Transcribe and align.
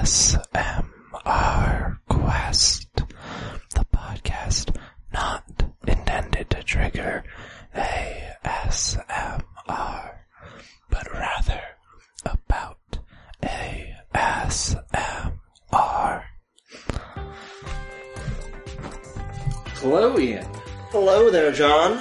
ASMR 0.00 1.98
Quest, 2.08 2.88
the 2.96 3.84
podcast 3.94 4.74
not 5.12 5.44
intended 5.86 6.48
to 6.48 6.62
trigger 6.62 7.22
ASMR, 7.76 9.42
but 10.88 11.12
rather 11.12 11.60
about 12.24 12.78
ASMR. 13.42 14.62
Hello, 19.80 20.18
Ian. 20.18 20.46
Hello 20.92 21.30
there, 21.30 21.52
John. 21.52 22.00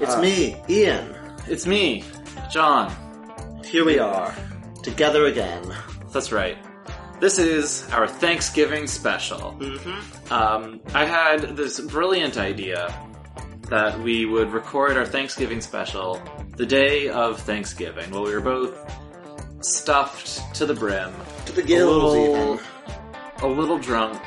It's 0.00 0.14
Uh. 0.16 0.20
me, 0.20 0.56
Ian. 0.68 1.14
It's 1.46 1.66
me, 1.68 2.02
John. 2.50 2.92
Here 3.64 3.84
we 3.84 4.00
are, 4.00 4.34
together 4.82 5.26
again. 5.26 5.62
That's 6.12 6.32
right. 6.32 6.58
This 7.22 7.38
is 7.38 7.88
our 7.92 8.08
Thanksgiving 8.08 8.88
special. 8.88 9.56
Mm-hmm. 9.60 10.32
Um, 10.32 10.80
I 10.92 11.04
had 11.04 11.56
this 11.56 11.78
brilliant 11.78 12.36
idea 12.36 12.92
that 13.68 13.96
we 14.00 14.26
would 14.26 14.50
record 14.50 14.96
our 14.96 15.06
Thanksgiving 15.06 15.60
special 15.60 16.20
the 16.56 16.66
day 16.66 17.10
of 17.10 17.40
Thanksgiving, 17.40 18.10
while 18.10 18.24
we 18.24 18.34
were 18.34 18.40
both 18.40 18.74
stuffed 19.60 20.52
to 20.56 20.66
the 20.66 20.74
brim, 20.74 21.12
To 21.46 21.52
the 21.52 21.62
gills, 21.62 22.02
a 22.02 22.06
little, 22.06 22.54
even. 22.54 22.64
a 23.38 23.46
little 23.46 23.78
drunk, 23.78 24.20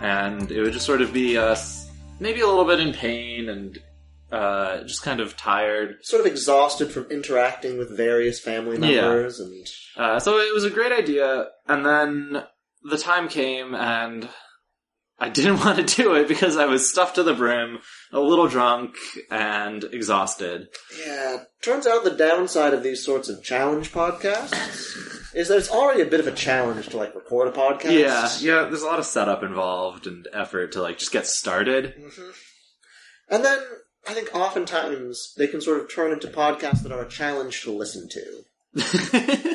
and 0.00 0.50
it 0.50 0.62
would 0.62 0.72
just 0.72 0.86
sort 0.86 1.02
of 1.02 1.12
be 1.12 1.36
us, 1.36 1.90
maybe 2.20 2.40
a 2.40 2.46
little 2.46 2.64
bit 2.64 2.80
in 2.80 2.94
pain 2.94 3.50
and 3.50 3.78
uh, 4.34 4.82
just 4.84 5.02
kind 5.02 5.20
of 5.20 5.36
tired. 5.36 5.96
Sort 6.02 6.20
of 6.20 6.26
exhausted 6.26 6.90
from 6.90 7.04
interacting 7.10 7.78
with 7.78 7.96
various 7.96 8.40
family 8.40 8.76
Yeah. 8.78 9.02
members 9.02 9.38
and 9.40 9.66
Uh, 9.96 10.18
so 10.18 10.38
it 10.38 10.52
was 10.52 10.64
a 10.64 10.70
great 10.70 10.92
idea, 10.92 11.48
and 11.68 11.84
then 11.86 12.44
the 12.90 12.98
time 12.98 13.28
came, 13.28 13.74
and 13.74 14.28
I 15.18 15.28
didn't 15.38 15.60
want 15.64 15.78
to 15.86 16.02
do 16.02 16.14
it 16.14 16.26
because 16.28 16.56
I 16.56 16.66
was 16.66 16.90
stuffed 16.90 17.14
to 17.14 17.22
the 17.22 17.34
brim, 17.34 17.78
a 18.12 18.20
little 18.20 18.48
drunk, 18.48 18.96
and 19.30 19.84
exhausted. 19.84 20.68
yeah. 21.06 21.44
Turns 21.62 21.86
out 21.86 22.04
the 22.04 22.10
downside 22.10 22.74
of 22.74 22.82
these 22.82 23.04
sorts 23.04 23.28
of 23.28 23.42
challenge 23.42 23.92
podcasts 23.92 24.52
is 25.34 25.48
that 25.48 25.58
it's 25.58 25.70
already 25.70 26.02
a 26.02 26.06
bit 26.06 26.20
of 26.20 26.26
a 26.26 26.32
challenge 26.32 26.88
to 26.88 26.96
like 26.96 27.14
record 27.14 27.48
a 27.48 27.52
podcast. 27.52 27.92
Yeah, 27.92 28.28
yeah. 28.40 28.64
There's 28.68 28.82
a 28.82 28.86
lot 28.86 28.98
of 28.98 29.06
setup 29.06 29.42
involved 29.42 30.06
and 30.06 30.26
effort 30.32 30.72
to 30.72 30.82
like 30.82 30.98
just 30.98 31.12
get 31.12 31.26
started. 31.26 31.94
hmm 31.96 32.30
And 33.30 33.44
then 33.44 33.58
I 34.06 34.14
think 34.14 34.34
oftentimes 34.34 35.34
they 35.36 35.46
can 35.46 35.60
sort 35.60 35.80
of 35.80 35.92
turn 35.92 36.12
into 36.12 36.28
podcasts 36.28 36.82
that 36.82 36.92
are 36.92 37.02
a 37.02 37.08
challenge 37.08 37.62
to 37.62 37.72
listen 37.72 38.08
to. 38.10 38.44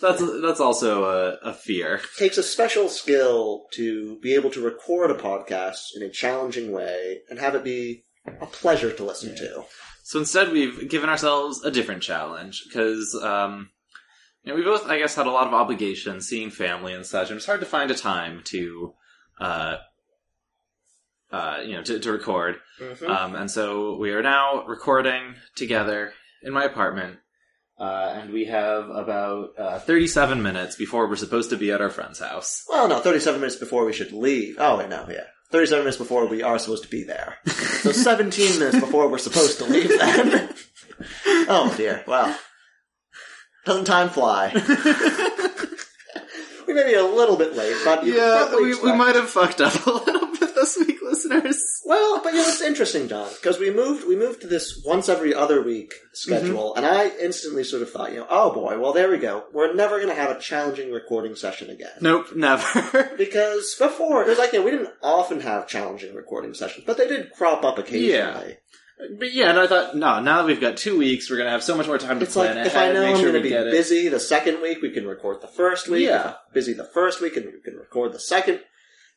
that's 0.00 0.40
that's 0.42 0.60
also 0.60 1.04
a, 1.04 1.50
a 1.50 1.52
fear. 1.52 2.00
takes 2.18 2.38
a 2.38 2.42
special 2.42 2.88
skill 2.88 3.66
to 3.72 4.18
be 4.20 4.34
able 4.34 4.50
to 4.50 4.60
record 4.60 5.10
a 5.10 5.14
podcast 5.14 5.96
in 5.96 6.02
a 6.02 6.10
challenging 6.10 6.72
way 6.72 7.20
and 7.28 7.38
have 7.38 7.54
it 7.54 7.64
be 7.64 8.04
a 8.40 8.46
pleasure 8.46 8.92
to 8.92 9.04
listen 9.04 9.34
to. 9.36 9.64
So 10.02 10.18
instead, 10.18 10.52
we've 10.52 10.88
given 10.88 11.08
ourselves 11.08 11.62
a 11.64 11.70
different 11.70 12.02
challenge 12.02 12.64
because, 12.66 13.14
um, 13.22 13.70
you 14.42 14.50
know, 14.50 14.58
we 14.58 14.64
both, 14.64 14.86
I 14.88 14.98
guess, 14.98 15.14
had 15.14 15.26
a 15.26 15.30
lot 15.30 15.46
of 15.46 15.54
obligations, 15.54 16.26
seeing 16.26 16.50
family 16.50 16.92
and 16.92 17.06
such, 17.06 17.30
and 17.30 17.36
it's 17.36 17.46
hard 17.46 17.60
to 17.60 17.66
find 17.66 17.90
a 17.90 17.94
time 17.94 18.42
to, 18.46 18.94
uh, 19.40 19.76
uh, 21.32 21.58
you 21.64 21.72
know, 21.74 21.82
to, 21.82 21.98
to 21.98 22.12
record. 22.12 22.56
Mhm. 22.80 23.08
Um, 23.08 23.34
and 23.36 23.50
so 23.50 23.96
we 23.96 24.10
are 24.12 24.22
now 24.22 24.64
recording 24.66 25.34
together 25.56 26.12
in 26.42 26.52
my 26.52 26.64
apartment, 26.64 27.18
uh, 27.78 28.14
and 28.16 28.32
we 28.32 28.46
have 28.46 28.88
about 28.90 29.50
uh, 29.58 29.78
37 29.78 30.42
minutes 30.42 30.76
before 30.76 31.08
we're 31.08 31.16
supposed 31.16 31.50
to 31.50 31.56
be 31.56 31.70
at 31.72 31.80
our 31.80 31.90
friend's 31.90 32.18
house. 32.20 32.64
well, 32.68 32.88
no, 32.88 33.00
37 33.00 33.40
minutes 33.40 33.56
before 33.56 33.84
we 33.84 33.92
should 33.92 34.12
leave. 34.12 34.56
Oh, 34.58 34.78
wait, 34.78 34.88
no, 34.88 35.06
yeah. 35.10 35.24
37 35.52 35.82
minutes 35.84 35.98
before 35.98 36.26
we 36.28 36.42
are 36.42 36.58
supposed 36.58 36.84
to 36.84 36.88
be 36.88 37.04
there. 37.04 37.36
So 37.80 37.92
17 37.92 38.58
minutes 38.58 38.78
before 38.78 39.08
we're 39.08 39.16
supposed 39.16 39.56
to 39.58 39.64
leave 39.64 39.88
then. 39.88 40.50
oh 41.48 41.72
dear, 41.78 42.04
wow. 42.06 42.36
Doesn't 43.64 43.86
time 43.86 44.10
fly? 44.10 44.52
we 46.66 46.74
may 46.74 46.84
be 46.84 46.92
a 46.94 47.02
little 47.02 47.36
bit 47.36 47.56
late, 47.56 47.74
but 47.86 48.04
you 48.04 48.16
yeah, 48.16 48.54
we, 48.56 48.74
we 48.80 48.92
might 48.92 49.14
have 49.14 49.30
fucked 49.30 49.62
up 49.62 49.86
a 49.86 49.90
little 49.90 50.26
bit 50.26 50.29
this 50.60 50.76
week, 50.78 50.98
listeners. 51.02 51.62
Well, 51.84 52.20
but 52.22 52.32
you 52.32 52.40
know, 52.40 52.48
it's 52.48 52.60
interesting, 52.60 53.08
John, 53.08 53.28
because 53.34 53.58
we 53.58 53.70
moved 53.70 54.06
we 54.06 54.16
moved 54.16 54.42
to 54.42 54.46
this 54.46 54.82
once 54.84 55.08
every 55.08 55.34
other 55.34 55.62
week 55.62 55.94
schedule, 56.12 56.70
mm-hmm. 56.70 56.84
and 56.84 56.86
I 56.86 57.08
instantly 57.20 57.64
sort 57.64 57.82
of 57.82 57.90
thought, 57.90 58.12
you 58.12 58.18
know, 58.18 58.26
oh 58.28 58.52
boy, 58.52 58.78
well 58.78 58.92
there 58.92 59.10
we 59.10 59.18
go. 59.18 59.44
We're 59.52 59.74
never 59.74 59.96
going 59.96 60.08
to 60.08 60.14
have 60.14 60.36
a 60.36 60.40
challenging 60.40 60.92
recording 60.92 61.34
session 61.34 61.70
again. 61.70 61.90
Nope, 62.00 62.34
never. 62.34 63.10
Because 63.16 63.74
before, 63.78 64.22
it 64.22 64.28
was 64.28 64.38
like, 64.38 64.52
you 64.52 64.60
know, 64.60 64.64
we 64.64 64.70
didn't 64.70 64.90
often 65.02 65.40
have 65.40 65.68
challenging 65.68 66.14
recording 66.14 66.54
sessions, 66.54 66.84
but 66.86 66.96
they 66.96 67.06
did 67.06 67.32
crop 67.32 67.64
up 67.64 67.78
occasionally. 67.78 68.08
Yeah. 68.10 68.54
But 69.18 69.32
yeah, 69.32 69.50
and 69.50 69.58
I 69.58 69.66
thought, 69.66 69.96
no, 69.96 70.20
now 70.20 70.38
that 70.38 70.46
we've 70.46 70.60
got 70.60 70.76
two 70.76 70.98
weeks, 70.98 71.30
we're 71.30 71.38
gonna 71.38 71.50
have 71.50 71.62
so 71.62 71.76
much 71.76 71.86
more 71.86 71.98
time 71.98 72.18
to 72.18 72.24
It's 72.24 72.36
like, 72.36 72.52
plan 72.52 72.66
if 72.66 72.76
I 72.76 72.92
know 72.92 73.02
make 73.02 73.14
I'm 73.14 73.20
sure 73.20 73.32
going 73.32 73.42
to 73.42 73.48
be 73.48 73.70
busy 73.70 74.08
the 74.08 74.20
second 74.20 74.60
week, 74.60 74.82
we 74.82 74.90
can 74.90 75.06
record 75.06 75.40
the 75.40 75.48
first 75.48 75.88
week. 75.88 76.06
Yeah. 76.06 76.34
Busy 76.52 76.72
the 76.72 76.84
first 76.84 77.20
week, 77.20 77.36
and 77.36 77.46
we 77.46 77.60
can 77.60 77.76
record 77.76 78.12
the 78.12 78.20
second. 78.20 78.60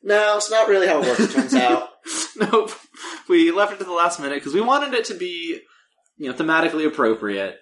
No, 0.03 0.36
it's 0.36 0.52
not 0.52 0.68
really 0.68 0.88
how 0.88 1.02
it 1.02 1.08
works, 1.08 1.22
it 1.22 1.31
turns 1.31 1.56
out. 1.56 1.90
nope, 2.36 2.72
we 3.30 3.52
left 3.52 3.74
it 3.74 3.78
to 3.80 3.86
the 3.86 3.94
last 3.94 4.19
minute 4.19 4.36
because 4.36 4.53
we 4.53 4.62
wanted 4.62 4.94
it 4.94 5.06
to 5.06 5.14
be, 5.14 5.62
you 6.18 6.30
know, 6.30 6.36
thematically 6.36 6.86
appropriate, 6.86 7.58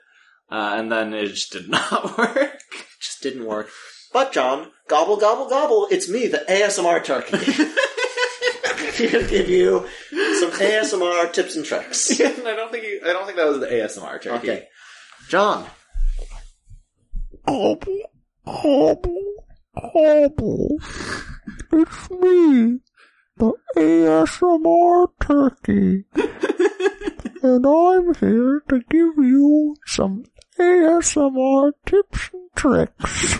uh, 0.49 0.73
and 0.75 0.91
then 0.91 1.13
it 1.13 1.27
just 1.27 1.51
did 1.51 1.69
not 1.69 2.17
work. 2.17 2.59
just 2.99 3.21
didn't 3.21 3.45
work. 3.45 3.69
But 4.11 4.33
John, 4.33 4.71
gobble 4.87 5.17
gobble 5.17 5.47
gobble, 5.47 5.87
it's 5.91 6.09
me, 6.09 6.27
the 6.27 6.43
ASMR 6.49 7.03
turkey. 7.03 7.37
Here 8.97 9.21
to 9.21 9.27
give 9.27 9.47
you 9.47 9.87
some 10.39 10.51
ASMR 10.51 11.31
tips 11.31 11.55
and 11.55 11.63
tricks. 11.63 12.19
Yeah, 12.19 12.27
I 12.45 12.55
don't 12.55 12.71
think 12.71 12.83
you, 12.83 13.01
I 13.05 13.13
don't 13.13 13.25
think 13.25 13.37
that 13.37 13.47
was 13.47 13.59
the 13.59 13.67
ASMR 13.67 14.21
turkey. 14.21 14.49
Okay. 14.49 14.67
John. 15.29 15.65
Gobble 17.45 17.77
gobble 18.45 19.45
hobble. 19.75 20.77
It's 21.73 22.09
me, 22.09 22.79
the 23.37 23.53
ASMR 23.77 25.07
turkey. 25.21 26.03
and 27.43 27.65
I'm 27.65 28.13
here 28.15 28.61
to 28.69 28.81
give 28.89 29.15
you 29.17 29.75
some 29.85 30.25
ASMR 30.59 31.71
tips 31.85 32.29
and 32.33 32.49
tricks. 32.55 33.37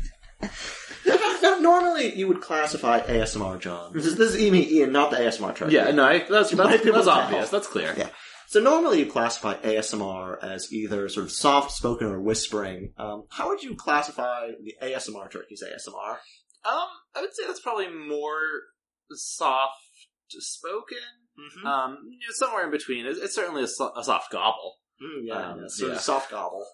Now, 1.06 1.16
now, 1.42 1.58
normally 1.58 2.14
you 2.14 2.28
would 2.28 2.40
classify 2.40 3.00
ASMR, 3.00 3.60
John. 3.60 3.92
This 3.92 4.06
is, 4.06 4.16
this 4.16 4.34
is 4.34 4.50
me, 4.50 4.66
Ian, 4.66 4.92
not 4.92 5.10
the 5.10 5.18
ASMR 5.18 5.54
turkey. 5.54 5.74
Yeah, 5.74 5.90
no, 5.90 6.02
I, 6.02 6.20
that's 6.20 6.54
might 6.54 6.82
that's, 6.82 6.84
that's 6.84 7.06
obvious. 7.06 7.50
That's 7.50 7.66
clear. 7.66 7.94
Yeah. 7.94 8.08
So 8.46 8.60
normally 8.60 9.00
you 9.00 9.06
classify 9.06 9.56
ASMR 9.56 10.42
as 10.42 10.72
either 10.72 11.10
sort 11.10 11.26
of 11.26 11.32
soft 11.32 11.72
spoken 11.72 12.06
or 12.06 12.20
whispering. 12.22 12.94
Um, 12.96 13.24
how 13.28 13.48
would 13.48 13.62
you 13.62 13.74
classify 13.74 14.48
the 14.62 14.74
ASMR 14.82 15.30
turkey's 15.30 15.62
ASMR? 15.62 16.16
Um, 16.64 16.86
I 17.14 17.20
would 17.20 17.34
say 17.34 17.44
that's 17.46 17.60
probably 17.60 17.88
more 17.88 18.40
soft 19.12 19.76
spoken. 20.30 20.98
Mm-hmm. 21.38 21.66
Um, 21.66 21.98
you 22.10 22.18
know, 22.26 22.32
somewhere 22.32 22.64
in 22.64 22.70
between. 22.70 23.06
It's, 23.06 23.18
it's 23.18 23.34
certainly 23.34 23.62
a, 23.64 23.66
so- 23.68 23.92
a 23.96 24.04
soft 24.04 24.30
gobble. 24.30 24.76
Mm, 25.02 25.22
yeah, 25.26 25.50
Um, 25.50 25.60
yeah, 25.60 25.64
sort 25.68 25.92
yeah. 25.92 25.98
soft 25.98 26.30
gobble. 26.30 26.64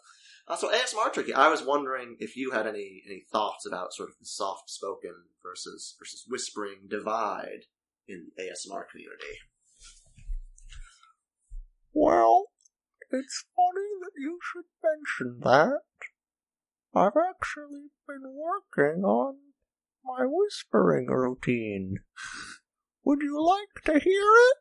Uh, 0.46 0.56
so 0.56 0.70
ASMR 0.70 1.12
tricky. 1.12 1.32
I 1.32 1.48
was 1.48 1.62
wondering 1.62 2.16
if 2.18 2.36
you 2.36 2.50
had 2.50 2.66
any 2.66 3.02
any 3.06 3.24
thoughts 3.32 3.64
about 3.66 3.92
sort 3.94 4.08
of 4.08 4.16
the 4.18 4.26
soft 4.26 4.68
spoken 4.68 5.14
versus 5.42 5.94
versus 5.98 6.24
whispering 6.28 6.88
divide 6.88 7.66
in 8.08 8.28
the 8.36 8.42
ASMR 8.42 8.82
community. 8.90 9.38
Well, 11.92 12.46
it's 13.10 13.44
funny 13.56 13.88
that 14.02 14.12
you 14.18 14.38
should 14.42 14.64
mention 14.82 15.40
that. 15.40 15.80
I've 16.94 17.16
actually 17.16 17.90
been 18.08 18.34
working 18.34 19.04
on 19.04 19.36
my 20.18 20.26
whispering 20.26 21.06
routine. 21.06 21.98
Would 23.04 23.20
you 23.22 23.44
like 23.44 23.84
to 23.84 23.92
hear 23.92 24.22
it? 24.22 24.56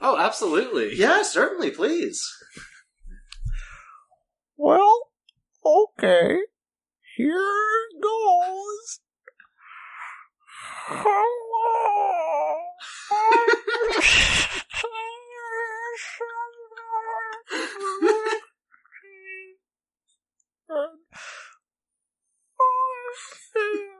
Oh, 0.00 0.16
absolutely. 0.16 0.96
Yeah, 0.96 1.22
certainly, 1.22 1.70
please. 1.70 2.20
Well, 4.56 5.10
okay. 5.64 6.38
Here 7.16 7.36
it 7.36 8.02
goes. 8.02 9.00
Hello. 10.86 12.58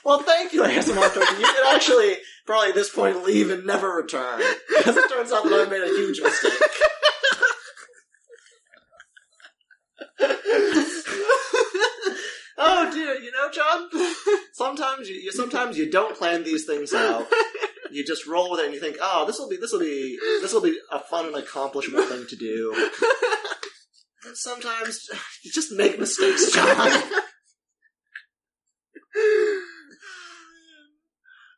well, 0.03 0.19
thank 0.23 0.51
you, 0.51 0.63
ASMR 0.63 1.13
Turkey. 1.13 1.35
You 1.39 1.45
can 1.45 1.75
actually 1.75 2.17
probably 2.45 2.67
at 2.69 2.75
this 2.75 2.89
point 2.89 3.23
leave 3.23 3.49
and 3.49 3.65
never 3.65 3.89
return 3.89 4.41
because 4.77 4.97
it 4.97 5.09
turns 5.09 5.31
out 5.31 5.45
that 5.45 5.67
I 5.67 5.69
made 5.69 5.83
a 5.83 5.87
huge 5.87 6.19
mistake. 6.21 6.51
oh, 12.57 12.91
dear! 12.91 13.15
you 13.19 13.31
know, 13.31 13.49
John. 13.51 13.89
Sometimes 14.59 15.07
you, 15.07 15.15
you 15.15 15.31
sometimes 15.31 15.77
you 15.77 15.89
don't 15.89 16.17
plan 16.17 16.43
these 16.43 16.65
things 16.65 16.93
out. 16.93 17.25
You 17.91 18.05
just 18.05 18.27
roll 18.27 18.51
with 18.51 18.59
it 18.59 18.65
and 18.67 18.73
you 18.75 18.79
think, 18.79 18.97
oh, 19.01 19.25
this 19.25 19.39
will 19.39 19.49
be 19.49 19.57
this 19.57 19.71
will 19.71 19.79
be 19.79 20.15
this 20.41 20.53
will 20.53 20.61
be 20.61 20.77
a 20.91 20.99
fun 20.99 21.25
and 21.25 21.35
accomplishable 21.35 22.03
thing 22.03 22.27
to 22.29 22.35
do. 22.35 22.89
And 24.27 24.37
sometimes 24.37 25.07
you 25.43 25.51
just 25.51 25.71
make 25.71 25.97
mistakes, 25.97 26.51
John. 26.51 27.01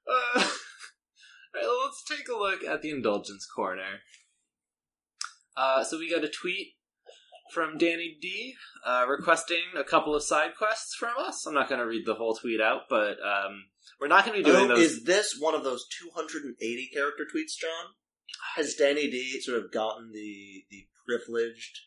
Uh, 0.08 0.40
all 0.40 0.42
right, 0.42 1.64
well, 1.64 1.80
let's 1.86 2.04
take 2.10 2.28
a 2.28 2.38
look 2.38 2.64
at 2.64 2.82
the 2.82 2.92
indulgence 2.92 3.46
corner. 3.46 4.00
Uh, 5.56 5.84
so 5.84 5.98
we 6.00 6.10
got 6.10 6.24
a 6.24 6.30
tweet 6.30 6.74
from 7.52 7.78
Danny 7.78 8.18
D 8.22 8.56
uh, 8.86 9.06
requesting 9.08 9.62
a 9.78 9.84
couple 9.84 10.16
of 10.16 10.24
side 10.24 10.52
quests 10.58 10.96
from 10.96 11.14
us. 11.20 11.46
I'm 11.46 11.54
not 11.54 11.70
going 11.70 11.80
to 11.80 11.88
read 11.88 12.06
the 12.06 12.16
whole 12.16 12.36
tweet 12.36 12.62
out, 12.62 12.82
but 12.90 13.18
um, 13.24 13.66
we're 14.00 14.08
not 14.08 14.26
going 14.26 14.38
to 14.38 14.44
be 14.44 14.50
doing 14.50 14.66
Oh, 14.72 14.76
those. 14.76 14.80
is 14.80 15.04
this 15.04 15.38
one 15.40 15.56
of 15.56 15.64
those 15.64 15.86
280 16.02 16.90
character 16.94 17.24
tweets, 17.24 17.56
John? 17.60 17.94
Has 18.56 18.76
Danny 18.76 19.10
D 19.10 19.40
sort 19.42 19.64
of 19.64 19.72
gotten 19.72 20.12
the 20.14 20.64
the 20.70 20.86
privileged 21.06 21.80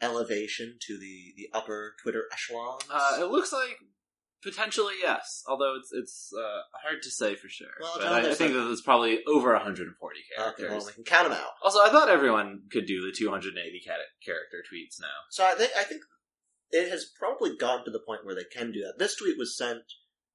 elevation 0.00 0.76
to 0.86 0.98
the 0.98 1.32
the 1.36 1.48
upper 1.52 1.94
Twitter 2.02 2.24
echelons? 2.32 2.82
Uh, 2.90 3.18
it 3.20 3.30
looks 3.30 3.52
like 3.52 3.78
potentially 4.42 4.94
yes, 5.02 5.42
although 5.48 5.74
it's 5.78 5.90
it's 5.92 6.32
uh, 6.36 6.60
hard 6.84 7.02
to 7.02 7.10
say 7.10 7.34
for 7.34 7.48
sure. 7.48 7.68
Well, 7.80 8.00
John, 8.00 8.12
I, 8.12 8.30
I 8.30 8.34
think 8.34 8.52
that 8.54 8.64
there's 8.64 8.80
probably 8.80 9.20
over 9.26 9.52
140 9.52 9.94
okay, 9.94 10.42
characters. 10.42 10.70
well, 10.70 10.86
we 10.86 10.92
can 10.92 11.04
count 11.04 11.28
them 11.28 11.38
out. 11.38 11.50
Also, 11.62 11.80
I 11.80 11.90
thought 11.90 12.08
everyone 12.08 12.62
could 12.70 12.86
do 12.86 13.00
the 13.00 13.12
280 13.16 13.80
cat- 13.84 13.96
character 14.24 14.62
tweets 14.72 15.00
now. 15.00 15.06
So 15.30 15.44
I 15.44 15.54
think 15.54 15.72
I 15.78 15.84
think 15.84 16.02
it 16.70 16.90
has 16.90 17.10
probably 17.18 17.56
gotten 17.56 17.84
to 17.86 17.90
the 17.90 18.02
point 18.06 18.24
where 18.24 18.34
they 18.34 18.44
can 18.44 18.72
do 18.72 18.80
that. 18.80 18.98
This 18.98 19.16
tweet 19.16 19.38
was 19.38 19.56
sent 19.56 19.82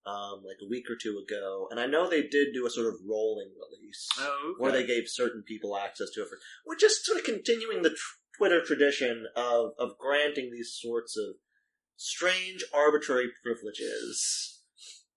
um, 0.05 0.43
like 0.45 0.57
a 0.61 0.69
week 0.69 0.85
or 0.89 0.97
two 1.01 1.23
ago, 1.25 1.67
and 1.71 1.79
I 1.79 1.85
know 1.85 2.09
they 2.09 2.23
did 2.23 2.53
do 2.53 2.65
a 2.65 2.69
sort 2.69 2.87
of 2.87 2.95
rolling 3.07 3.51
release. 3.55 4.07
Oh, 4.19 4.55
where 4.57 4.71
they 4.71 4.85
gave 4.85 5.03
certain 5.07 5.43
people 5.47 5.77
access 5.77 6.09
to 6.11 6.21
it. 6.21 6.27
For, 6.29 6.37
we're 6.65 6.75
just 6.75 7.05
sort 7.05 7.19
of 7.19 7.25
continuing 7.25 7.83
the 7.83 7.91
tr- 7.91 8.17
Twitter 8.37 8.61
tradition 8.65 9.27
of 9.35 9.71
of 9.77 9.97
granting 9.97 10.51
these 10.51 10.77
sorts 10.79 11.15
of 11.17 11.35
strange, 11.95 12.63
arbitrary 12.73 13.29
privileges 13.43 14.61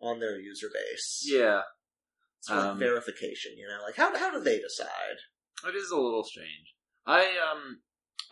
on 0.00 0.20
their 0.20 0.38
user 0.38 0.68
base. 0.72 1.26
yeah, 1.30 1.62
sort 2.40 2.58
of 2.60 2.64
um, 2.72 2.78
verification. 2.78 3.52
You 3.56 3.66
know, 3.68 3.82
like 3.84 3.96
how 3.96 4.16
how 4.16 4.30
do 4.30 4.40
they 4.42 4.58
decide? 4.58 5.18
it 5.66 5.74
is 5.74 5.90
a 5.90 5.96
little 5.96 6.24
strange. 6.24 6.74
I 7.06 7.20
um, 7.50 7.80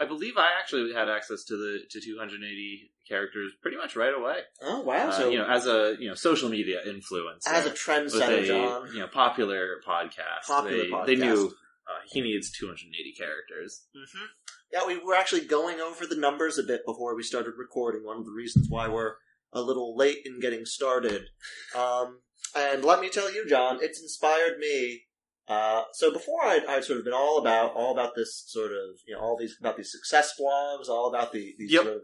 I 0.01 0.05
believe 0.07 0.35
I 0.37 0.51
actually 0.61 0.93
had 0.93 1.09
access 1.09 1.45
to 1.45 1.57
the 1.57 1.79
to 1.91 2.01
280 2.01 2.91
characters 3.09 3.53
pretty 3.63 3.77
much 3.77 3.97
right 3.97 4.15
away. 4.15 4.39
Oh 4.63 4.81
wow! 4.81 5.09
Uh, 5.09 5.13
so 5.13 5.31
you 5.31 5.39
know, 5.39 5.47
as 5.47 5.67
a 5.67 5.97
you 5.99 6.09
know 6.09 6.15
social 6.15 6.49
media 6.49 6.81
influencer, 6.87 7.49
as 7.49 7.67
a 7.67 7.71
trendsetter, 7.71 8.43
a 8.43 8.47
John. 8.47 8.89
you 8.93 9.01
know 9.01 9.09
popular 9.09 9.81
podcast, 9.87 10.47
Popular 10.47 10.85
they, 10.85 10.91
podcast. 10.91 11.07
they 11.07 11.17
knew 11.17 11.47
uh, 11.89 12.01
he 12.07 12.21
needs 12.21 12.51
280 12.51 13.15
characters. 13.17 13.87
hmm 13.95 14.25
Yeah, 14.75 14.87
we 14.87 14.99
were 14.99 15.15
actually 15.15 15.43
going 15.47 15.81
over 15.81 16.05
the 16.05 16.17
numbers 16.17 16.59
a 16.59 16.65
bit 16.65 16.81
before 16.85 17.15
we 17.15 17.23
started 17.23 17.53
recording. 17.57 18.05
One 18.05 18.17
of 18.19 18.25
the 18.25 18.33
reasons 18.33 18.67
why 18.69 18.89
we're 18.89 19.15
a 19.53 19.61
little 19.63 19.97
late 19.97 20.19
in 20.25 20.41
getting 20.41 20.65
started. 20.65 21.27
Um, 21.77 22.23
and 22.57 22.85
let 22.85 23.01
me 23.01 23.09
tell 23.09 23.33
you, 23.33 23.47
John, 23.49 23.79
it's 23.81 24.01
inspired 24.03 24.59
me. 24.59 25.03
Uh, 25.47 25.83
so 25.93 26.11
before 26.13 26.43
I'd, 26.45 26.65
I'd 26.67 26.83
sort 26.85 26.99
of 26.99 27.05
been 27.05 27.13
all 27.15 27.39
about 27.39 27.75
all 27.77 27.93
about 27.93 28.15
this 28.17 28.45
sort 28.47 28.73
of 28.73 28.97
you 29.07 29.15
know 29.15 29.21
all 29.21 29.37
these 29.39 29.55
about 29.61 29.77
these 29.77 29.93
success 29.93 30.33
blogs, 30.41 30.89
all 30.89 31.07
about 31.15 31.33
the 31.33 31.55
these 31.59 31.71
Yep. 31.71 31.83
sort 31.83 31.95
of, 31.97 32.03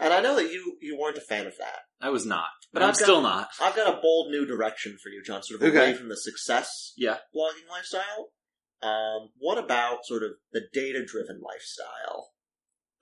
and 0.00 0.12
I 0.12 0.20
know 0.20 0.34
that 0.34 0.52
you 0.52 0.76
you 0.80 0.98
weren't 1.00 1.16
a 1.16 1.20
fan 1.20 1.46
of 1.46 1.56
that. 1.58 1.78
I 2.00 2.10
was 2.10 2.26
not, 2.26 2.48
But 2.72 2.82
I'm 2.82 2.88
got- 2.88 2.96
still 2.96 3.22
not. 3.22 3.50
I've 3.60 3.76
got 3.76 3.96
a 3.96 4.00
bold 4.02 4.32
new 4.32 4.44
direction 4.44 4.98
for 5.00 5.10
you, 5.10 5.22
John. 5.24 5.44
Sort 5.44 5.62
of 5.62 5.68
Okay. 5.68 5.78
away 5.78 5.94
from 5.94 6.08
the 6.08 6.16
success 6.16 6.92
Yeah. 6.96 7.18
blogging 7.34 7.70
lifestyle. 7.70 8.32
Um, 8.82 9.30
what 9.38 9.58
about 9.58 10.04
sort 10.04 10.22
of 10.22 10.32
the 10.52 10.62
data 10.72 11.04
driven 11.04 11.40
lifestyle? 11.40 12.32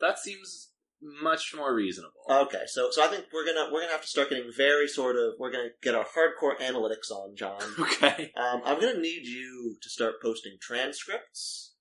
That 0.01 0.19
seems 0.19 0.71
much 1.03 1.55
more 1.57 1.75
reasonable. 1.75 2.21
Okay, 2.29 2.65
so 2.67 2.91
so 2.91 3.03
I 3.03 3.09
think 3.09 3.27
we're 3.33 3.47
gonna 3.47 3.71
we're 3.73 3.81
gonna 3.81 3.93
have 3.93 4.03
to 4.03 4.07
start 4.09 4.31
getting 4.31 4.51
very 4.55 4.87
sort 4.87 5.17
of 5.17 5.35
we're 5.39 5.51
gonna 5.51 5.71
get 5.83 5.95
our 5.95 6.05
hardcore 6.05 6.59
analytics 6.61 7.11
on, 7.11 7.35
John. 7.37 7.61
okay. 7.81 8.33
Um, 8.37 8.61
I'm 8.65 8.81
gonna 8.81 9.01
need 9.01 9.27
you 9.27 9.77
to 9.81 9.89
start 9.89 10.21
posting 10.23 10.57
transcripts 10.61 11.73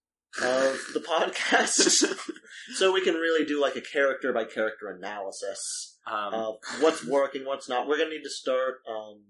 of 0.42 0.80
the 0.94 1.02
podcast, 1.02 2.06
so 2.76 2.94
we 2.94 3.02
can 3.02 3.16
really 3.16 3.46
do 3.46 3.60
like 3.60 3.76
a 3.76 3.82
character 3.82 4.32
by 4.32 4.46
character 4.46 4.88
analysis 4.90 5.98
Um, 6.08 6.34
of 6.34 6.56
what's 6.80 7.06
working, 7.06 7.46
what's 7.46 7.68
not. 7.68 7.88
We're 7.88 7.98
gonna 7.98 8.12
need 8.12 8.24
to 8.24 8.30
start 8.30 8.76
um, 8.90 9.24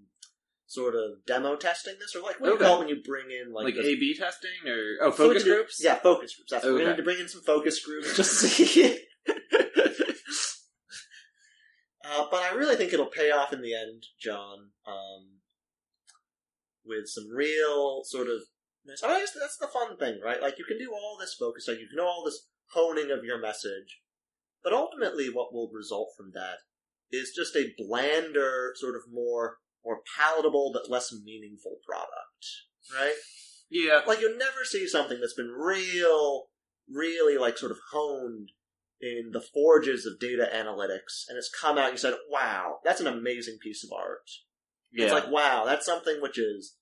sort 0.70 0.94
of 0.94 1.24
demo 1.26 1.56
testing 1.56 1.94
this, 1.98 2.14
or 2.14 2.22
like 2.22 2.38
what 2.38 2.46
do 2.46 2.52
you 2.52 2.54
Okay. 2.54 2.64
call 2.64 2.76
it 2.76 2.78
when 2.78 2.88
you 2.88 3.02
bring 3.04 3.26
in 3.32 3.52
like, 3.52 3.64
like 3.64 3.74
the- 3.74 3.88
A/B 3.88 4.14
testing 4.16 4.68
or 4.68 4.98
oh 5.02 5.10
focus 5.10 5.42
groups. 5.42 5.82
Yeah, 5.82 5.96
focus 5.96 6.36
groups. 6.36 6.52
That's 6.52 6.64
what 6.64 6.74
we 6.74 6.80
Okay. 6.82 6.90
need 6.90 6.96
to 6.96 7.02
bring 7.02 7.18
in 7.18 7.28
some 7.28 7.42
focus 7.42 7.84
groups 7.84 8.14
just 8.16 8.40
to 8.40 8.46
see. 8.48 9.04
uh, 12.04 12.26
but 12.30 12.40
I 12.40 12.54
really 12.54 12.76
think 12.76 12.92
it'll 12.92 13.06
pay 13.06 13.32
off 13.32 13.52
in 13.52 13.62
the 13.62 13.74
end, 13.74 14.04
John. 14.20 14.70
Um, 14.86 15.40
with 16.84 17.08
some 17.08 17.28
real 17.28 18.02
sort 18.04 18.28
of. 18.28 18.42
I 18.88 19.18
that's, 19.18 19.32
that's 19.32 19.56
the 19.58 19.66
fun 19.66 19.96
thing, 19.98 20.20
right? 20.24 20.40
Like 20.40 20.56
you 20.56 20.64
can 20.64 20.78
do 20.78 20.92
all 20.92 21.18
this 21.20 21.34
focus, 21.38 21.66
like 21.66 21.78
you 21.80 21.88
can 21.88 21.96
do 21.98 22.04
all 22.04 22.22
this 22.24 22.46
honing 22.74 23.10
of 23.10 23.24
your 23.24 23.40
message, 23.40 24.00
but 24.62 24.72
ultimately, 24.72 25.26
what 25.26 25.52
will 25.52 25.68
result 25.72 26.10
from 26.16 26.30
that 26.34 26.58
is 27.10 27.32
just 27.34 27.56
a 27.56 27.74
blander, 27.76 28.72
sort 28.76 28.94
of 28.94 29.02
more 29.12 29.56
more 29.84 30.00
palatable 30.16 30.70
but 30.72 30.90
less 30.90 31.12
meaningful 31.24 31.76
product, 31.86 32.46
right? 32.94 33.14
Yeah. 33.70 34.00
like 34.06 34.20
you'll 34.20 34.36
never 34.36 34.64
see 34.64 34.86
something 34.88 35.20
that's 35.20 35.34
been 35.34 35.50
real, 35.52 36.46
really 36.92 37.38
like 37.38 37.56
sort 37.58 37.70
of 37.72 37.78
honed 37.92 38.50
in 39.00 39.30
the 39.32 39.40
forges 39.40 40.04
of 40.04 40.18
data 40.20 40.48
analytics, 40.52 41.24
and 41.28 41.38
it's 41.38 41.50
come 41.50 41.78
out. 41.78 41.84
and 41.86 41.94
You 41.94 41.98
said, 41.98 42.14
"Wow, 42.28 42.80
that's 42.84 43.00
an 43.00 43.06
amazing 43.06 43.58
piece 43.62 43.82
of 43.84 43.90
art." 43.96 44.28
Yeah. 44.92 45.04
It's 45.04 45.14
like, 45.14 45.30
"Wow, 45.30 45.64
that's 45.64 45.86
something 45.86 46.20
which 46.20 46.36
is 46.38 46.76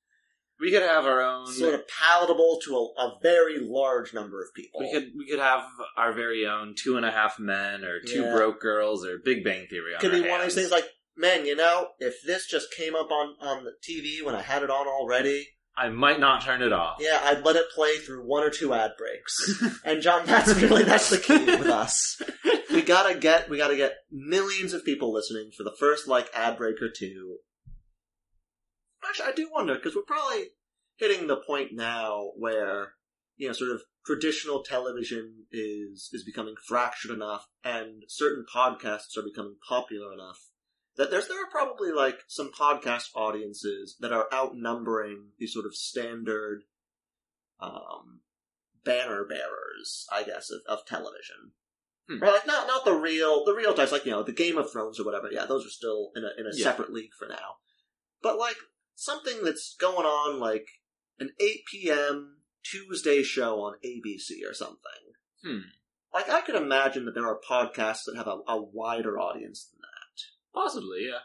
we 0.58 0.72
could 0.72 0.82
have 0.82 1.04
our 1.04 1.20
own. 1.22 1.46
sort 1.46 1.74
of 1.74 1.82
palatable 1.86 2.58
to 2.64 2.74
a, 2.74 3.02
a 3.02 3.18
very 3.22 3.58
large 3.60 4.12
number 4.14 4.42
of 4.42 4.52
people." 4.54 4.80
we 4.80 4.90
could 4.92 5.12
we 5.16 5.28
could 5.28 5.38
have 5.38 5.62
our 5.96 6.12
very 6.12 6.44
own 6.46 6.74
two 6.76 6.96
and 6.96 7.06
a 7.06 7.10
half 7.12 7.38
men 7.38 7.84
or 7.84 8.00
two 8.00 8.22
Yeah. 8.22 8.32
broke 8.34 8.60
girls 8.60 9.04
or 9.06 9.18
Big 9.18 9.44
Bang 9.44 9.66
Theory. 9.68 9.94
On 9.94 10.00
could 10.00 10.10
our 10.14 10.22
be 10.22 10.28
one 10.28 10.40
of 10.40 10.46
these 10.46 10.54
hands. 10.56 10.70
things 10.70 10.70
like, 10.72 10.90
"Man, 11.18 11.44
you 11.44 11.56
know, 11.56 11.88
if 11.98 12.22
this 12.24 12.46
just 12.46 12.72
came 12.72 12.94
up 12.94 13.10
on 13.10 13.34
on 13.40 13.64
the 13.64 13.72
TV 13.86 14.24
when 14.24 14.34
I 14.34 14.42
had 14.42 14.62
it 14.62 14.70
on 14.70 14.86
already, 14.86 15.48
I 15.76 15.88
might 15.88 16.20
not 16.20 16.42
turn 16.42 16.62
it 16.62 16.72
off. 16.72 16.98
yeah, 17.00 17.20
I'd 17.22 17.44
let 17.44 17.56
it 17.56 17.66
play 17.74 17.96
through 17.98 18.24
one 18.24 18.44
or 18.44 18.50
two 18.50 18.72
ad 18.72 18.92
breaks." 18.96 19.62
And 19.84 20.00
John, 20.00 20.24
that's 20.26 20.54
really 20.54 20.84
that's 20.84 21.10
the 21.10 21.18
key 21.18 21.44
with 21.44 21.66
us. 21.66 22.22
We 22.72 22.82
gotta 22.82 23.18
get 23.18 23.50
we 23.50 23.56
gotta 23.56 23.76
get 23.76 23.96
millions 24.10 24.72
of 24.72 24.84
people 24.84 25.12
listening 25.12 25.50
for 25.56 25.64
the 25.64 25.76
first 25.78 26.06
like 26.06 26.30
ad 26.34 26.56
break 26.56 26.80
or 26.80 26.88
two. 26.88 27.38
Actually, 29.06 29.28
I 29.28 29.32
do 29.32 29.50
wonder 29.52 29.74
because 29.74 29.96
we're 29.96 30.02
probably 30.02 30.48
hitting 30.96 31.26
the 31.26 31.36
point 31.36 31.70
now 31.72 32.30
where 32.36 32.94
you 33.36 33.46
know, 33.46 33.52
sort 33.52 33.70
of 33.70 33.82
traditional 34.04 34.62
television 34.62 35.46
is 35.50 36.10
is 36.12 36.24
becoming 36.24 36.54
fractured 36.66 37.10
enough, 37.10 37.46
and 37.64 38.02
certain 38.08 38.44
podcasts 38.54 39.16
are 39.16 39.22
becoming 39.22 39.56
popular 39.66 40.12
enough 40.12 40.38
that 40.98 41.10
there's 41.10 41.28
there 41.28 41.42
are 41.42 41.50
probably 41.50 41.90
like 41.92 42.18
some 42.28 42.50
podcast 42.52 43.06
audiences 43.14 43.96
that 44.00 44.12
are 44.12 44.26
outnumbering 44.32 45.28
the 45.38 45.46
sort 45.46 45.64
of 45.64 45.74
standard 45.74 46.62
um, 47.60 48.20
banner 48.84 49.24
bearers, 49.28 50.06
I 50.12 50.22
guess, 50.24 50.50
of, 50.50 50.60
of 50.68 50.84
television. 50.86 51.52
Hmm. 52.08 52.20
Right, 52.22 52.32
like 52.32 52.46
not 52.46 52.66
not 52.66 52.84
the 52.84 52.94
real 52.94 53.44
the 53.44 53.54
real 53.54 53.74
types, 53.74 53.92
like 53.92 54.04
you 54.06 54.12
know 54.12 54.22
the 54.22 54.32
Game 54.32 54.58
of 54.58 54.70
Thrones 54.70 54.98
or 54.98 55.04
whatever. 55.04 55.28
Yeah, 55.30 55.46
those 55.46 55.66
are 55.66 55.70
still 55.70 56.10
in 56.16 56.24
a 56.24 56.30
in 56.38 56.46
a 56.46 56.50
Yeah. 56.56 56.64
separate 56.64 56.92
league 56.92 57.12
for 57.18 57.28
now. 57.28 57.56
But 58.22 58.38
like 58.38 58.56
something 58.94 59.44
that's 59.44 59.76
going 59.78 60.06
on, 60.06 60.40
like 60.40 60.66
an 61.18 61.30
eight 61.40 61.60
p.m. 61.70 62.38
Tuesday 62.64 63.22
show 63.22 63.60
on 63.60 63.74
ABC 63.84 64.48
or 64.48 64.54
something. 64.54 64.78
Hmm. 65.44 65.68
Like 66.12 66.30
I 66.30 66.40
could 66.40 66.54
imagine 66.56 67.04
that 67.04 67.14
there 67.14 67.26
are 67.26 67.38
podcasts 67.48 68.04
that 68.06 68.16
have 68.16 68.26
a, 68.26 68.38
a 68.48 68.62
wider 68.62 69.18
audience. 69.18 69.70
Possibly, 70.54 71.06
yeah. 71.08 71.20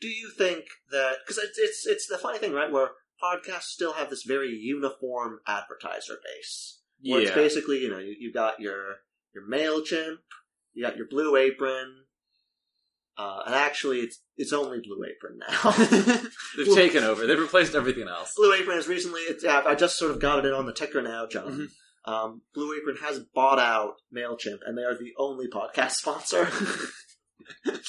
Do 0.00 0.08
you 0.08 0.30
think 0.36 0.64
that 0.90 1.16
because 1.24 1.38
it's, 1.42 1.58
it's 1.58 1.86
it's 1.86 2.06
the 2.06 2.18
funny 2.18 2.38
thing, 2.38 2.52
right? 2.52 2.70
Where 2.70 2.90
podcasts 3.22 3.64
still 3.64 3.94
have 3.94 4.10
this 4.10 4.24
very 4.24 4.50
uniform 4.50 5.40
advertiser 5.46 6.18
base. 6.22 6.80
Where 7.02 7.20
yeah. 7.20 7.28
it's 7.28 7.34
basically, 7.36 7.78
you 7.82 7.90
know, 7.90 7.98
you, 7.98 8.14
you 8.18 8.32
got 8.32 8.60
your 8.60 8.96
your 9.34 9.44
MailChimp, 9.50 10.16
you 10.72 10.84
got 10.84 10.96
your 10.96 11.06
Blue 11.08 11.36
Apron, 11.36 12.04
Uh, 13.18 13.42
and 13.46 13.54
actually, 13.54 14.00
it's 14.00 14.22
it's 14.36 14.52
only 14.52 14.80
Blue 14.80 15.02
Apron 15.04 15.38
now. 15.38 15.70
They've 16.56 16.74
taken 16.74 17.04
over. 17.04 17.26
They've 17.26 17.38
replaced 17.38 17.74
everything 17.74 18.08
else. 18.08 18.34
Blue 18.36 18.52
Apron 18.52 18.76
has 18.76 18.88
recently. 18.88 19.22
It's, 19.22 19.44
yeah, 19.44 19.62
I 19.66 19.74
just 19.74 19.98
sort 19.98 20.10
of 20.10 20.20
got 20.20 20.38
it 20.38 20.44
in 20.46 20.52
on 20.52 20.66
the 20.66 20.72
ticker 20.74 21.00
now, 21.00 21.26
John. 21.26 21.52
Mhm. 21.52 21.68
Um, 22.10 22.42
Blue 22.54 22.76
Apron 22.78 22.98
has 23.02 23.18
bought 23.34 23.58
out 23.58 23.94
Mailchimp, 24.14 24.58
and 24.64 24.78
they 24.78 24.82
are 24.82 24.94
the 24.96 25.12
only 25.18 25.48
podcast 25.48 25.92
sponsor. 25.92 26.48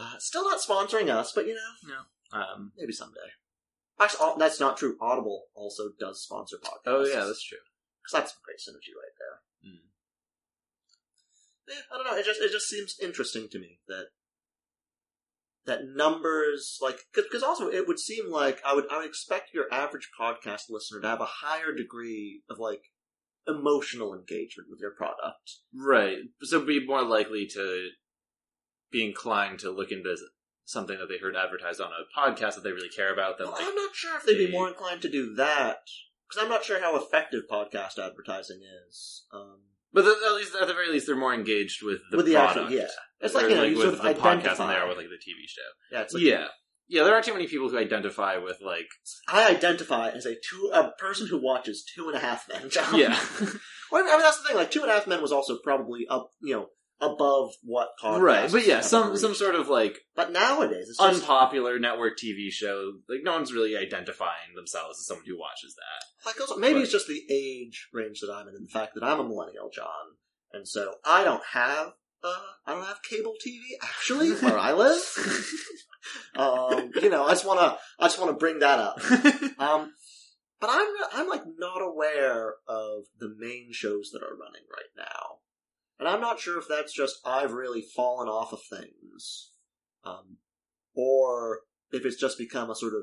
uh, 0.00 0.14
still 0.18 0.44
not 0.48 0.60
sponsoring 0.60 1.08
us, 1.10 1.32
but 1.34 1.46
you 1.46 1.54
know, 1.54 2.38
Um, 2.38 2.72
maybe 2.76 2.92
someday. 2.92 3.20
Actually, 4.00 4.32
that's 4.38 4.58
not 4.60 4.78
true. 4.78 4.96
Audible 5.00 5.46
also 5.54 5.90
does 6.00 6.22
sponsor 6.22 6.56
podcasts. 6.56 6.86
oh 6.86 7.04
yeah, 7.04 7.24
that's 7.24 7.44
true. 7.44 7.58
because 8.02 8.12
that's 8.12 8.32
a 8.32 8.40
great 8.44 8.58
synergy 8.58 8.94
right 8.96 9.14
there. 9.18 9.70
Mm. 9.72 9.88
Yeah, 11.68 11.82
I 11.92 11.96
don't 11.96 12.06
know. 12.06 12.16
It 12.18 12.24
just 12.24 12.40
it 12.40 12.50
just 12.50 12.68
seems 12.68 12.96
interesting 13.02 13.48
to 13.50 13.58
me 13.58 13.80
that 13.88 14.06
that 15.66 15.80
numbers 15.84 16.78
like 16.80 17.00
because 17.14 17.42
also 17.42 17.68
it 17.68 17.86
would 17.86 17.98
seem 17.98 18.30
like 18.30 18.60
I 18.64 18.74
would 18.74 18.86
I 18.90 18.98
would 18.98 19.06
expect 19.06 19.52
your 19.52 19.66
average 19.70 20.08
podcast 20.18 20.62
listener 20.70 21.00
to 21.02 21.08
have 21.08 21.20
a 21.20 21.26
higher 21.44 21.72
degree 21.72 22.42
of 22.48 22.58
like 22.58 22.80
emotional 23.46 24.14
engagement 24.14 24.68
with 24.70 24.80
your 24.80 24.92
product. 24.92 25.56
Right. 25.74 26.18
So 26.42 26.64
be 26.64 26.84
more 26.86 27.02
likely 27.04 27.46
to 27.54 27.88
be 28.90 29.04
inclined 29.04 29.58
to 29.60 29.70
look 29.70 29.90
into 29.92 30.16
something 30.64 30.98
that 30.98 31.08
they 31.08 31.18
heard 31.18 31.36
advertised 31.36 31.80
on 31.80 31.90
a 31.90 32.18
podcast 32.20 32.54
that 32.54 32.64
they 32.64 32.72
really 32.72 32.88
care 32.88 33.12
about 33.12 33.38
than 33.38 33.46
Well, 33.48 33.56
like 33.56 33.66
I'm 33.66 33.74
not 33.74 33.94
sure 33.94 34.16
if 34.16 34.24
they'd 34.24 34.46
be 34.46 34.52
more 34.52 34.68
inclined 34.68 35.02
to 35.02 35.10
do 35.10 35.34
that 35.34 35.78
because 36.28 36.42
I'm 36.42 36.48
not 36.48 36.64
sure 36.64 36.80
how 36.80 36.96
effective 36.96 37.42
podcast 37.50 37.98
advertising 37.98 38.60
is. 38.88 39.24
Um, 39.32 39.58
But 39.92 40.04
the, 40.04 40.14
at 40.26 40.34
least, 40.36 40.54
at 40.60 40.68
the 40.68 40.74
very 40.74 40.88
least, 40.90 41.06
they're 41.06 41.16
more 41.16 41.34
engaged 41.34 41.82
with 41.82 42.00
the 42.10 42.16
with 42.18 42.26
the 42.26 42.34
product. 42.34 42.58
actual, 42.66 42.72
yeah, 42.78 42.86
it's 43.20 43.34
like 43.34 43.48
you 43.48 43.56
know, 43.56 43.64
you 43.64 43.76
with 43.78 43.96
sort 43.98 44.10
of 44.10 44.16
podcast 44.22 44.26
identify. 44.36 44.62
and 44.64 44.72
there 44.72 44.86
with 44.88 44.96
like 44.98 45.06
the 45.08 45.16
TV 45.16 45.46
show. 45.48 45.60
yeah, 45.90 46.02
it's 46.02 46.14
like 46.14 46.22
yeah, 46.22 46.46
yeah. 46.88 47.02
There 47.02 47.12
aren't 47.14 47.24
too 47.26 47.32
many 47.32 47.48
people 47.48 47.68
who 47.68 47.76
identify 47.78 48.36
with 48.38 48.60
like 48.60 48.86
I 49.28 49.50
identify 49.50 50.10
as 50.10 50.24
a 50.26 50.34
two 50.36 50.70
a 50.72 50.92
person 50.98 51.26
who 51.26 51.42
watches 51.42 51.84
Two 51.92 52.06
and 52.08 52.16
a 52.16 52.20
Half 52.20 52.48
Men. 52.48 52.70
John. 52.70 52.96
yeah, 52.96 53.18
Well, 53.90 54.04
I 54.06 54.12
mean 54.12 54.20
that's 54.20 54.40
the 54.40 54.46
thing. 54.46 54.56
Like 54.56 54.70
Two 54.70 54.82
and 54.82 54.90
a 54.90 54.94
Half 54.94 55.08
Men 55.08 55.20
was 55.20 55.32
also 55.32 55.58
probably 55.64 56.06
up, 56.08 56.30
you 56.40 56.54
know, 56.54 56.66
above 57.00 57.52
what 57.62 57.90
podcasts 58.02 58.20
right. 58.20 58.52
But 58.52 58.66
yeah, 58.66 58.80
some 58.80 59.08
ever 59.08 59.16
some 59.16 59.34
sort 59.34 59.54
of 59.54 59.68
like 59.68 59.98
But 60.14 60.32
nowadays, 60.32 60.88
it's 60.88 60.98
just 60.98 61.14
unpopular 61.22 61.78
network 61.78 62.18
TV 62.18 62.50
show. 62.50 62.92
Like 63.08 63.20
no 63.22 63.32
one's 63.32 63.52
really 63.52 63.76
identifying 63.76 64.54
themselves 64.54 64.98
as 65.00 65.06
someone 65.06 65.24
who 65.26 65.38
watches 65.38 65.74
that. 65.76 66.26
like 66.28 66.40
also, 66.40 66.56
maybe 66.56 66.74
Right. 66.74 66.82
it's 66.82 66.92
just 66.92 67.06
the 67.08 67.22
age 67.30 67.88
range 67.92 68.20
that 68.20 68.32
I'm 68.32 68.48
in, 68.48 68.54
and 68.54 68.66
the 68.66 68.72
fact 68.72 68.94
that 68.94 69.04
I'm 69.04 69.20
a 69.20 69.24
millennial, 69.24 69.70
John, 69.74 70.16
and 70.52 70.66
so 70.68 70.94
I 71.04 71.24
don't 71.24 71.44
have. 71.52 71.92
Uh, 72.22 72.34
I 72.66 72.74
don't 72.74 72.84
have 72.84 73.02
cable 73.02 73.32
TV 73.46 73.60
actually 73.82 74.32
where 74.42 74.58
I 74.58 74.72
live. 74.74 75.00
um, 76.36 76.90
you 77.02 77.08
know, 77.10 77.24
I 77.24 77.30
just 77.30 77.46
want 77.46 77.60
to, 77.60 77.78
I 77.98 78.04
just 78.06 78.18
want 78.20 78.30
to 78.30 78.36
bring 78.36 78.58
that 78.60 78.78
up. 78.78 79.00
Um, 79.60 79.92
but 80.58 80.70
I'm 80.72 80.86
I'm 81.12 81.28
like 81.28 81.42
not 81.58 81.82
aware 81.82 82.54
of 82.66 83.04
the 83.18 83.34
main 83.38 83.68
shows 83.72 84.10
that 84.12 84.22
are 84.22 84.34
running 84.36 84.64
right 84.70 84.92
now, 84.96 85.40
and 86.00 86.08
I'm 86.08 86.20
not 86.20 86.40
sure 86.40 86.58
if 86.58 86.64
that's 86.68 86.92
just 86.92 87.20
I've 87.24 87.52
really 87.52 87.82
fallen 87.94 88.26
off 88.28 88.52
of 88.52 88.60
things, 88.68 89.52
um, 90.04 90.38
or 90.94 91.60
if 91.92 92.04
it's 92.04 92.16
just 92.20 92.38
become 92.38 92.70
a 92.70 92.74
sort 92.74 92.94
of 92.94 93.02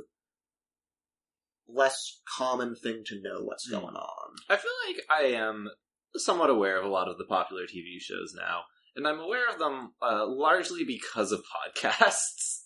less 1.67 2.21
common 2.37 2.75
thing 2.75 3.03
to 3.05 3.21
know 3.21 3.41
what's 3.43 3.65
Hmm. 3.67 3.73
going 3.79 3.95
on. 3.95 4.35
I 4.49 4.57
feel 4.57 4.71
like 4.87 4.97
I 5.09 5.23
am 5.37 5.69
somewhat 6.15 6.49
aware 6.49 6.77
of 6.77 6.85
a 6.85 6.89
lot 6.89 7.07
of 7.09 7.17
the 7.17 7.25
popular 7.25 7.63
TV 7.63 7.99
shows 7.99 8.33
now, 8.35 8.63
and 8.95 9.07
I'm 9.07 9.19
aware 9.19 9.47
of 9.49 9.59
them 9.59 9.93
uh, 10.01 10.25
largely 10.27 10.83
because 10.83 11.31
of 11.31 11.41
podcasts. 11.43 12.63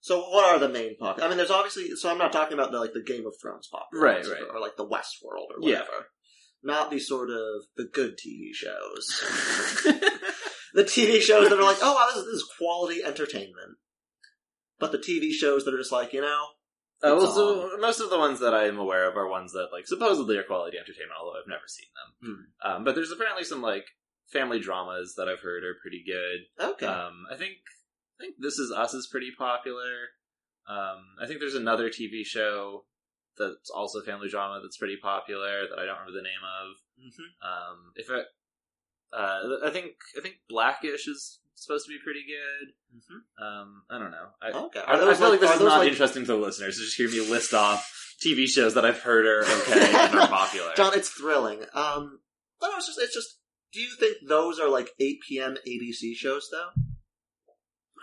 So, 0.00 0.20
what 0.30 0.44
are 0.44 0.60
the 0.60 0.68
main 0.68 0.96
pop? 0.96 1.18
I 1.20 1.26
mean, 1.26 1.36
there's 1.36 1.50
obviously. 1.50 1.90
So, 1.96 2.08
I'm 2.08 2.18
not 2.18 2.32
talking 2.32 2.54
about 2.54 2.70
the 2.70 2.78
like 2.78 2.92
the 2.92 3.02
Game 3.02 3.26
of 3.26 3.34
Thrones 3.42 3.66
popular, 3.66 4.04
Right, 4.04 4.24
right. 4.24 4.42
or, 4.42 4.56
or 4.56 4.60
like 4.60 4.76
the 4.76 4.86
Westworld 4.86 5.50
or 5.50 5.58
Yeah. 5.60 5.82
Not 6.62 6.90
the 6.90 6.98
sort 6.98 7.30
of 7.30 7.64
the 7.76 7.84
good 7.92 8.16
TV 8.18 8.52
shows. 8.52 9.24
the 10.74 10.84
TV 10.84 11.20
shows 11.20 11.48
that 11.48 11.58
are 11.58 11.62
like, 11.62 11.78
oh, 11.80 11.94
wow, 11.94 12.06
this 12.08 12.16
is, 12.18 12.24
this 12.24 12.34
is 12.34 12.50
quality 12.58 13.02
entertainment. 13.04 13.76
But 14.78 14.92
the 14.92 14.98
TV 14.98 15.30
shows 15.32 15.64
that 15.64 15.74
are 15.74 15.78
just 15.78 15.92
like, 15.92 16.12
you 16.12 16.20
know, 16.20 16.44
Uh, 17.02 17.14
well, 17.16 17.26
so 17.32 17.76
most 17.78 18.00
of 18.00 18.10
the 18.10 18.18
ones 18.18 18.40
that 18.40 18.54
I'm 18.54 18.78
aware 18.78 19.08
of 19.08 19.16
are 19.16 19.28
ones 19.28 19.52
that 19.52 19.68
like 19.72 19.86
supposedly 19.86 20.36
are 20.36 20.42
quality 20.42 20.76
entertainment, 20.76 21.12
although 21.18 21.38
I've 21.38 21.48
never 21.48 21.66
seen 21.68 21.86
them. 21.94 22.48
Um, 22.64 22.84
but 22.84 22.94
there's 22.94 23.12
apparently 23.12 23.44
some 23.44 23.62
like 23.62 23.84
family 24.32 24.58
dramas 24.60 25.14
that 25.16 25.28
I've 25.28 25.40
heard 25.40 25.62
are 25.64 25.76
pretty 25.80 26.02
good. 26.06 26.66
okay. 26.72 26.86
Um, 26.86 27.26
I 27.30 27.36
think 27.36 27.52
I 28.18 28.24
think 28.24 28.36
This 28.38 28.58
Is 28.58 28.72
Us 28.72 28.92
is 28.94 29.08
pretty 29.10 29.30
popular. 29.38 30.10
Um, 30.68 31.04
I 31.22 31.26
think 31.26 31.38
there's 31.40 31.54
another 31.54 31.90
TV 31.90 32.24
show 32.24 32.86
that's 33.38 33.70
also 33.70 34.00
family 34.02 34.28
drama 34.28 34.60
that's 34.62 34.76
pretty 34.78 34.96
popular 35.02 35.66
that 35.68 35.78
I 35.78 35.84
don't 35.86 35.98
remember 36.00 36.12
the 36.18 36.22
name 36.22 36.44
of. 36.62 36.76
hmm 36.98 37.46
Um, 37.46 37.92
if 37.96 38.10
it, 38.10 38.26
uh, 39.12 39.66
I 39.66 39.70
think 39.70 39.92
I 40.18 40.20
think 40.20 40.36
Blackish 40.48 41.06
is 41.08 41.40
supposed 41.54 41.86
to 41.86 41.92
be 41.92 41.98
pretty 42.02 42.24
good. 42.26 42.72
hmm 42.92 43.42
Um, 43.44 43.82
I 43.90 43.98
don't 43.98 44.10
know. 44.10 44.28
I, 44.42 44.50
Okay. 44.66 44.80
I, 44.80 44.92
Are 44.94 44.98
those 44.98 45.16
I 45.16 45.20
feel 45.20 45.30
like, 45.30 45.40
this 45.40 45.50
are 45.50 45.54
is 45.54 45.58
those 45.60 45.68
not 45.68 45.78
like- 45.78 45.88
interesting 45.88 46.22
to 46.24 46.32
the 46.32 46.36
listeners 46.36 46.76
to 46.76 46.82
just 46.84 46.96
hear 46.96 47.08
me 47.10 47.20
list 47.30 47.54
off 47.54 47.90
TV 48.24 48.46
shows 48.46 48.74
that 48.74 48.84
I've 48.84 49.00
heard 49.00 49.26
are 49.26 49.44
okay 49.44 49.94
and 49.94 50.18
are 50.18 50.28
popular. 50.42 50.72
John, 50.76 50.92
it's 50.94 51.08
thrilling. 51.10 51.60
Um, 51.74 52.20
but 52.60 52.70
it's 52.76 52.86
just, 52.86 52.98
it's 53.00 53.14
just. 53.14 53.38
Do 53.72 53.80
you 53.82 53.90
think 53.98 54.16
those 54.26 54.58
are 54.58 54.70
like 54.70 54.88
8 54.98 55.18
p.m. 55.28 55.56
ABC 55.68 56.14
shows 56.14 56.48
though? 56.50 56.70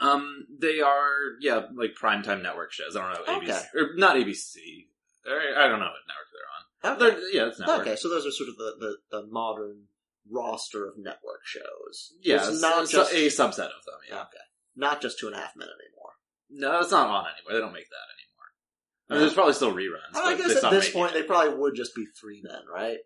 Um, 0.07 0.45
they 0.59 0.81
are 0.81 1.09
yeah, 1.39 1.61
like 1.75 1.91
primetime 1.99 2.41
network 2.43 2.71
shows. 2.71 2.95
I 2.95 3.13
don't 3.13 3.27
know 3.27 3.33
ABC 3.39 3.49
Okay. 3.49 3.61
or 3.75 3.89
not 3.95 4.15
ABC. 4.15 4.87
I 5.25 5.67
don't 5.67 5.79
know 5.79 5.87
what 5.87 6.03
network 6.07 6.29
they're 6.33 6.51
on. 6.51 6.97
Okay. 6.97 6.99
They're, 6.99 7.33
yeah, 7.33 7.47
it's 7.47 7.59
network. 7.59 7.81
Okay, 7.81 7.95
so 7.95 8.09
those 8.09 8.25
are 8.25 8.31
sort 8.31 8.49
of 8.49 8.55
the, 8.57 8.73
the, 8.79 8.97
the 9.21 9.27
modern 9.27 9.83
roster 10.29 10.85
of 10.87 10.97
network 10.97 11.45
shows. 11.45 12.13
Yeah, 12.21 12.47
it's 12.47 12.61
not 12.61 12.89
just 12.89 13.13
a 13.13 13.27
subset 13.27 13.65
of 13.71 13.83
them. 13.85 13.99
Yeah, 14.09 14.21
okay, 14.21 14.43
not 14.75 15.01
just 15.01 15.19
two 15.19 15.27
and 15.27 15.35
a 15.35 15.39
half 15.39 15.55
men 15.55 15.67
anymore. 15.67 16.11
no, 16.49 16.79
it's 16.81 16.91
not 16.91 17.07
on 17.07 17.25
anymore. 17.25 17.53
They 17.53 17.59
don't 17.59 17.73
make 17.73 17.89
that 17.89 18.07
anymore. 18.15 19.09
I 19.09 19.13
mean, 19.13 19.21
there's 19.21 19.33
probably 19.33 19.53
still 19.53 19.73
reruns. 19.73 20.15
I 20.15 20.35
but 20.35 20.37
they 20.47 20.53
guess 20.53 20.63
at 20.63 20.71
this 20.71 20.89
point 20.91 21.11
it. 21.11 21.13
they 21.21 21.23
probably 21.23 21.55
would 21.59 21.75
just 21.75 21.95
be 21.95 22.05
three 22.19 22.41
men, 22.43 22.61
right? 22.73 22.97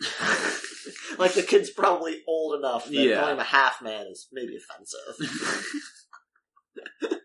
like 1.18 1.32
the 1.32 1.42
kid's 1.42 1.70
probably 1.70 2.22
old 2.28 2.58
enough 2.58 2.84
that 2.84 2.92
Yeah. 2.92 3.18
calling 3.20 3.34
him 3.34 3.40
a 3.40 3.44
half 3.44 3.82
man 3.82 4.06
is 4.06 4.28
maybe 4.32 4.56
offensive. 4.56 5.28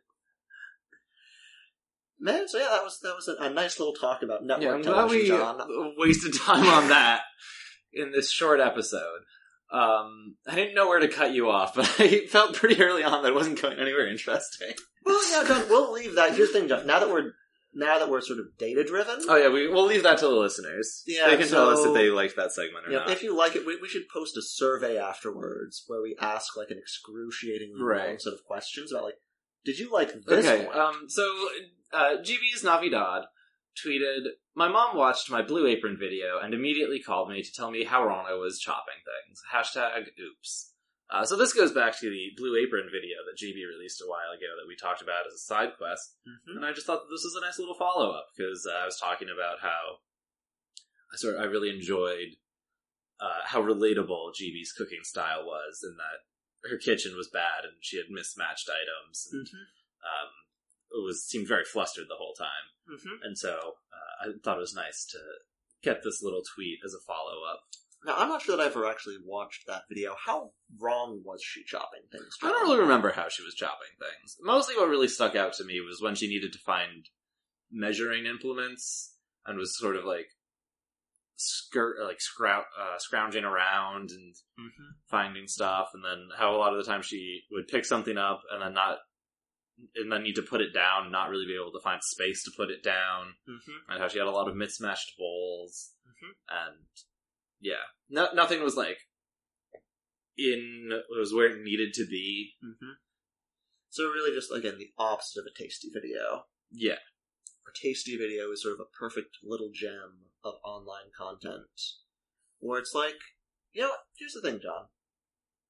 Man, 2.24 2.48
so 2.48 2.58
yeah, 2.58 2.70
that 2.72 2.84
was 2.84 3.00
that 3.02 3.16
was 3.16 3.28
a, 3.28 3.36
a 3.44 3.50
nice 3.50 3.80
little 3.80 3.94
talk 3.94 4.24
about 4.24 4.42
yeah, 4.42 4.48
network 4.48 4.76
I'm 4.76 4.82
glad 4.82 4.94
television, 4.94 5.36
we 5.36 5.38
John. 5.38 5.94
wasted 5.98 6.34
time 6.40 6.66
on 6.68 6.88
that 6.88 7.22
in 7.92 8.12
this 8.12 8.32
short 8.32 8.60
episode. 8.62 9.20
Um, 9.72 10.36
I 10.48 10.56
didn't 10.56 10.76
know 10.76 10.88
where 10.88 11.00
to 11.00 11.08
cut 11.08 11.34
you 11.34 11.50
off, 11.50 11.74
but 11.76 11.94
I 12.00 12.26
felt 12.28 12.56
pretty 12.56 12.82
early 12.82 13.04
on 13.04 13.24
that 13.24 13.30
it 13.30 13.36
wasn't 13.36 13.62
going 13.62 13.78
anywhere 13.80 14.08
interesting. 14.08 14.72
Well, 15.06 15.22
yeah, 15.32 15.48
John, 15.48 15.68
we'll 15.70 15.92
leave 15.92 16.16
that. 16.16 16.34
Here's 16.36 16.54
the 16.54 16.60
thing, 16.60 16.70
John. 16.70 16.88
Now 16.88 17.00
that 17.00 17.10
we're 17.10 17.32
now 17.74 18.00
that 18.00 18.10
we're 18.10 18.22
sort 18.22 18.40
of 18.40 18.58
data 18.58 18.84
driven, 18.86 19.20
Oh 19.28 19.36
yeah, 19.36 19.50
we 19.50 19.68
we'll 19.68 19.86
leave 19.88 20.04
that 20.04 20.20
to 20.20 20.28
the 20.28 20.32
listeners. 20.36 21.04
Yeah, 21.06 21.30
they 21.30 21.38
can 21.38 21.48
tell 21.50 21.70
us 21.72 21.86
if 21.86 21.94
they 21.94 22.10
liked 22.10 22.38
that 22.38 22.54
segment 22.54 22.88
or 22.88 22.92
know, 22.92 23.00
not. 23.00 23.10
if 23.10 23.22
you 23.24 23.36
like 23.36 23.58
it, 23.58 23.66
we, 23.66 23.78
we 23.82 23.90
should 23.90 24.08
post 24.08 24.38
a 24.38 24.42
survey 24.42 24.98
afterwards 24.98 25.84
where 25.88 26.02
we 26.02 26.16
ask 26.22 26.56
like 26.56 26.70
an 26.70 26.78
excruciating 26.78 27.74
Right. 27.78 28.08
long 28.08 28.20
set 28.20 28.32
of 28.34 28.46
questions 28.46 28.94
about 28.94 29.04
like, 29.04 29.16
did 29.66 29.80
you 29.80 29.92
like 29.92 30.14
this 30.26 30.46
okay, 30.46 30.66
one? 30.68 30.80
um, 30.80 31.06
so 31.08 31.28
uh, 31.94 32.22
Gibi's 32.22 32.64
Navidad 32.64 33.24
tweeted, 33.84 34.28
"My 34.56 34.68
mom 34.68 34.96
watched 34.98 35.30
my 35.32 35.42
Blue 35.42 35.66
Apron 35.68 35.98
video 35.98 36.40
and 36.40 36.54
immediately 36.54 37.00
called 37.02 37.30
me 37.30 37.42
to 37.42 37.54
tell 37.54 37.72
me 37.72 37.84
how 37.86 38.06
wrong 38.06 38.26
I 38.28 38.34
was 38.34 38.60
chopping 38.60 39.02
things." 39.06 39.42
Hashtag 39.54 40.08
Oops. 40.20 40.72
Uh, 41.10 41.26
so 41.26 41.36
this 41.36 41.54
goes 41.54 41.72
back 41.72 41.98
to 42.00 42.10
the 42.10 42.32
Blue 42.38 42.56
Apron 42.56 42.90
video 42.92 43.18
that 43.26 43.38
GB 43.38 43.66
released 43.68 44.02
a 44.02 44.08
while 44.10 44.32
ago 44.32 44.56
that 44.58 44.68
we 44.68 44.76
talked 44.76 45.02
about 45.02 45.28
as 45.28 45.34
a 45.34 45.38
side 45.38 45.76
quest. 45.78 46.18
Mhm. 46.28 46.56
And 46.58 46.66
I 46.66 46.74
just 46.74 46.88
thought 46.88 47.04
that 47.04 47.14
this 47.14 47.24
was 47.24 47.36
a 47.36 47.42
nice 47.46 47.60
little 47.60 47.76
follow 47.76 48.12
up 48.12 48.30
because 48.36 48.66
uh, 48.66 48.74
I 48.74 48.86
was 48.86 48.98
talking 48.98 49.30
about 49.30 49.60
how 49.60 50.00
I 51.12 51.18
sort 51.18 51.36
of, 51.36 51.42
I 51.42 51.46
really 51.46 51.70
enjoyed 51.70 52.38
uh, 53.20 53.42
how 53.46 53.62
relatable 53.62 54.34
Gibi's 54.34 54.74
cooking 54.74 55.04
style 55.04 55.46
was, 55.46 55.82
and 55.84 55.98
that 56.00 56.70
her 56.70 56.78
kitchen 56.78 57.16
was 57.16 57.30
bad 57.30 57.64
and 57.64 57.74
she 57.82 57.98
had 57.98 58.08
mismatched 58.10 58.70
items. 58.70 59.30
And, 59.32 59.46
Mhm. 59.48 59.68
um, 60.04 60.30
was 61.02 61.26
seemed 61.26 61.48
very 61.48 61.66
flustered 61.66 62.06
the 62.10 62.16
whole 62.16 62.34
time, 62.36 62.68
Mhm. 62.90 63.20
and 63.24 63.38
so 63.38 63.78
uh, 63.92 64.30
I 64.30 64.34
thought 64.44 64.58
it 64.58 64.62
was 64.62 64.76
nice 64.76 65.06
to 65.12 65.20
get 65.82 66.04
this 66.04 66.22
little 66.22 66.44
tweet 66.56 66.80
as 66.86 66.94
a 66.94 67.00
follow 67.00 67.44
up. 67.44 67.62
Now, 68.06 68.16
I'm 68.18 68.28
not 68.30 68.42
sure 68.42 68.58
that 68.58 68.64
I 68.64 68.68
ever 68.68 68.86
actually 68.86 69.18
watched 69.24 69.66
that 69.68 69.84
video. 69.90 70.16
How 70.26 70.52
wrong 70.78 71.22
was 71.24 71.42
she 71.42 71.64
chopping 71.64 72.02
things? 72.12 72.36
I 72.42 72.50
don't 72.50 72.64
really 72.64 72.80
remember 72.82 73.12
how 73.14 73.30
she 73.30 73.44
was 73.44 73.54
chopping 73.56 73.96
things. 73.98 74.36
Mostly, 74.42 74.76
what 74.76 74.90
really 74.90 75.08
stuck 75.08 75.36
out 75.36 75.54
to 75.54 75.64
me 75.64 75.80
was 75.80 76.02
when 76.02 76.16
she 76.16 76.28
needed 76.28 76.52
to 76.54 76.60
find 76.60 77.10
measuring 77.72 78.26
implements 78.26 79.18
and 79.46 79.58
was 79.58 79.78
sort 79.78 79.96
of 79.96 80.04
like 80.06 80.28
skirt 81.36 81.98
like 82.04 82.20
scrou- 82.20 82.66
uh, 82.80 82.98
scrounging 83.00 83.44
around 83.44 84.12
and 84.12 84.36
Mm-hmm. 84.60 84.92
finding 85.10 85.48
stuff, 85.48 85.90
and 85.94 86.04
then 86.06 86.30
how 86.38 86.56
a 86.56 86.58
lot 86.58 86.74
of 86.74 86.78
the 86.78 86.90
time 86.90 87.02
she 87.02 87.42
would 87.52 87.68
pick 87.68 87.86
something 87.86 88.18
up 88.20 88.42
and 88.52 88.62
then 88.62 88.74
not, 88.74 89.00
and 89.96 90.12
then 90.12 90.24
need 90.24 90.36
to 90.36 90.42
put 90.44 90.62
it 90.62 90.74
down, 90.74 91.04
and 91.04 91.12
not 91.12 91.30
really 91.30 91.46
be 91.46 91.56
able 91.60 91.72
to 91.72 91.84
find 91.84 92.02
space 92.04 92.44
to 92.44 92.52
put 92.56 92.70
it 92.70 92.84
down, 92.84 93.36
Mm-hmm. 93.50 93.92
and 93.92 94.02
how 94.02 94.08
she 94.08 94.20
had 94.20 94.28
a 94.28 94.32
lot 94.32 94.48
of 94.48 94.56
mismatched 94.56 95.14
bowls, 95.18 95.94
Mhm. 96.08 96.34
and 96.50 96.86
yeah, 97.60 97.84
no, 98.10 98.30
nothing 98.34 98.62
was 98.64 98.76
like 98.76 99.00
in 100.38 100.90
was 101.10 101.34
where 101.34 101.48
it 101.48 101.62
needed 101.64 101.94
to 101.94 102.06
be. 102.06 102.56
Mm-hmm. 102.64 102.94
So 103.90 104.06
really, 104.10 104.34
just 104.36 104.52
again 104.52 104.78
the 104.78 104.92
opposite 104.98 105.42
of 105.42 105.46
a 105.48 105.54
tasty 105.64 105.90
video. 105.94 106.46
Yeah, 106.72 107.00
A 107.68 107.72
tasty 107.80 108.18
video 108.18 108.52
is 108.52 108.62
sort 108.64 108.74
of 108.74 108.80
a 108.80 108.98
perfect 108.98 109.38
little 109.44 109.70
gem 109.74 110.32
of 110.44 110.56
online 110.66 111.12
content, 111.16 111.70
where 112.60 112.80
it's 112.80 112.94
like, 112.96 113.20
you 113.74 113.84
know, 113.84 113.94
here's 114.18 114.34
the 114.34 114.42
thing, 114.42 114.60
John. 114.62 114.88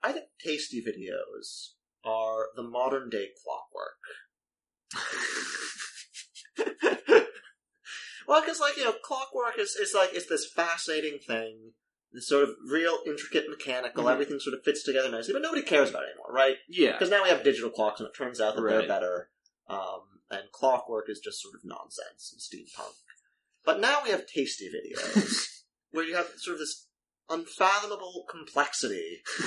I 0.02 0.12
think 0.14 0.26
tasty 0.44 0.82
videos 0.82 1.74
are 2.06 2.48
the 2.56 2.64
modern 2.64 3.10
day 3.10 3.30
clockwork. 3.44 3.98
well, 8.28 8.42
because 8.42 8.60
like 8.60 8.78
you 8.78 8.86
know, 8.86 8.94
clockwork 9.04 9.58
is 9.60 9.76
is 9.76 9.94
like 9.94 10.10
it's 10.14 10.28
this 10.28 10.46
fascinating 10.46 11.20
thing, 11.26 11.72
this 12.12 12.28
sort 12.28 12.44
of 12.44 12.52
real 12.70 13.00
intricate 13.06 13.50
mechanical. 13.50 14.06
Mhm. 14.06 14.12
Everything 14.14 14.40
sort 14.40 14.56
of 14.56 14.64
fits 14.64 14.84
together 14.84 15.10
nicely, 15.10 15.34
but 15.34 15.42
nobody 15.42 15.62
cares 15.64 15.90
about 15.90 16.04
it 16.04 16.10
anymore, 16.12 16.32
right? 16.32 16.58
yeah, 16.70 16.94
Because 16.94 17.10
now 17.10 17.24
we 17.24 17.30
have 17.30 17.44
digital 17.44 17.70
clocks, 17.70 18.00
and 18.00 18.08
it 18.08 18.16
turns 18.16 18.40
out 18.40 18.56
that 18.56 18.62
they're 18.62 18.88
better. 18.88 19.30
Um, 19.68 20.02
and 20.30 20.44
clockwork 20.52 21.10
is 21.10 21.20
just 21.20 21.42
sort 21.42 21.56
of 21.56 21.62
nonsense 21.64 22.32
and 22.34 22.42
steampunk. 22.42 22.94
But 23.66 23.80
now 23.80 24.02
we 24.04 24.10
have 24.10 24.26
tasty 24.28 24.70
videos, 24.70 25.62
where 25.92 26.04
you 26.06 26.16
have 26.16 26.28
sort 26.38 26.56
of 26.56 26.60
this 26.60 26.88
unfathomable 27.30 28.26
complexity 28.30 29.22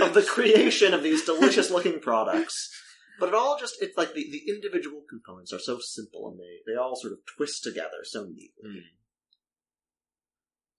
of 0.00 0.14
the 0.14 0.26
creation 0.26 0.94
of 0.94 1.02
these 1.02 1.24
delicious 1.24 1.70
looking 1.70 2.00
products. 2.00 2.70
But 3.18 3.30
it 3.30 3.34
all 3.34 3.58
just, 3.58 3.76
it's 3.82 3.98
like 3.98 4.14
the, 4.14 4.26
the 4.30 4.50
individual 4.50 5.02
components 5.08 5.52
are 5.52 5.58
so 5.58 5.78
simple 5.78 6.28
and 6.28 6.40
they, 6.40 6.72
they 6.72 6.78
all 6.78 6.96
sort 6.96 7.12
of 7.12 7.18
twist 7.36 7.62
together 7.62 8.02
so 8.02 8.24
neatly. 8.24 8.48
Mm. 8.66 8.82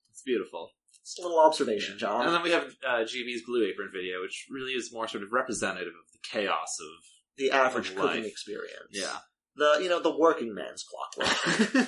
it's 0.10 0.24
beautiful. 0.24 0.72
It's 1.02 1.20
a 1.20 1.22
little 1.22 1.40
observation, 1.40 1.98
John. 1.98 2.26
And 2.26 2.34
then 2.34 2.44
we 2.44 2.52
have 2.52 2.76
uh, 2.88 3.04
Gibi's 3.04 3.44
Blue 3.46 3.68
Apron 3.68 3.90
video, 3.94 4.22
which 4.22 4.48
really 4.50 4.74
is 4.74 4.94
more 4.94 5.08
sort 5.08 5.24
of 5.24 5.32
representative 5.32 5.88
of 5.90 6.12
the 6.14 6.20
chaos 6.24 6.78
of 6.80 7.04
the 7.38 7.52
average 7.52 7.90
of 7.90 7.96
cooking 7.96 8.24
life. 8.24 8.32
experience. 8.32 8.90
yeah. 8.92 9.18
The, 9.56 9.80
you 9.82 9.90
know, 9.90 10.00
the 10.00 10.18
working 10.18 10.54
man's 10.54 10.84
clockwork. 10.84 11.88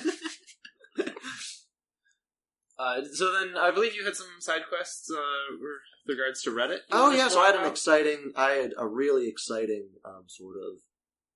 uh, 2.78 3.00
so 3.12 3.32
then, 3.32 3.56
I 3.56 3.70
believe 3.70 3.94
you 3.94 4.04
had 4.04 4.16
some 4.16 4.26
side 4.40 4.62
quests 4.68 5.10
uh, 5.10 5.56
with 5.60 6.16
regards 6.16 6.42
to 6.42 6.50
Reddit. 6.50 6.80
Oh 6.90 7.12
yeah, 7.12 7.28
so 7.28 7.40
I 7.40 7.46
had 7.46 7.56
an 7.56 7.66
exciting, 7.66 8.32
I 8.36 8.50
had 8.52 8.72
a 8.76 8.86
really 8.86 9.28
exciting 9.28 9.88
um, 10.04 10.24
sort 10.26 10.56
of 10.56 10.80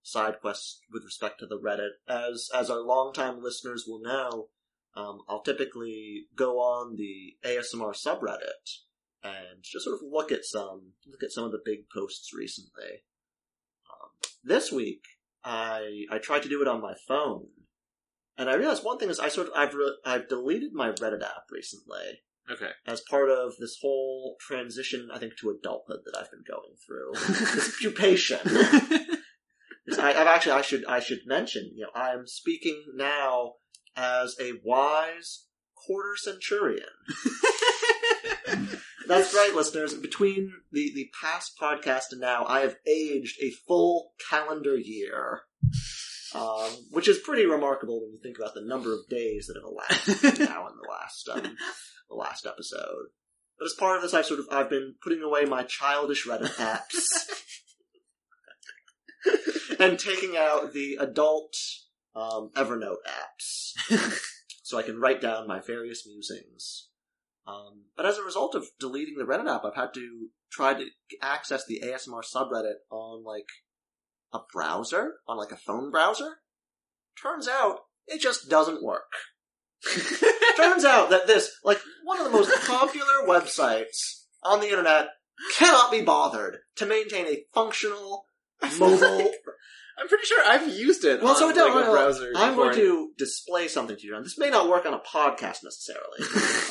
side 0.03 0.41
quest 0.41 0.81
with 0.93 1.05
respect 1.05 1.41
to 1.41 1.47
the 1.47 1.59
Reddit. 1.59 1.91
As 2.09 2.49
as 2.55 2.71
our 2.71 2.81
longtime 2.81 3.43
listeners 3.43 3.85
will 3.87 4.01
know, 4.01 4.49
um, 4.97 5.21
I'll 5.29 5.43
typically 5.43 6.27
go 6.35 6.59
on 6.59 6.97
the 6.97 7.37
ASMR 7.45 7.95
subreddit 7.95 8.83
and 9.23 9.63
just 9.63 9.85
sort 9.85 9.95
of 9.95 10.01
look 10.11 10.33
at 10.33 10.45
some 10.45 10.93
look 11.07 11.23
at 11.23 11.33
some 11.33 11.45
of 11.45 11.53
the 11.53 11.63
big 11.65 11.89
posts 11.95 12.33
recently. 12.37 13.03
Um, 13.91 14.11
this 14.43 14.73
week, 14.73 15.03
I 15.45 16.05
I 16.11 16.19
tried 16.19 16.43
to 16.43 16.49
do 16.49 16.63
it 16.63 16.69
on 16.69 16.81
my 16.81 16.95
phone, 17.07 17.47
and 18.39 18.49
I 18.49 18.55
realized 18.55 18.85
one 18.85 18.99
thing 18.99 19.11
is 19.11 19.21
I 19.21 19.29
sort 19.29 19.49
of 19.49 19.53
I've 19.55 19.75
re- 19.75 19.99
I've 20.07 20.29
deleted 20.29 20.73
my 20.73 20.91
Reddit 20.93 21.23
app 21.23 21.45
recently 21.51 22.21
Okay. 22.51 22.71
as 22.87 23.03
part 23.11 23.29
of 23.29 23.53
this 23.59 23.77
whole 23.83 24.37
transition, 24.41 25.11
I 25.13 25.19
think, 25.19 25.35
to 25.41 25.51
adulthood 25.51 26.01
that 26.07 26.17
I've 26.19 26.31
been 26.31 26.45
going 26.49 26.77
through. 26.87 27.13
this 27.55 27.77
pupation. 27.83 28.41
I, 29.99 30.11
I've 30.15 30.27
actually, 30.27 30.53
I 30.53 30.63
should, 30.63 30.85
I 30.87 31.01
should 31.01 31.21
mention, 31.27 31.71
you 31.75 31.83
know, 31.83 31.91
I 31.95 32.13
am 32.13 32.27
speaking 32.27 32.85
now 32.95 33.55
as 33.97 34.35
a 34.41 34.53
wise 34.65 35.45
quarter 35.87 36.17
centurion. 36.17 36.87
That's 39.07 39.35
right, 39.35 39.53
listeners. 39.55 39.95
Between 39.95 40.53
the, 40.71 40.93
the 40.95 41.11
past 41.19 41.53
podcast 41.61 42.13
and 42.13 42.21
now, 42.21 42.45
I 42.47 42.61
have 42.61 42.77
aged 42.87 43.39
a 43.43 43.51
full 43.67 44.13
calendar 44.31 44.77
year. 44.77 45.43
Um, 46.35 46.71
which 46.91 47.09
is 47.09 47.19
pretty 47.19 47.47
remarkable 47.47 48.01
when 48.03 48.13
you 48.13 48.19
think 48.23 48.39
about 48.39 48.55
the 48.55 48.65
number 48.65 48.93
of 48.93 49.09
days 49.09 49.47
that 49.47 49.57
have 49.57 49.65
elapsed 49.65 50.41
now 50.41 50.67
in 50.67 50.75
the 50.77 50.89
last 50.89 51.29
um, 51.29 51.57
the 52.09 52.15
last 52.15 52.47
episode. 52.47 53.07
But 53.59 53.67
as 53.67 53.75
part 53.75 53.97
of 53.97 54.03
this, 54.03 54.15
I've 54.15 54.27
sort 54.27 54.41
of 54.41 54.47
I've 54.51 54.71
been 54.71 54.95
putting 55.03 55.23
away 55.23 55.45
my 55.45 55.63
childish 55.63 56.27
Reddit 56.27 56.55
apps 56.57 57.29
and 59.81 59.99
taking 59.99 60.37
out 60.37 60.73
the 60.73 60.99
adult 61.01 61.55
um, 62.15 62.51
Evernote 62.55 63.05
apps, 63.07 63.75
so 64.63 64.79
I 64.79 64.83
can 64.83 65.01
write 65.01 65.21
down 65.21 65.49
my 65.49 65.61
various 65.61 66.07
musings. 66.07 66.89
Um, 67.47 67.85
but 67.97 68.05
as 68.05 68.19
a 68.19 68.23
result 68.23 68.55
of 68.55 68.67
deleting 68.79 69.17
the 69.17 69.25
Reddit 69.25 69.49
app, 69.53 69.65
I've 69.65 69.75
had 69.75 69.95
to 69.95 70.29
try 70.53 70.75
to 70.75 70.87
access 71.23 71.65
the 71.67 71.83
ASMR 71.83 72.23
subreddit 72.23 72.81
on 72.91 73.25
like 73.25 73.47
a 74.33 74.41
browser, 74.53 75.15
on 75.27 75.37
like 75.37 75.53
a 75.53 75.57
phone 75.57 75.91
browser. 75.91 76.39
Turns 77.21 77.49
out 77.49 77.81
it 78.07 78.21
just 78.21 78.49
doesn't 78.49 78.83
work. 78.83 79.13
Turns 80.57 80.85
out 80.85 81.11
that 81.11 81.27
this, 81.27 81.53
like, 81.65 81.81
one 82.05 82.19
of 82.19 82.25
the 82.25 82.37
most 82.37 82.53
popular 82.67 83.27
websites 83.27 84.25
on 84.43 84.61
the 84.61 84.69
internet 84.69 85.09
cannot 85.57 85.91
be 85.91 86.03
bothered 86.03 86.59
to 86.77 86.87
maintain 86.87 87.27
a 87.27 87.45
functional 87.55 88.25
mobile. 88.79 89.31
I'm 90.01 90.07
pretty 90.09 90.27
sure 90.27 90.45
I've 90.47 90.69
used 90.69 91.05
it. 91.05 91.21
Well, 91.21 91.33
on, 91.33 91.39
so 91.39 91.49
it 91.49 91.55
don't- 91.55 91.75
like, 91.75 91.85
a 91.85 91.87
no, 91.87 91.93
browser. 91.93 92.33
I'm 92.37 92.55
going 92.55 92.75
to 92.77 93.11
display 93.19 93.67
something 93.67 93.97
to 93.97 94.07
you. 94.07 94.17
And 94.17 94.25
this 94.25 94.39
may 94.39 94.51
not 94.51 94.69
work 94.69 94.87
on 94.87 94.95
a 94.95 95.01
podcast 95.01 95.65
necessarily. 95.65 96.21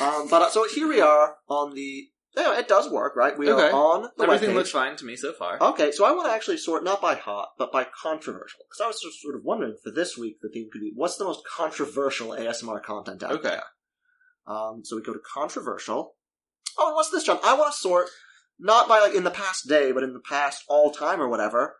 um, 0.00 0.28
but 0.28 0.42
uh, 0.42 0.50
so 0.50 0.66
here 0.68 0.88
we 0.88 1.00
are 1.00 1.36
on 1.48 1.74
the. 1.74 2.08
Yeah, 2.38 2.58
it 2.58 2.68
does 2.68 2.88
work, 2.90 3.16
right? 3.16 3.36
We 3.36 3.50
Okay. 3.50 3.68
are 3.70 3.72
on 3.72 4.08
the 4.16 4.24
Everything 4.24 4.50
webpage. 4.50 4.54
looks 4.54 4.70
fine 4.70 4.94
to 4.96 5.04
me 5.04 5.16
so 5.16 5.32
far. 5.32 5.58
Okay, 5.60 5.90
so 5.90 6.04
I 6.04 6.12
want 6.12 6.28
to 6.28 6.32
actually 6.32 6.56
sort 6.58 6.84
not 6.84 7.00
by 7.02 7.14
hot, 7.16 7.48
but 7.58 7.72
by 7.72 7.84
controversial. 7.84 8.60
Because 8.68 8.80
I 8.82 8.86
was 8.86 9.00
just 9.00 9.20
sort 9.20 9.34
of 9.34 9.42
wondering 9.44 9.76
for 9.82 9.90
this 9.90 10.16
week 10.16 10.36
the 10.40 10.48
theme 10.48 10.68
could 10.72 10.80
be 10.80 10.92
what's 10.94 11.16
the 11.16 11.24
most 11.24 11.40
controversial 11.46 12.28
ASMR 12.30 12.80
content 12.82 13.22
out 13.24 13.32
Okay. 13.32 13.48
there. 13.48 13.64
Um, 14.46 14.82
so 14.84 14.96
we 14.96 15.02
go 15.02 15.12
to 15.12 15.20
controversial. 15.34 16.14
Oh, 16.78 16.86
and 16.86 16.94
what's 16.94 17.10
this, 17.10 17.24
John? 17.24 17.40
I 17.42 17.54
want 17.54 17.72
to 17.72 17.78
sort 17.78 18.08
not 18.58 18.88
by 18.88 19.00
like 19.00 19.14
in 19.14 19.24
the 19.24 19.30
past 19.30 19.68
day, 19.68 19.90
but 19.92 20.02
in 20.04 20.12
the 20.12 20.20
past 20.20 20.62
all 20.68 20.90
time 20.92 21.20
or 21.20 21.28
whatever. 21.28 21.76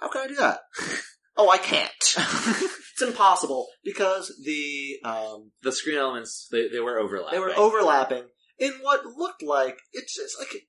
How 0.00 0.08
can 0.08 0.22
I 0.22 0.26
do 0.26 0.36
that? 0.36 0.60
oh, 1.36 1.50
I 1.50 1.58
can't. 1.58 1.90
it's 2.16 3.02
impossible 3.02 3.66
because 3.84 4.34
the 4.44 4.96
um, 5.04 5.50
the 5.62 5.70
screen 5.72 5.98
elements 5.98 6.48
they, 6.50 6.68
they 6.68 6.80
were 6.80 6.98
overlapping. 6.98 7.38
they 7.38 7.44
were 7.44 7.54
overlapping 7.56 8.24
in 8.58 8.72
what 8.82 9.04
looked 9.04 9.42
like 9.42 9.78
it's 9.92 10.14
just 10.16 10.38
like 10.38 10.66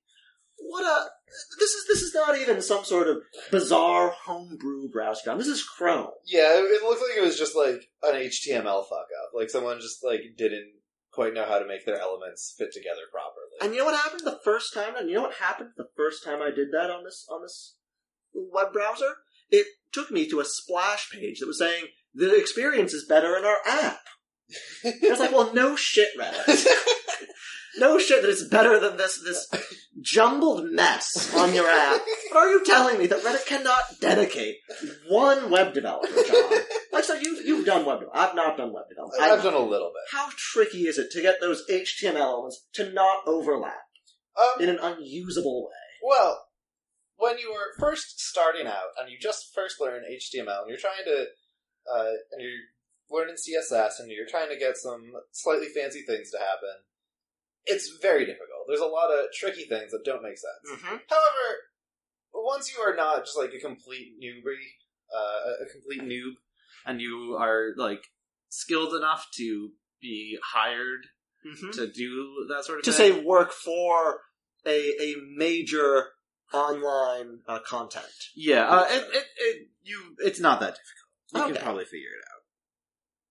what 0.61 0.83
a 0.83 1.09
this 1.59 1.69
is 1.71 1.85
this 1.87 2.01
is 2.01 2.13
not 2.13 2.37
even 2.37 2.61
some 2.61 2.83
sort 2.83 3.07
of 3.07 3.17
bizarre 3.51 4.13
homebrew 4.25 4.89
browser. 4.89 5.35
This 5.37 5.47
is 5.47 5.63
Chrome. 5.63 6.11
Yeah, 6.25 6.57
it, 6.57 6.63
it 6.63 6.83
looked 6.83 7.01
like 7.01 7.17
it 7.17 7.25
was 7.25 7.37
just 7.37 7.55
like 7.55 7.89
an 8.03 8.15
HTML 8.15 8.83
fuck 8.83 9.07
up. 9.23 9.31
Like 9.33 9.49
someone 9.49 9.79
just 9.79 10.03
like 10.03 10.21
didn't 10.37 10.71
quite 11.11 11.33
know 11.33 11.45
how 11.45 11.59
to 11.59 11.67
make 11.67 11.85
their 11.85 11.99
elements 11.99 12.53
fit 12.57 12.71
together 12.73 13.01
properly. 13.11 13.57
And 13.61 13.73
you 13.73 13.79
know 13.79 13.85
what 13.85 13.99
happened 13.99 14.21
the 14.25 14.39
first 14.43 14.73
time? 14.73 14.95
And 14.95 15.09
you 15.09 15.15
know 15.15 15.23
what 15.23 15.35
happened 15.35 15.71
the 15.77 15.89
first 15.95 16.23
time 16.23 16.41
I 16.41 16.51
did 16.51 16.71
that 16.71 16.89
on 16.89 17.03
this 17.03 17.25
on 17.31 17.41
this 17.41 17.75
web 18.33 18.73
browser? 18.73 19.17
It 19.49 19.67
took 19.91 20.11
me 20.11 20.27
to 20.29 20.39
a 20.39 20.45
splash 20.45 21.09
page 21.11 21.39
that 21.39 21.47
was 21.47 21.59
saying 21.59 21.85
the 22.13 22.35
experience 22.35 22.93
is 22.93 23.05
better 23.05 23.35
in 23.37 23.45
our 23.45 23.57
app. 23.65 23.99
I 24.85 25.09
was 25.09 25.19
like, 25.19 25.31
well, 25.31 25.53
no 25.53 25.75
shit, 25.75 26.09
Reddit. 26.19 26.65
No 27.77 27.97
shit 27.99 28.21
that 28.21 28.29
it's 28.29 28.43
better 28.47 28.79
than 28.79 28.97
this 28.97 29.21
this 29.23 29.47
jumbled 30.01 30.71
mess 30.71 31.33
on 31.35 31.53
your 31.53 31.67
app. 31.69 32.01
But 32.31 32.37
are 32.39 32.49
you 32.49 32.63
telling 32.65 32.97
me 32.97 33.07
that 33.07 33.23
Reddit 33.23 33.45
cannot 33.45 33.83
dedicate 34.01 34.57
one 35.07 35.49
web 35.51 35.73
developer, 35.73 36.07
job? 36.07 36.51
Like, 36.91 37.03
so 37.03 37.13
you've, 37.13 37.45
you've 37.45 37.65
done 37.65 37.85
web 37.85 37.99
development. 37.99 38.11
I've 38.29 38.35
not 38.35 38.57
done 38.57 38.73
web 38.73 38.85
development. 38.89 39.21
I've 39.21 39.43
done 39.43 39.53
a 39.53 39.59
little 39.59 39.89
bit. 39.89 40.17
How 40.17 40.29
tricky 40.35 40.87
is 40.87 40.97
it 40.97 41.11
to 41.11 41.21
get 41.21 41.39
those 41.41 41.63
HTML 41.69 42.15
elements 42.19 42.65
to 42.73 42.91
not 42.91 43.27
overlap 43.27 43.85
Um, 44.39 44.61
in 44.61 44.69
an 44.69 44.79
unusable 44.81 45.63
way? 45.65 45.71
Well, 46.01 46.45
when 47.17 47.37
you 47.37 47.51
were 47.51 47.75
first 47.79 48.19
starting 48.19 48.65
out 48.67 48.95
and 48.99 49.09
you 49.11 49.17
just 49.19 49.53
first 49.53 49.79
learn 49.81 50.03
HTML 50.03 50.61
and 50.61 50.69
you're 50.69 50.77
trying 50.77 51.03
to, 51.05 51.25
uh, 51.93 52.11
and 52.31 52.41
you're 52.41 52.51
learning 53.11 53.35
CSS 53.35 53.99
and 53.99 54.09
you're 54.09 54.27
trying 54.29 54.49
to 54.49 54.57
get 54.57 54.77
some 54.77 55.11
slightly 55.31 55.67
fancy 55.67 56.03
things 56.07 56.31
to 56.31 56.37
happen, 56.37 56.83
it's 57.65 57.97
very 58.01 58.25
difficult. 58.25 58.65
There's 58.67 58.79
a 58.81 58.85
lot 58.85 59.11
of 59.11 59.25
tricky 59.33 59.65
things 59.65 59.91
that 59.91 60.03
don't 60.05 60.23
make 60.23 60.37
sense. 60.37 60.81
Mm-hmm. 60.81 60.95
However, 61.09 61.47
once 62.33 62.71
you 62.73 62.81
are 62.81 62.95
not 62.95 63.25
just 63.25 63.37
like 63.37 63.53
a 63.53 63.59
complete 63.59 64.13
newbie, 64.21 64.67
uh, 65.15 65.63
a- 65.63 65.71
complete 65.71 66.01
noob, 66.01 66.33
and 66.85 67.01
you 67.01 67.37
are 67.39 67.73
like 67.77 68.03
skilled 68.49 68.93
enough 68.93 69.27
to 69.37 69.71
be 70.01 70.37
hired 70.53 71.05
Mhm. 71.45 71.71
to 71.73 71.87
do 71.91 72.45
that 72.49 72.65
sort 72.65 72.79
of 72.79 72.85
to 72.85 72.91
thing. 72.91 73.13
say 73.15 73.21
work 73.21 73.51
for 73.51 74.21
a 74.65 75.01
a 75.01 75.15
major 75.35 76.09
online 76.53 77.39
uh, 77.47 77.59
content. 77.59 78.05
yeah, 78.35 78.67
uh, 78.67 78.85
it, 78.89 79.03
it, 79.13 79.25
it, 79.37 79.67
you, 79.83 80.15
it's 80.19 80.39
not 80.39 80.59
that 80.59 80.75
difficult. 80.75 80.85
You 81.33 81.41
Okay. 81.43 81.53
can 81.53 81.63
probably 81.63 81.85
figure 81.85 82.09
it 82.09 82.25
out. 82.33 82.41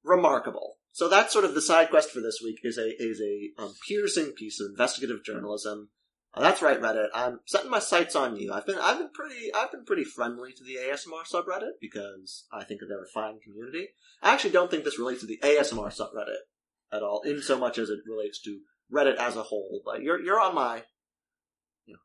Remarkable. 0.04 0.77
So 0.98 1.08
that's 1.08 1.32
sort 1.32 1.44
of 1.44 1.54
the 1.54 1.62
side 1.62 1.90
quest 1.90 2.10
for 2.10 2.20
this 2.20 2.40
week 2.42 2.58
is 2.64 2.76
a 2.76 2.90
is 3.00 3.20
a 3.20 3.62
um, 3.62 3.72
piercing 3.86 4.32
piece 4.32 4.60
of 4.60 4.70
investigative 4.70 5.22
journalism. 5.24 5.90
Uh, 6.34 6.40
that's 6.40 6.60
right, 6.60 6.82
Reddit. 6.82 7.10
I'm 7.14 7.38
setting 7.46 7.70
my 7.70 7.78
sights 7.78 8.16
on 8.16 8.34
you. 8.34 8.52
I've 8.52 8.66
been 8.66 8.80
I've 8.80 8.98
been 8.98 9.10
pretty 9.14 9.54
I've 9.54 9.70
been 9.70 9.84
pretty 9.84 10.02
friendly 10.02 10.52
to 10.54 10.64
the 10.64 10.74
ASMR 10.74 11.22
subreddit 11.32 11.78
because 11.80 12.46
I 12.52 12.64
think 12.64 12.80
that 12.80 12.86
they're 12.86 13.04
a 13.04 13.14
fine 13.14 13.38
community. 13.38 13.90
I 14.24 14.34
actually 14.34 14.50
don't 14.50 14.72
think 14.72 14.82
this 14.82 14.98
relates 14.98 15.20
to 15.20 15.28
the 15.28 15.38
ASMR 15.40 15.96
subreddit 15.96 16.42
at 16.92 17.04
all, 17.04 17.22
in 17.24 17.42
so 17.42 17.56
much 17.56 17.78
as 17.78 17.90
it 17.90 18.00
relates 18.04 18.42
to 18.42 18.58
Reddit 18.92 19.18
as 19.18 19.36
a 19.36 19.44
whole. 19.44 19.80
But 19.84 20.02
you're 20.02 20.20
you're 20.20 20.40
on 20.40 20.56
my 20.56 20.82
you 21.86 21.94
know 21.94 22.00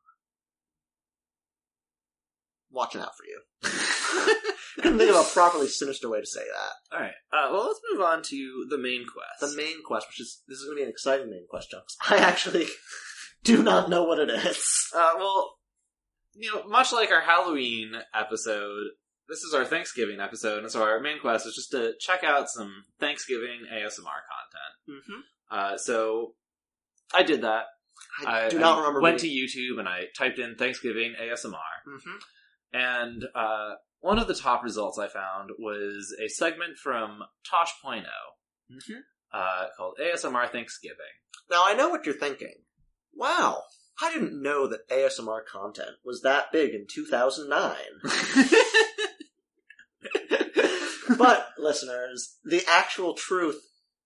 watching 2.70 3.00
out 3.00 3.10
for 3.16 3.24
you. 3.24 4.30
I 4.78 4.82
couldn't 4.82 4.98
think 4.98 5.10
of 5.10 5.16
a 5.16 5.28
properly 5.28 5.68
sinister 5.68 6.08
way 6.08 6.20
to 6.20 6.26
say 6.26 6.40
that. 6.40 6.96
All 6.96 7.02
right. 7.02 7.12
Uh, 7.32 7.52
well, 7.52 7.66
let's 7.66 7.80
move 7.92 8.02
on 8.02 8.22
to 8.22 8.66
the 8.70 8.78
main 8.78 9.04
quest. 9.06 9.52
The 9.52 9.56
main 9.56 9.82
quest, 9.84 10.08
which 10.08 10.20
is 10.20 10.42
this 10.48 10.58
is 10.58 10.64
going 10.64 10.76
to 10.76 10.80
be 10.80 10.84
an 10.84 10.90
exciting 10.90 11.30
main 11.30 11.46
quest, 11.48 11.70
Chunks. 11.70 11.96
I 12.08 12.18
actually 12.18 12.66
do 13.44 13.62
not 13.62 13.88
know 13.88 14.04
what 14.04 14.18
it 14.18 14.30
is. 14.30 14.90
Uh, 14.94 15.12
well, 15.16 15.56
you 16.34 16.52
know, 16.52 16.64
much 16.64 16.92
like 16.92 17.10
our 17.10 17.20
Halloween 17.20 17.92
episode, 18.14 18.86
this 19.28 19.42
is 19.42 19.54
our 19.54 19.64
Thanksgiving 19.64 20.20
episode, 20.20 20.62
and 20.62 20.72
so 20.72 20.82
our 20.82 21.00
main 21.00 21.20
quest 21.20 21.46
is 21.46 21.54
just 21.54 21.70
to 21.70 21.92
check 22.00 22.24
out 22.24 22.48
some 22.48 22.84
Thanksgiving 22.98 23.60
ASMR 23.72 24.20
content. 24.26 24.74
Mm-hmm. 24.88 25.20
Uh, 25.50 25.76
so 25.76 26.34
I 27.14 27.22
did 27.22 27.42
that. 27.42 27.66
I, 28.26 28.48
do 28.48 28.58
not 28.58 28.76
I 28.76 28.80
remember. 28.80 29.00
Went 29.00 29.20
to 29.20 29.28
YouTube 29.28 29.78
and 29.78 29.88
I 29.88 30.04
typed 30.16 30.38
in 30.38 30.56
Thanksgiving 30.56 31.14
ASMR, 31.20 31.54
hmm 31.86 32.16
and 32.74 33.24
uh, 33.36 33.74
one 34.04 34.18
of 34.18 34.28
the 34.28 34.34
top 34.34 34.62
results 34.62 34.98
I 34.98 35.08
found 35.08 35.48
was 35.58 36.14
a 36.22 36.28
segment 36.28 36.76
from 36.76 37.22
Tosh.0 37.48 38.04
hmm 38.70 38.98
uh, 39.32 39.66
called 39.76 39.98
ASMR 40.00 40.48
Thanksgiving. 40.48 40.98
Now 41.50 41.62
I 41.66 41.74
know 41.74 41.88
what 41.88 42.06
you're 42.06 42.14
thinking. 42.14 42.54
Wow, 43.12 43.62
I 44.00 44.12
didn't 44.12 44.40
know 44.40 44.68
that 44.68 44.88
ASMR 44.88 45.40
content 45.44 45.96
was 46.04 46.20
that 46.20 46.52
big 46.52 46.70
in 46.72 46.86
2009. 46.88 47.74
but 51.18 51.48
listeners, 51.58 52.36
the 52.44 52.62
actual 52.68 53.14
truth 53.14 53.60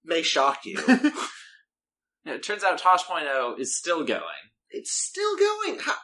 may 0.05 0.23
shock 0.23 0.61
you. 0.65 0.79
It 2.25 2.43
turns 2.43 2.63
out 2.63 2.79
Tosh.0 2.79 3.59
is 3.59 3.77
still 3.77 4.05
going. 4.05 4.21
it's 4.71 4.93
still 4.93 5.35
going. 5.37 5.79
How, 5.79 5.95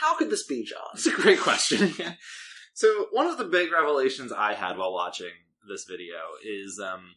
how 0.00 0.16
could 0.16 0.30
this 0.30 0.44
be, 0.46 0.64
John? 0.64 0.80
It's 0.94 1.06
a 1.06 1.12
great 1.12 1.38
question. 1.38 1.92
so 2.76 3.06
one 3.10 3.26
of 3.26 3.38
the 3.38 3.44
big 3.44 3.72
revelations 3.72 4.32
I 4.32 4.52
had 4.52 4.76
while 4.76 4.92
watching 4.92 5.32
this 5.66 5.84
video 5.88 6.18
is 6.44 6.78
um 6.78 7.14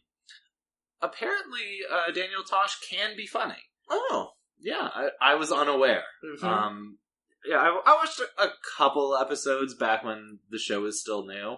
apparently 1.02 1.80
uh, 1.90 2.10
Daniel 2.12 2.42
Tosh 2.42 2.78
can 2.90 3.16
be 3.16 3.26
funny. 3.26 3.62
Oh, 3.88 4.30
Yeah, 4.58 4.88
I, 4.94 5.08
I 5.20 5.34
was 5.34 5.52
unaware. 5.52 6.04
Mhm. 6.24 6.42
Um, 6.44 6.98
yeah, 7.44 7.56
I, 7.58 7.68
I 7.86 7.94
watched 7.94 8.20
a, 8.20 8.48
couple 8.76 9.16
episodes 9.16 9.74
back 9.74 10.04
when 10.04 10.38
the 10.50 10.58
show 10.58 10.80
was 10.82 11.00
still 11.00 11.26
new. 11.26 11.56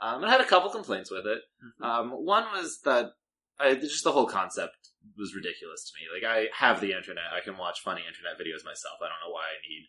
Um, 0.00 0.22
and 0.22 0.26
I 0.26 0.30
had 0.30 0.40
a 0.40 0.44
couple 0.46 0.70
complaints 0.70 1.10
with 1.10 1.26
it. 1.26 1.42
Mhm. 1.80 1.84
Um, 1.86 2.10
one 2.10 2.44
was 2.52 2.80
that 2.84 3.12
I, 3.58 3.74
just 3.74 4.04
the 4.04 4.12
whole 4.12 4.26
concept 4.26 4.76
was 5.16 5.34
ridiculous 5.34 5.90
to 5.90 5.92
me. 5.98 6.06
Like, 6.12 6.28
I 6.28 6.48
have 6.54 6.80
the 6.80 6.92
internet; 6.92 7.32
I 7.32 7.40
can 7.40 7.56
watch 7.56 7.80
funny 7.80 8.02
internet 8.06 8.38
videos 8.38 8.64
myself. 8.64 8.98
I 9.00 9.06
don't 9.10 9.22
know 9.26 9.32
why 9.32 9.42
I 9.42 9.58
need 9.68 9.88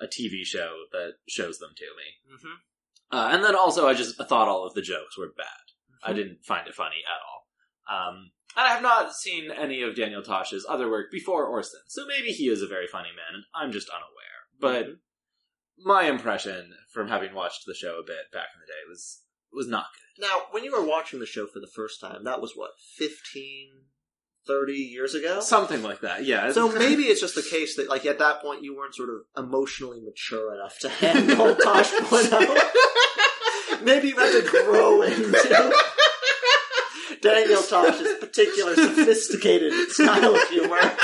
a 0.00 0.06
TV 0.06 0.44
show 0.44 0.84
that 0.92 1.14
shows 1.28 1.58
them 1.58 1.70
to 1.76 1.84
me. 1.96 2.36
Mhm. 2.36 2.56
Uh, 3.10 3.30
and 3.32 3.42
then 3.44 3.56
also, 3.56 3.88
I 3.88 3.94
just 3.94 4.16
thought 4.16 4.48
all 4.48 4.66
of 4.66 4.74
the 4.74 4.82
jokes 4.82 5.16
were 5.16 5.32
bad. 5.32 5.46
I 6.02 6.12
Mhm. 6.12 6.16
didn't 6.16 6.44
find 6.44 6.68
it 6.68 6.74
funny 6.74 7.02
at 7.06 7.20
all. 7.20 7.48
Um, 7.88 8.32
and 8.56 8.66
I 8.66 8.68
have 8.68 8.82
not 8.82 9.14
seen 9.14 9.50
any 9.50 9.82
of 9.82 9.94
Daniel 9.96 10.22
Tosh's 10.22 10.66
other 10.68 10.90
work 10.90 11.10
before 11.10 11.46
or 11.46 11.62
since, 11.62 11.84
so 11.88 12.06
maybe 12.06 12.32
he 12.32 12.48
is 12.48 12.62
a 12.62 12.66
very 12.66 12.86
funny 12.86 13.12
man, 13.12 13.34
and 13.34 13.44
I'm 13.54 13.72
just 13.72 13.88
unaware. 13.88 14.48
But 14.58 14.86
Mhm. 14.86 15.00
my 15.78 16.02
impression 16.04 16.76
from 16.92 17.08
having 17.08 17.34
watched 17.34 17.64
the 17.66 17.74
show 17.74 17.98
a 17.98 18.02
bit 18.02 18.30
back 18.30 18.50
in 18.54 18.60
the 18.60 18.66
day 18.66 18.84
was 18.88 19.24
was 19.50 19.66
not 19.66 19.86
good. 19.94 20.20
Now, 20.26 20.46
when 20.50 20.62
you 20.62 20.72
were 20.72 20.84
watching 20.84 21.20
the 21.20 21.26
show 21.26 21.46
for 21.46 21.58
the 21.58 21.66
first 21.74 22.00
time, 22.02 22.24
that 22.24 22.42
was 22.42 22.54
what, 22.54 22.78
15, 22.96 23.88
30 24.48 24.72
years 24.72 25.14
ago? 25.14 25.40
Something 25.40 25.82
like 25.82 26.00
that, 26.00 26.24
yeah. 26.24 26.50
So 26.52 26.72
maybe 26.72 27.04
it's 27.04 27.20
just 27.20 27.34
the 27.34 27.42
case 27.42 27.76
that, 27.76 27.88
like, 27.88 28.06
at 28.06 28.18
that 28.18 28.40
point 28.40 28.64
you 28.64 28.74
weren't 28.76 28.94
sort 28.94 29.10
of 29.10 29.16
emotionally 29.36 30.00
mature 30.00 30.54
enough 30.54 30.78
to 30.80 30.88
handle 30.88 31.54
Tosh.0. 31.62 33.84
maybe 33.84 34.08
you 34.08 34.16
had 34.16 34.32
to 34.32 34.42
grow 34.50 35.02
into 35.02 35.72
Daniel 37.20 37.62
Tosh's 37.62 38.18
particular 38.18 38.74
sophisticated 38.74 39.90
style 39.90 40.34
of 40.34 40.48
humor. 40.48 40.80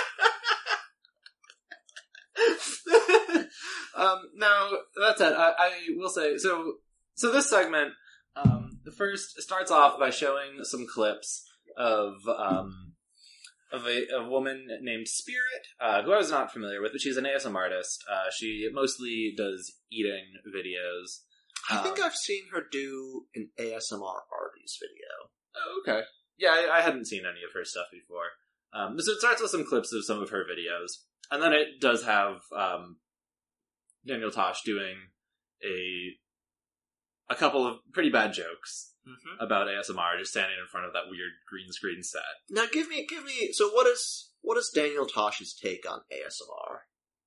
um, 3.96 4.22
now 4.36 4.70
that's 5.00 5.20
it. 5.20 5.32
I, 5.32 5.52
I 5.58 5.70
will 5.96 6.08
say 6.08 6.36
so. 6.38 6.74
So 7.14 7.30
this 7.30 7.48
segment, 7.48 7.92
um, 8.36 8.80
the 8.84 8.90
first 8.90 9.40
starts 9.40 9.70
off 9.70 9.98
by 9.98 10.10
showing 10.10 10.64
some 10.64 10.86
clips 10.86 11.48
of 11.76 12.14
um, 12.28 12.83
of 13.74 13.86
a, 13.86 14.06
a 14.14 14.28
woman 14.28 14.66
named 14.82 15.08
Spirit, 15.08 15.66
uh, 15.80 16.02
who 16.02 16.12
I 16.12 16.18
was 16.18 16.30
not 16.30 16.52
familiar 16.52 16.80
with, 16.80 16.92
but 16.92 17.00
she's 17.00 17.16
an 17.16 17.24
ASM 17.24 17.54
artist. 17.54 18.04
Uh, 18.10 18.30
she 18.36 18.68
mostly 18.72 19.34
does 19.36 19.72
eating 19.90 20.24
videos. 20.54 21.20
I 21.70 21.82
think 21.82 21.98
Um, 21.98 22.04
I've 22.04 22.16
seen 22.16 22.44
her 22.52 22.62
do 22.70 23.26
an 23.34 23.50
ASMR 23.58 24.20
Arby's 24.32 24.78
video. 24.80 25.30
Oh, 25.56 25.80
okay. 25.82 26.02
Yeah, 26.36 26.50
I, 26.50 26.78
I 26.78 26.80
hadn't 26.82 27.06
seen 27.06 27.22
any 27.22 27.44
of 27.44 27.52
her 27.54 27.64
stuff 27.64 27.86
before. 27.92 28.26
Um, 28.72 28.98
so 29.00 29.12
it 29.12 29.18
starts 29.18 29.40
with 29.40 29.50
some 29.50 29.64
clips 29.66 29.92
of 29.92 30.04
some 30.04 30.20
of 30.20 30.30
her 30.30 30.44
videos, 30.44 30.90
and 31.30 31.42
then 31.42 31.52
it 31.52 31.80
does 31.80 32.04
have 32.04 32.40
um, 32.56 32.96
Daniel 34.06 34.30
Tosh 34.30 34.62
doing 34.64 34.96
a 35.64 36.16
a 37.30 37.34
couple 37.36 37.66
of 37.66 37.78
pretty 37.92 38.10
bad 38.10 38.32
jokes 38.34 38.93
Mm-hmm. 39.06 39.44
about 39.44 39.66
ASMR, 39.66 40.18
just 40.18 40.30
standing 40.30 40.56
in 40.58 40.66
front 40.66 40.86
of 40.86 40.94
that 40.94 41.10
weird 41.10 41.32
green 41.46 41.70
screen 41.70 42.02
set. 42.02 42.22
Now, 42.48 42.64
give 42.72 42.88
me, 42.88 43.06
give 43.06 43.22
me. 43.22 43.52
So, 43.52 43.68
what 43.68 43.86
is 43.86 44.30
what 44.40 44.56
is 44.56 44.70
Daniel 44.74 45.06
Tosh's 45.06 45.54
take 45.54 45.84
on 45.90 46.00
ASMR? 46.12 46.78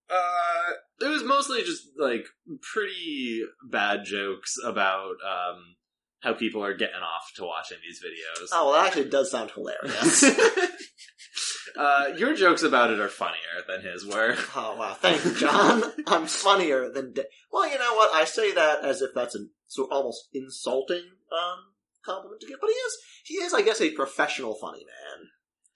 Uh, 0.09 1.05
it 1.05 1.09
was 1.09 1.23
mostly 1.23 1.63
just 1.63 1.83
like 1.97 2.25
pretty 2.61 3.43
bad 3.69 4.05
jokes 4.05 4.55
about 4.63 5.15
um, 5.23 5.75
how 6.21 6.33
people 6.33 6.63
are 6.63 6.75
getting 6.75 6.95
off 6.95 7.31
to 7.35 7.43
watching 7.43 7.77
these 7.83 8.01
videos. 8.01 8.47
Oh, 8.53 8.69
well, 8.69 8.81
that 8.81 8.87
actually 8.87 9.09
does 9.09 9.31
sound 9.31 9.51
hilarious. 9.51 10.23
uh, 11.75 12.05
your 12.17 12.33
jokes 12.35 12.63
about 12.63 12.91
it 12.91 12.99
are 12.99 13.09
funnier 13.09 13.63
than 13.67 13.81
his 13.81 14.05
were. 14.05 14.35
Oh 14.55 14.75
wow, 14.77 14.93
thank 14.99 15.23
you, 15.25 15.33
John. 15.35 15.83
I'm 16.07 16.27
funnier 16.27 16.89
than. 16.89 17.13
Da- 17.13 17.23
well, 17.51 17.69
you 17.69 17.77
know 17.77 17.93
what? 17.95 18.13
I 18.13 18.25
say 18.25 18.53
that 18.53 18.83
as 18.83 19.01
if 19.01 19.11
that's 19.13 19.35
a 19.35 19.39
so 19.67 19.87
almost 19.91 20.29
insulting 20.33 21.03
um, 21.31 21.59
compliment 22.05 22.41
to 22.41 22.47
give, 22.47 22.59
but 22.61 22.69
he 22.69 22.73
is 22.75 22.97
he 23.25 23.33
is, 23.35 23.53
I 23.53 23.61
guess, 23.61 23.81
a 23.81 23.91
professional 23.91 24.55
funny 24.55 24.85
man. 24.85 25.27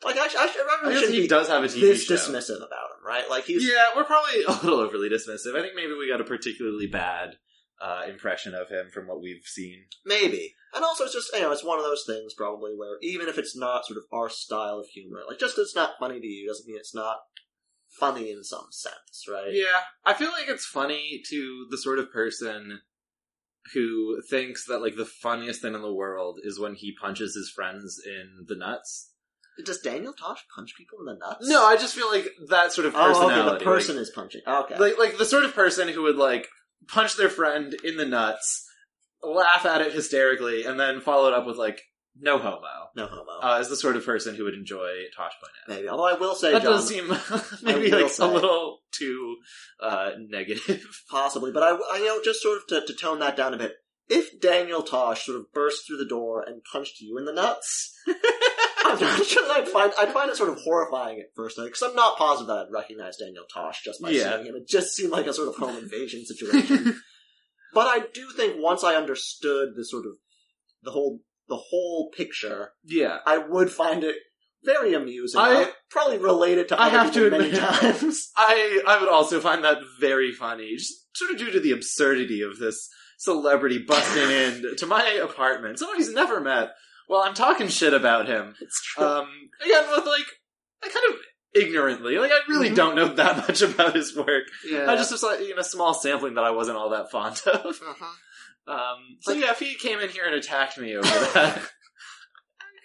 Like 0.03 0.17
I, 0.17 0.27
sh- 0.29 0.35
I, 0.35 0.47
sh- 0.47 0.55
I 0.57 0.89
I 0.89 0.93
guess 0.93 1.09
he 1.09 1.27
does 1.27 1.47
have 1.49 1.63
a 1.63 1.67
TV 1.67 1.81
this 1.81 2.05
show. 2.05 2.15
dismissive 2.15 2.57
about 2.57 2.89
him, 2.89 3.05
right? 3.05 3.29
Like 3.29 3.43
he's 3.45 3.67
Yeah, 3.67 3.89
we're 3.95 4.03
probably 4.03 4.43
a 4.43 4.51
little 4.51 4.79
overly 4.79 5.09
dismissive. 5.09 5.55
I 5.55 5.61
think 5.61 5.75
maybe 5.75 5.93
we 5.93 6.09
got 6.09 6.21
a 6.21 6.23
particularly 6.23 6.87
bad 6.87 7.35
uh, 7.79 8.03
impression 8.09 8.55
of 8.55 8.69
him 8.69 8.89
from 8.91 9.07
what 9.07 9.21
we've 9.21 9.43
seen. 9.45 9.83
maybe, 10.05 10.55
and 10.73 10.83
also 10.83 11.03
it's 11.05 11.13
just 11.13 11.33
you 11.33 11.41
know 11.41 11.51
it's 11.51 11.63
one 11.63 11.77
of 11.79 11.85
those 11.85 12.03
things 12.05 12.33
probably 12.33 12.71
where 12.75 12.97
even 13.01 13.27
if 13.27 13.37
it's 13.37 13.55
not 13.55 13.85
sort 13.85 13.97
of 13.97 14.03
our 14.11 14.29
style 14.29 14.79
of 14.79 14.87
humor, 14.87 15.19
like 15.27 15.39
just 15.39 15.57
it's 15.57 15.75
not 15.75 15.91
funny 15.99 16.19
to 16.19 16.27
you 16.27 16.47
doesn't 16.47 16.67
mean 16.67 16.77
it's 16.77 16.95
not 16.95 17.17
funny 17.99 18.31
in 18.31 18.43
some 18.43 18.67
sense, 18.71 19.25
right? 19.29 19.51
Yeah, 19.51 19.81
I 20.05 20.13
feel 20.13 20.31
like 20.31 20.47
it's 20.47 20.65
funny 20.65 21.21
to 21.29 21.67
the 21.69 21.77
sort 21.77 21.99
of 21.99 22.11
person 22.11 22.79
who 23.73 24.21
thinks 24.29 24.65
that 24.65 24.79
like 24.81 24.95
the 24.95 25.05
funniest 25.05 25.61
thing 25.61 25.75
in 25.75 25.81
the 25.81 25.93
world 25.93 26.39
is 26.43 26.59
when 26.59 26.75
he 26.75 26.95
punches 26.99 27.35
his 27.35 27.49
friends 27.49 28.01
in 28.05 28.45
the 28.47 28.55
nuts. 28.55 29.09
Does 29.63 29.79
Daniel 29.81 30.13
Tosh 30.13 30.43
punch 30.55 30.75
people 30.77 30.99
in 31.01 31.05
the 31.05 31.13
nuts? 31.19 31.47
No, 31.47 31.63
I 31.65 31.75
just 31.75 31.93
feel 31.93 32.09
like 32.09 32.27
that 32.49 32.71
sort 32.71 32.87
of 32.87 32.95
Oh, 32.95 33.07
personality. 33.07 33.49
okay. 33.55 33.59
The 33.59 33.65
person 33.65 33.97
is 33.97 34.09
punching. 34.09 34.41
Okay. 34.47 34.77
like, 34.79 34.97
like 34.97 35.09
like 35.11 35.17
the 35.17 35.25
sort 35.25 35.43
of 35.45 35.53
person 35.53 35.87
who 35.89 36.01
would 36.03 36.15
like 36.15 36.47
punch 36.87 37.17
their 37.17 37.29
friend 37.29 37.75
in 37.83 37.97
the 37.97 38.05
nuts, 38.05 38.65
laugh 39.23 39.65
at 39.65 39.81
it 39.81 39.93
hysterically, 39.93 40.63
and 40.65 40.79
then 40.79 41.01
follow 41.01 41.27
it 41.27 41.33
up 41.33 41.45
with 41.45 41.57
like 41.57 41.81
no 42.19 42.37
homo. 42.37 42.67
no 42.95 43.07
homo. 43.07 43.39
Uh, 43.41 43.59
is 43.61 43.69
the 43.69 43.75
sort 43.75 43.95
of 43.95 44.05
person 44.05 44.35
who 44.35 44.43
would 44.43 44.53
enjoy 44.53 44.89
Tosh 45.15 45.31
Point 45.41 45.53
Maybe. 45.79 45.87
Although 45.87 46.07
I 46.07 46.13
will 46.13 46.35
say, 46.35 46.51
That 46.51 46.61
John, 46.63 46.73
does 46.73 46.87
seem 46.87 47.07
maybe 47.63 47.89
like 47.91 48.09
say. 48.09 48.23
a 48.23 48.27
little 48.27 48.79
too 48.91 49.37
uh, 49.81 50.11
negative. 50.29 50.85
possibly, 51.09 51.51
but 51.51 51.63
I, 51.63 51.69
I 51.69 51.97
you 51.99 52.05
know 52.05 52.21
just 52.23 52.41
sort 52.41 52.57
of 52.57 52.67
to, 52.67 52.85
to 52.85 52.93
tone 52.99 53.19
that 53.19 53.37
down 53.37 53.53
a 53.53 53.57
bit. 53.57 53.73
If 54.09 54.41
Daniel 54.41 54.83
Tosh 54.83 55.25
sort 55.25 55.37
of 55.39 55.53
burst 55.53 55.87
through 55.87 55.97
the 55.97 56.05
door 56.05 56.43
and 56.45 56.61
punched 56.69 56.99
you 56.99 57.17
in 57.17 57.23
the 57.23 57.31
nuts, 57.31 57.95
I 58.07 58.95
sometimes 58.97 59.49
I'd 59.49 59.67
find 59.69 59.93
I'd 59.97 60.11
find 60.11 60.29
it 60.29 60.35
sort 60.35 60.49
of 60.49 60.57
horrifying 60.59 61.19
at 61.19 61.27
first 61.33 61.57
because 61.63 61.81
I'm 61.81 61.95
not 61.95 62.17
positive 62.17 62.47
that 62.47 62.57
I'd 62.67 62.73
recognize 62.73 63.15
Daniel 63.17 63.45
Tosh 63.53 63.83
just 63.85 64.01
by 64.01 64.09
Yeah. 64.09 64.33
seeing 64.33 64.47
him. 64.47 64.55
It 64.57 64.67
just 64.67 64.93
seemed 64.93 65.11
like 65.11 65.27
a 65.27 65.33
sort 65.33 65.47
of 65.47 65.55
home 65.55 65.77
invasion 65.77 66.25
situation. 66.25 66.99
But 67.73 67.87
I 67.87 68.05
do 68.13 68.29
think 68.35 68.55
once 68.57 68.83
I 68.83 68.95
understood 68.95 69.69
the 69.75 69.85
sort 69.85 70.05
of 70.05 70.13
the 70.83 70.91
whole 70.91 71.19
the 71.47 71.57
whole 71.57 72.11
picture, 72.15 72.71
Yeah. 72.85 73.17
I 73.25 73.37
would 73.37 73.71
find 73.71 74.03
it 74.03 74.15
very 74.63 74.93
amusing. 74.93 75.39
I- 75.41 75.63
I, 75.63 75.71
probably 75.89 76.17
relate 76.17 76.57
it 76.57 76.69
to 76.69 76.79
I 76.79 76.87
other 76.87 76.97
have 76.99 77.13
to 77.13 77.23
people 77.23 77.37
many 77.39 77.49
admit- 77.51 77.61
times. 77.61 78.31
I 78.37 78.81
I 78.87 78.99
would 78.99 79.09
also 79.09 79.39
find 79.39 79.63
that 79.63 79.79
very 79.99 80.31
funny, 80.31 80.75
just 80.77 81.07
sort 81.17 81.31
of 81.31 81.37
due 81.37 81.51
to 81.51 81.59
the 81.59 81.71
absurdity 81.71 82.41
of 82.41 82.57
this 82.59 82.87
celebrity 83.17 83.79
busting 83.79 84.29
in 84.63 84.75
to 84.77 84.85
my 84.85 85.03
apartment, 85.21 85.79
someone 85.79 85.97
he's 85.97 86.13
never 86.13 86.39
met. 86.39 86.69
Well, 87.09 87.21
I'm 87.23 87.33
talking 87.33 87.67
shit 87.67 87.93
about 87.93 88.27
him. 88.27 88.55
It's 88.61 88.81
true. 88.81 89.05
Um, 89.05 89.27
again, 89.63 89.83
with 89.89 90.05
like, 90.05 90.25
I 90.83 90.87
kind 90.87 91.05
of 91.13 91.19
ignorantly, 91.55 92.17
like 92.17 92.31
I 92.31 92.39
really 92.47 92.69
Mhm. 92.71 92.75
don't 92.75 92.95
know 92.95 93.07
that 93.15 93.37
much 93.47 93.61
about 93.61 93.95
his 93.95 94.15
work. 94.15 94.43
yeah. 94.69 94.89
I 94.89 94.95
just 94.95 95.11
was 95.11 95.23
like, 95.23 95.39
you 95.41 95.55
know, 95.55 95.61
small 95.61 95.93
sampling 95.93 96.35
that 96.35 96.43
I 96.43 96.51
wasn't 96.51 96.77
all 96.77 96.89
that 96.91 97.11
fond 97.11 97.41
of. 97.47 97.65
Uh-huh. 97.81 98.05
Um, 98.73 99.17
so 99.21 99.31
yeah, 99.33 99.51
if 99.51 99.59
he 99.59 99.75
came 99.75 99.99
in 99.99 100.09
here 100.09 100.25
and 100.25 100.35
attacked 100.35 100.77
me 100.77 100.95
over 100.95 101.07
that, 101.33 101.61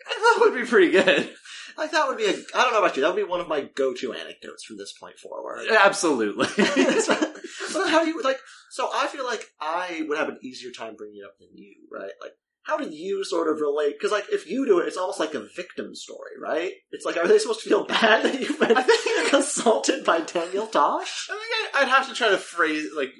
that 0.06 0.36
would 0.40 0.54
be 0.54 0.64
pretty 0.64 0.90
good. 0.90 1.30
Like 1.76 1.90
that 1.90 2.08
would 2.08 2.16
be 2.16 2.24
a. 2.24 2.30
I 2.54 2.62
don't 2.62 2.72
know 2.72 2.78
about 2.78 2.96
you. 2.96 3.02
That 3.02 3.14
would 3.14 3.20
be 3.22 3.28
one 3.28 3.40
of 3.40 3.48
my 3.48 3.60
go-to 3.74 4.14
anecdotes 4.14 4.64
from 4.64 4.78
this 4.78 4.94
point 4.98 5.18
forward. 5.18 5.66
Absolutely. 5.70 6.46
but 6.56 7.88
how 7.90 8.02
do 8.02 8.08
you 8.10 8.22
like? 8.22 8.38
So 8.70 8.88
I 8.94 9.06
feel 9.08 9.26
like 9.26 9.44
I 9.60 10.02
would 10.08 10.16
have 10.16 10.28
an 10.30 10.38
easier 10.42 10.70
time 10.70 10.96
bringing 10.96 11.18
it 11.22 11.26
up 11.26 11.36
than 11.38 11.48
you, 11.54 11.74
right? 11.92 12.12
Like, 12.22 12.32
how 12.66 12.76
do 12.76 12.88
you 12.88 13.24
sort 13.24 13.48
of 13.48 13.60
relate? 13.60 13.94
Because 13.96 14.10
like, 14.10 14.24
if 14.30 14.48
you 14.50 14.66
do 14.66 14.80
it, 14.80 14.88
it's 14.88 14.96
almost 14.96 15.20
like 15.20 15.34
a 15.34 15.46
victim 15.54 15.94
story, 15.94 16.32
right? 16.42 16.72
It's 16.90 17.04
like, 17.04 17.16
are 17.16 17.28
they 17.28 17.38
supposed 17.38 17.62
to 17.62 17.68
feel 17.68 17.84
bad 17.86 18.24
that 18.24 18.40
you've 18.40 18.58
been 18.58 18.76
I 18.76 18.82
think- 18.82 19.32
assaulted 19.32 20.04
by 20.04 20.20
Daniel 20.20 20.66
Tosh? 20.66 21.28
I 21.30 21.34
think 21.34 21.76
I'd 21.76 21.88
have 21.88 22.08
to 22.08 22.14
try 22.14 22.28
to 22.30 22.38
phrase 22.38 22.88
like 22.96 23.12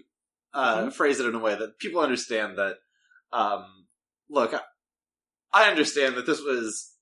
uh, 0.52 0.85
Mhm. 0.87 0.92
phrase 0.92 1.20
it 1.20 1.26
in 1.26 1.35
a 1.35 1.38
way 1.38 1.54
that 1.54 1.78
people 1.78 2.00
understand 2.00 2.56
that. 2.59 2.76
Um, 3.32 3.64
look, 4.30 4.54
I, 4.54 4.61
I 5.52 5.68
understand 5.70 6.16
that 6.16 6.26
this 6.26 6.40
was, 6.40 6.92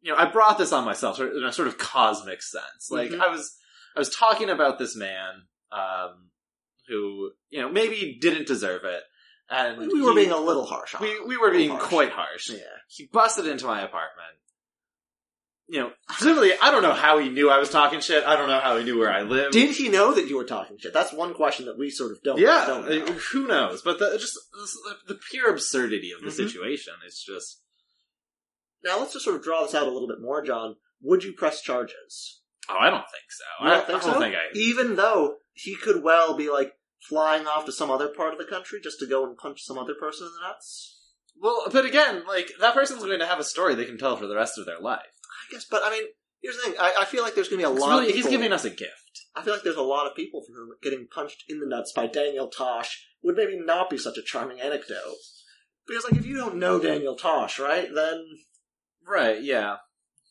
you 0.00 0.12
know, 0.12 0.18
I 0.18 0.26
brought 0.26 0.58
this 0.58 0.72
on 0.72 0.84
myself 0.84 1.18
in 1.18 1.42
a 1.44 1.52
sort 1.52 1.68
of 1.68 1.78
cosmic 1.78 2.42
sense. 2.42 2.90
Like 2.90 3.10
Mhm. 3.10 3.20
I 3.20 3.28
was, 3.28 3.56
I 3.96 3.98
was 3.98 4.14
talking 4.14 4.50
about 4.50 4.78
this 4.78 4.94
man 4.94 5.42
um, 5.72 6.30
who, 6.86 7.32
you 7.50 7.60
know, 7.60 7.68
maybe 7.70 8.18
didn't 8.20 8.46
deserve 8.46 8.84
it, 8.84 9.02
and 9.50 9.78
We 9.78 10.02
were 10.02 10.10
he- 10.10 10.16
being 10.24 10.30
a 10.32 10.36
little 10.40 10.64
harsh. 10.66 10.94
On 10.94 11.02
we 11.02 11.20
we 11.24 11.36
were 11.36 11.50
being 11.50 11.70
Harsh. 11.70 11.82
quite 11.84 12.10
harsh. 12.10 12.50
Yeah. 12.50 12.58
He 12.88 13.08
busted 13.12 13.46
into 13.46 13.66
my 13.66 13.80
apartment. 13.82 14.34
You 15.70 15.80
know, 15.80 15.90
presumably, 16.08 16.52
I 16.62 16.70
don't 16.70 16.82
know 16.82 16.94
how 16.94 17.18
he 17.18 17.28
knew 17.28 17.50
I 17.50 17.58
was 17.58 17.68
talking 17.68 18.00
shit. 18.00 18.24
I 18.24 18.36
don't 18.36 18.48
know 18.48 18.58
how 18.58 18.78
he 18.78 18.84
knew 18.84 18.98
where 18.98 19.12
I 19.12 19.20
lived. 19.20 19.52
Did 19.52 19.76
he 19.76 19.90
know 19.90 20.14
that 20.14 20.26
you 20.26 20.36
were 20.38 20.44
talking 20.44 20.78
shit? 20.78 20.94
That's 20.94 21.12
one 21.12 21.34
question 21.34 21.66
that 21.66 21.76
we 21.78 21.90
sort 21.90 22.12
of 22.12 22.22
don't. 22.22 22.38
yeah, 22.38 22.64
don't 22.66 22.86
uh, 22.86 23.04
know. 23.04 23.12
who 23.32 23.46
knows? 23.46 23.82
But 23.82 23.98
the, 23.98 24.16
just 24.18 24.32
the, 24.52 25.12
the 25.14 25.20
pure 25.30 25.50
absurdity 25.50 26.10
of 26.12 26.22
the 26.22 26.28
Mhm. 26.28 26.48
situation 26.48 26.94
is 27.06 27.22
just. 27.22 27.60
Now 28.82 28.98
let's 29.00 29.12
just 29.12 29.24
sort 29.26 29.36
of 29.36 29.42
draw 29.42 29.62
this 29.62 29.74
out 29.74 29.86
a 29.86 29.90
little 29.90 30.08
bit 30.08 30.22
more, 30.22 30.42
John. 30.42 30.76
Would 31.02 31.22
you 31.22 31.32
press 31.34 31.60
charges? 31.60 32.40
Oh, 32.70 32.76
I 32.78 32.88
don't 32.88 33.00
think 33.10 33.24
so. 33.28 33.44
I, 33.66 33.70
don't 33.70 33.86
think 33.86 33.98
I 33.98 34.04
don't 34.06 34.14
so? 34.14 34.20
think 34.20 34.34
I. 34.36 34.40
Even 34.54 34.96
though 34.96 35.34
he 35.52 35.74
could 35.76 36.02
well 36.02 36.34
be 36.34 36.48
like 36.48 36.72
flying 37.08 37.46
off 37.46 37.64
to 37.66 37.72
some 37.72 37.90
other 37.90 38.08
part 38.08 38.32
of 38.32 38.38
the 38.38 38.44
country 38.44 38.80
just 38.82 38.98
to 39.00 39.06
go 39.06 39.24
and 39.26 39.36
punch 39.36 39.62
some 39.62 39.78
other 39.78 39.94
person 39.98 40.26
in 40.26 40.32
the 40.34 40.48
nuts. 40.48 40.94
Well, 41.40 41.64
but 41.72 41.84
again, 41.84 42.24
like 42.26 42.50
that 42.60 42.74
person's 42.74 43.04
going 43.04 43.18
to 43.18 43.26
have 43.26 43.38
a 43.38 43.44
story 43.44 43.74
they 43.74 43.84
can 43.84 43.98
tell 43.98 44.16
for 44.16 44.26
the 44.26 44.34
rest 44.36 44.58
of 44.58 44.66
their 44.66 44.80
life. 44.80 45.00
I 45.00 45.52
guess, 45.52 45.64
but 45.70 45.82
I 45.84 45.90
mean, 45.90 46.04
here's 46.42 46.56
the 46.56 46.62
thing. 46.62 46.74
I, 46.80 46.92
I 47.00 47.04
feel 47.04 47.22
like 47.22 47.34
there's 47.34 47.48
going 47.48 47.62
to 47.62 47.68
be 47.68 47.76
a 47.76 47.80
lot 47.80 47.90
really- 47.90 48.08
of 48.08 48.14
people. 48.14 48.30
he's 48.30 48.38
giving 48.38 48.52
us 48.52 48.64
a 48.64 48.70
gift. 48.70 48.92
I 49.36 49.42
feel 49.42 49.54
like 49.54 49.62
there's 49.62 49.76
a 49.76 49.82
lot 49.82 50.06
of 50.06 50.16
people 50.16 50.42
for 50.42 50.52
whom 50.52 50.70
getting 50.82 51.06
punched 51.12 51.44
in 51.48 51.60
the 51.60 51.66
nuts 51.66 51.92
by 51.92 52.06
Daniel 52.06 52.48
Tosh 52.48 53.06
would 53.22 53.36
maybe 53.36 53.58
not 53.58 53.88
be 53.90 53.98
such 53.98 54.18
a 54.18 54.22
charming 54.22 54.60
anecdote. 54.60 55.16
Because, 55.86 56.04
like, 56.04 56.14
if 56.14 56.26
you 56.26 56.36
don't 56.36 56.56
know 56.56 56.80
Daniel 56.80 57.14
Tosh, 57.14 57.58
right, 57.58 57.88
then 57.94 58.24
Right? 59.06 59.42
Yeah. 59.42 59.76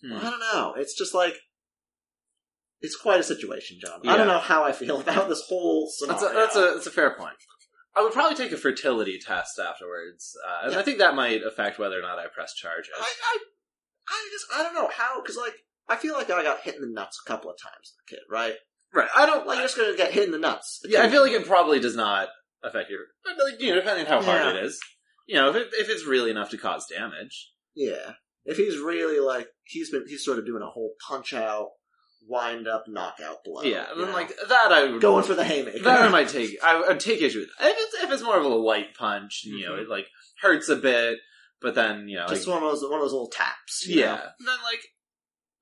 Hmm. 0.06 0.14
I 0.18 0.30
don't 0.30 0.40
know. 0.40 0.76
It's 0.78 0.96
just 0.96 1.14
like 1.14 1.36
it's 2.82 2.96
quite 2.96 3.20
a 3.20 3.24
situation, 3.24 3.78
John. 3.84 4.02
I 4.08 4.18
don't 4.18 4.28
know 4.28 4.40
how 4.40 4.64
I 4.64 4.72
feel 4.72 5.02
about 5.02 5.30
this 5.30 5.44
whole 5.48 5.90
That's 6.08 6.20
scenario. 6.20 6.38
a, 6.38 6.42
that's 6.42 6.56
a 6.56 6.60
that's 6.76 6.88
a 6.88 6.92
fair 6.92 7.16
point. 7.18 7.36
I 7.96 8.04
would 8.04 8.14
probably 8.14 8.36
take 8.38 8.52
a 8.52 8.58
fertility 8.58 9.18
test 9.20 9.58
afterwards, 9.60 10.36
uh, 10.48 10.66
and 10.66 10.74
Yeah. 10.74 10.80
I 10.80 10.84
think 10.84 11.00
that 11.00 11.16
might 11.16 11.42
affect 11.44 11.80
whether 11.80 11.98
or 11.98 12.02
not 12.04 12.20
I 12.20 12.28
press 12.28 12.54
charges. 12.54 12.92
I, 12.96 13.02
I, 13.24 13.38
I 14.10 14.30
just, 14.32 14.46
I 14.56 14.64
don't 14.64 14.76
know 14.76 14.90
how, 14.96 15.20
because 15.22 15.36
like, 15.36 15.56
I 15.90 15.96
feel 15.96 16.14
like 16.14 16.30
I 16.30 16.44
got 16.44 16.62
hit 16.62 16.76
in 16.76 16.82
the 16.82 16.88
nuts 16.94 17.20
a 17.26 17.28
couple 17.28 17.50
of 17.50 17.58
times 17.60 17.74
as 17.82 17.96
a 18.08 18.10
kid, 18.16 18.20
right? 18.30 18.54
right? 18.94 19.08
I 19.18 19.26
don't 19.26 19.48
Like, 19.48 19.58
you're 19.58 19.66
just 19.66 19.78
gonna 19.78 19.98
get 19.98 20.12
hit 20.12 20.26
in 20.26 20.32
the 20.32 20.38
nuts. 20.38 20.80
Yeah, 20.86 21.02
I 21.04 21.10
feel 21.10 21.24
like 21.24 21.32
it 21.32 21.48
probably 21.48 21.80
does 21.80 21.96
not 21.96 22.28
affect 22.64 22.92
your. 22.92 23.00
Like, 23.26 23.60
you 23.60 23.70
know, 23.70 23.76
depending 23.82 24.06
on 24.06 24.12
how 24.12 24.22
hard 24.22 24.44
Yeah. 24.56 24.60
it 24.62 24.66
is. 24.66 24.80
You 25.26 25.36
know, 25.38 25.50
if 25.50 25.56
it, 25.56 25.68
if 25.74 25.90
it's 25.90 26.06
really 26.06 26.30
enough 26.30 26.52
to 26.52 26.58
cause 26.58 26.86
damage. 26.88 27.50
Yeah. 27.76 28.12
If 28.46 28.58
he's 28.58 28.78
really 28.78 29.20
like, 29.20 29.48
he's 29.64 29.90
been, 29.90 30.06
he's 30.08 30.24
sort 30.24 30.38
of 30.40 30.46
doing 30.46 30.62
a 30.62 30.70
whole 30.70 30.94
punch 31.08 31.34
out, 31.34 31.70
wind 32.28 32.68
up, 32.68 32.86
knockout 32.88 33.44
blow. 33.44 33.64
yeah, 33.64 33.86
then 33.96 34.08
know? 34.08 34.14
like 34.14 34.32
that, 34.50 34.72
I 34.72 34.86
would 34.92 35.02
going 35.02 35.24
for 35.24 35.34
the 35.34 35.44
haymaker. 35.44 35.80
that 35.84 36.02
I 36.02 36.08
might 36.10 36.30
take. 36.30 36.52
I 36.64 36.80
would 36.80 37.00
take 37.00 37.22
issue 37.22 37.40
with. 37.40 37.50
If 37.60 37.76
it's 37.78 38.04
if 38.04 38.12
it's 38.12 38.24
more 38.24 38.38
of 38.38 38.46
a 38.46 38.50
light 38.50 38.94
punch, 38.98 39.42
you 39.46 39.66
know, 39.66 39.74
Mhm. 39.74 39.84
it 39.84 39.90
like 39.90 40.08
hurts 40.42 40.70
a 40.70 40.76
bit, 40.76 41.20
but 41.62 41.76
then 41.76 42.08
you 42.08 42.18
know, 42.18 42.28
just 42.28 42.48
like, 42.48 42.56
one 42.62 42.64
of 42.64 42.70
those, 42.72 42.84
one 42.84 43.00
of 43.00 43.02
those 43.06 43.14
little 43.14 43.30
taps. 43.30 43.86
yeah, 43.88 44.16
know? 44.16 44.22
then 44.46 44.58
like 44.64 44.82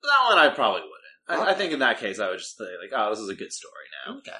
that 0.02 0.24
one, 0.28 0.38
I 0.38 0.48
probably 0.54 0.82
wouldn't. 0.82 0.92
I, 1.48 1.50
I 1.50 1.54
think 1.54 1.72
in 1.72 1.80
that 1.80 1.98
case, 1.98 2.18
I 2.20 2.28
would 2.30 2.38
just 2.38 2.56
say 2.56 2.64
like, 2.80 2.92
oh, 2.94 3.10
this 3.10 3.18
is 3.18 3.28
a 3.28 3.34
good 3.34 3.52
story 3.52 3.72
now. 4.06 4.18
Okay. 4.18 4.36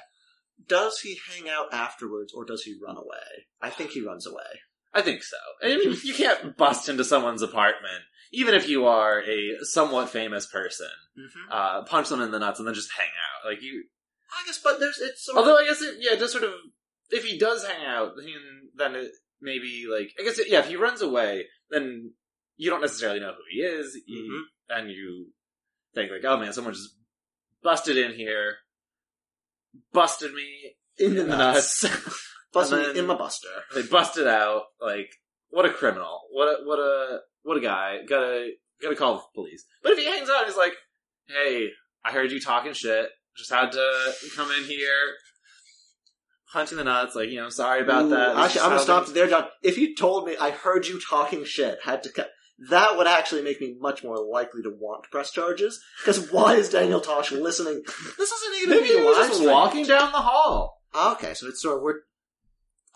Does 0.67 0.99
he 1.01 1.19
hang 1.29 1.49
out 1.49 1.73
afterwards, 1.73 2.33
or 2.33 2.43
does 2.45 2.63
he 2.63 2.75
run 2.81 2.97
away? 2.97 3.45
I 3.61 3.69
think 3.69 3.91
he 3.91 4.01
runs 4.01 4.25
away. 4.25 4.61
I 4.97 5.03
think 5.03 5.23
so. 5.23 5.37
I 5.61 5.77
mean, 5.77 5.95
you 6.03 6.13
can't 6.13 6.57
bust 6.57 6.89
into 6.89 7.03
someone's 7.03 7.43
apartment, 7.43 8.03
even 8.31 8.55
if 8.55 8.67
you 8.67 8.87
are 8.87 9.21
a 9.21 9.63
somewhat 9.63 10.09
famous 10.09 10.47
person. 10.47 10.87
Mm-hmm. 11.17 11.51
uh, 11.51 11.83
punch 11.85 12.09
them 12.09 12.21
in 12.21 12.29
the 12.29 12.37
nuts 12.37 12.59
and 12.59 12.67
then 12.67 12.75
just 12.75 12.91
hang 12.95 13.07
out. 13.07 13.49
Like 13.49 13.63
you, 13.63 13.85
I 14.31 14.45
guess, 14.45 14.59
but 14.63 14.79
there's 14.79 14.99
it's 14.99 15.25
sort 15.25 15.37
although 15.37 15.57
of, 15.57 15.63
I 15.63 15.67
guess 15.67 15.81
it, 15.81 15.95
yeah, 15.99 16.15
just 16.15 16.31
sort 16.31 16.43
of 16.43 16.51
if 17.09 17.25
he 17.25 17.39
does 17.39 17.65
hang 17.65 17.85
out, 17.85 18.11
then 18.17 18.27
then 18.75 18.95
it 18.95 19.11
maybe 19.41 19.85
like 19.91 20.11
I 20.19 20.23
guess 20.23 20.37
it, 20.37 20.47
yeah, 20.47 20.59
if 20.59 20.67
he 20.67 20.75
runs 20.75 21.01
away, 21.01 21.45
then 21.71 22.13
you 22.55 22.69
don't 22.69 22.81
necessarily 22.81 23.19
know 23.19 23.31
who 23.31 23.43
he 23.49 23.61
is, 23.61 23.97
you, 24.05 24.45
and 24.69 24.91
you 24.91 25.27
think 25.95 26.11
like, 26.11 26.23
oh 26.23 26.37
man, 26.37 26.53
someone 26.53 26.75
just 26.75 26.95
busted 27.63 27.97
in 27.97 28.13
here, 28.13 28.57
busted 29.91 30.33
me 30.33 30.75
in 30.99 31.15
the 31.15 31.21
in 31.21 31.29
the 31.29 31.37
nuts, 31.37 31.83
nuts. 31.83 32.26
bust 32.53 32.71
and 32.71 32.93
me 32.93 32.99
in 32.99 33.05
my 33.07 33.15
buster. 33.15 33.47
they 33.75 33.83
busted 33.83 34.27
out. 34.27 34.63
Like 34.81 35.09
what 35.49 35.65
a 35.65 35.69
criminal! 35.71 36.21
What 36.31 36.45
a 36.47 36.63
what 36.65 36.79
a 36.79 37.19
what 37.43 37.57
a 37.57 37.61
guy! 37.61 37.99
Gotta 38.07 38.49
gotta 38.81 38.95
call 38.95 39.15
the 39.15 39.21
police. 39.35 39.65
But 39.83 39.93
if 39.93 39.99
he 39.99 40.05
hangs 40.05 40.29
out, 40.29 40.39
and 40.39 40.47
he's 40.47 40.57
like, 40.57 40.73
"Hey, 41.27 41.69
I 42.03 42.11
heard 42.11 42.31
you 42.31 42.39
talking 42.39 42.73
shit. 42.73 43.09
Just 43.37 43.51
had 43.51 43.71
to 43.71 44.13
come 44.35 44.49
in 44.51 44.63
here, 44.63 45.13
punching 46.51 46.77
the 46.77 46.83
nuts. 46.83 47.15
Like, 47.15 47.29
you 47.29 47.37
know, 47.37 47.45
I'm 47.45 47.51
sorry 47.51 47.81
about 47.81 48.05
Ooh, 48.05 48.09
that." 48.09 48.35
This 48.35 48.45
Actually, 48.45 48.61
I'm 48.61 48.69
gonna 48.69 48.81
stop 48.81 49.03
things- 49.05 49.13
there, 49.13 49.27
John. 49.27 49.47
If 49.63 49.77
you 49.77 49.95
told 49.95 50.25
me 50.27 50.35
I 50.37 50.51
heard 50.51 50.87
you 50.87 50.99
talking 50.99 51.43
shit, 51.45 51.79
had 51.83 52.03
to 52.03 52.11
cut. 52.11 52.29
That 52.69 52.97
would 52.97 53.05
actually 53.05 53.43
make 53.43 53.61
me 53.61 53.75
much 53.79 54.03
more 54.03 54.17
likely 54.17 54.63
to 54.63 54.69
want 54.71 55.03
to 55.03 55.09
press 55.09 55.31
charges. 55.31 55.79
Because 55.99 56.31
why 56.31 56.55
is 56.55 56.69
Daniel 56.69 56.99
Tosh 56.99 57.31
listening? 57.31 57.83
This 58.17 58.31
isn't 58.31 58.55
even 58.63 58.69
Maybe 58.81 58.87
he 58.89 58.95
was 58.95 59.15
live 59.15 59.27
just 59.27 59.33
streamed. 59.35 59.51
walking 59.53 59.85
down 59.85 60.11
the 60.11 60.17
hall. 60.17 60.81
Ah, 60.93 61.13
okay, 61.13 61.35
so 61.35 61.47
it's 61.47 61.61
sort 61.61 61.77
of 61.77 61.83
we're. 61.83 61.99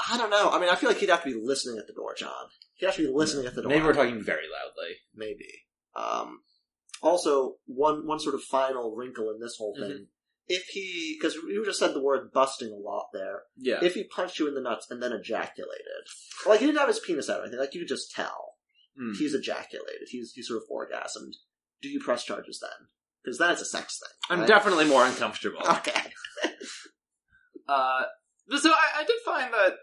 I 0.10 0.18
don't 0.18 0.30
know. 0.30 0.50
I 0.50 0.60
mean, 0.60 0.70
I 0.70 0.76
feel 0.76 0.90
like 0.90 1.00
he'd 1.00 1.10
have 1.10 1.24
to 1.24 1.30
be 1.34 1.40
listening 1.42 1.78
at 1.80 1.88
the 1.88 1.94
door, 1.94 2.14
John. 2.16 2.46
He'd 2.76 2.86
have 2.88 2.96
to 2.96 3.08
be 3.08 3.14
listening 3.14 3.46
at 3.46 3.56
the 3.56 3.62
door. 3.62 3.70
Maybe 3.70 3.86
we're 3.86 3.94
talking 3.94 4.22
very 4.24 4.46
loudly. 4.52 4.96
maybe. 5.16 5.50
Um, 5.96 6.42
also, 7.02 7.56
one 7.66 8.06
one 8.08 8.20
sort 8.20 8.36
of 8.36 8.42
final 8.44 8.96
wrinkle 8.96 9.30
in 9.32 9.40
this 9.40 9.56
whole 9.58 9.76
thing. 9.76 10.08
If 10.48 10.64
he, 10.68 11.18
because 11.20 11.36
you 11.36 11.64
just 11.66 11.80
said 11.80 11.94
the 11.94 12.02
word 12.04 12.32
busting 12.34 12.72
a 12.72 12.76
lot 12.76 13.08
there. 13.14 13.44
Yeah. 13.58 13.80
If 13.82 13.94
he 13.94 14.04
punched 14.04 14.38
you 14.40 14.48
in 14.48 14.56
the 14.56 14.62
nuts 14.62 14.88
and 14.90 15.02
then 15.02 15.14
ejaculated, 15.14 16.04
like 16.46 16.60
he 16.60 16.66
didn't 16.66 16.80
have 16.80 16.88
his 16.90 17.00
penis 17.00 17.30
out 17.30 17.40
or 17.40 17.44
anything, 17.44 17.60
like 17.60 17.74
you 17.74 17.82
could 17.82 17.88
just 17.88 18.12
tell 18.12 18.56
Hmm. 18.98 19.14
he's 19.18 19.34
ejaculated. 19.34 20.08
He's 20.10 20.34
he's 20.36 20.48
sort 20.50 20.62
of 20.62 20.68
orgasmed. 20.70 21.34
Do 21.82 21.88
you 21.90 22.00
press 22.02 22.26
charges 22.26 22.60
then? 22.62 22.88
Because 23.24 23.38
then 23.38 23.52
it's 23.52 23.62
a 23.62 23.66
sex 23.66 24.00
thing. 24.00 24.38
I'm 24.40 24.46
definitely 24.46 24.86
more 24.86 25.06
uncomfortable. 25.06 25.60
okay. 25.68 26.12
Uh, 27.68 28.02
so 28.58 28.70
I, 28.70 29.02
I 29.02 29.04
did 29.06 29.16
find 29.24 29.54
that 29.54 29.74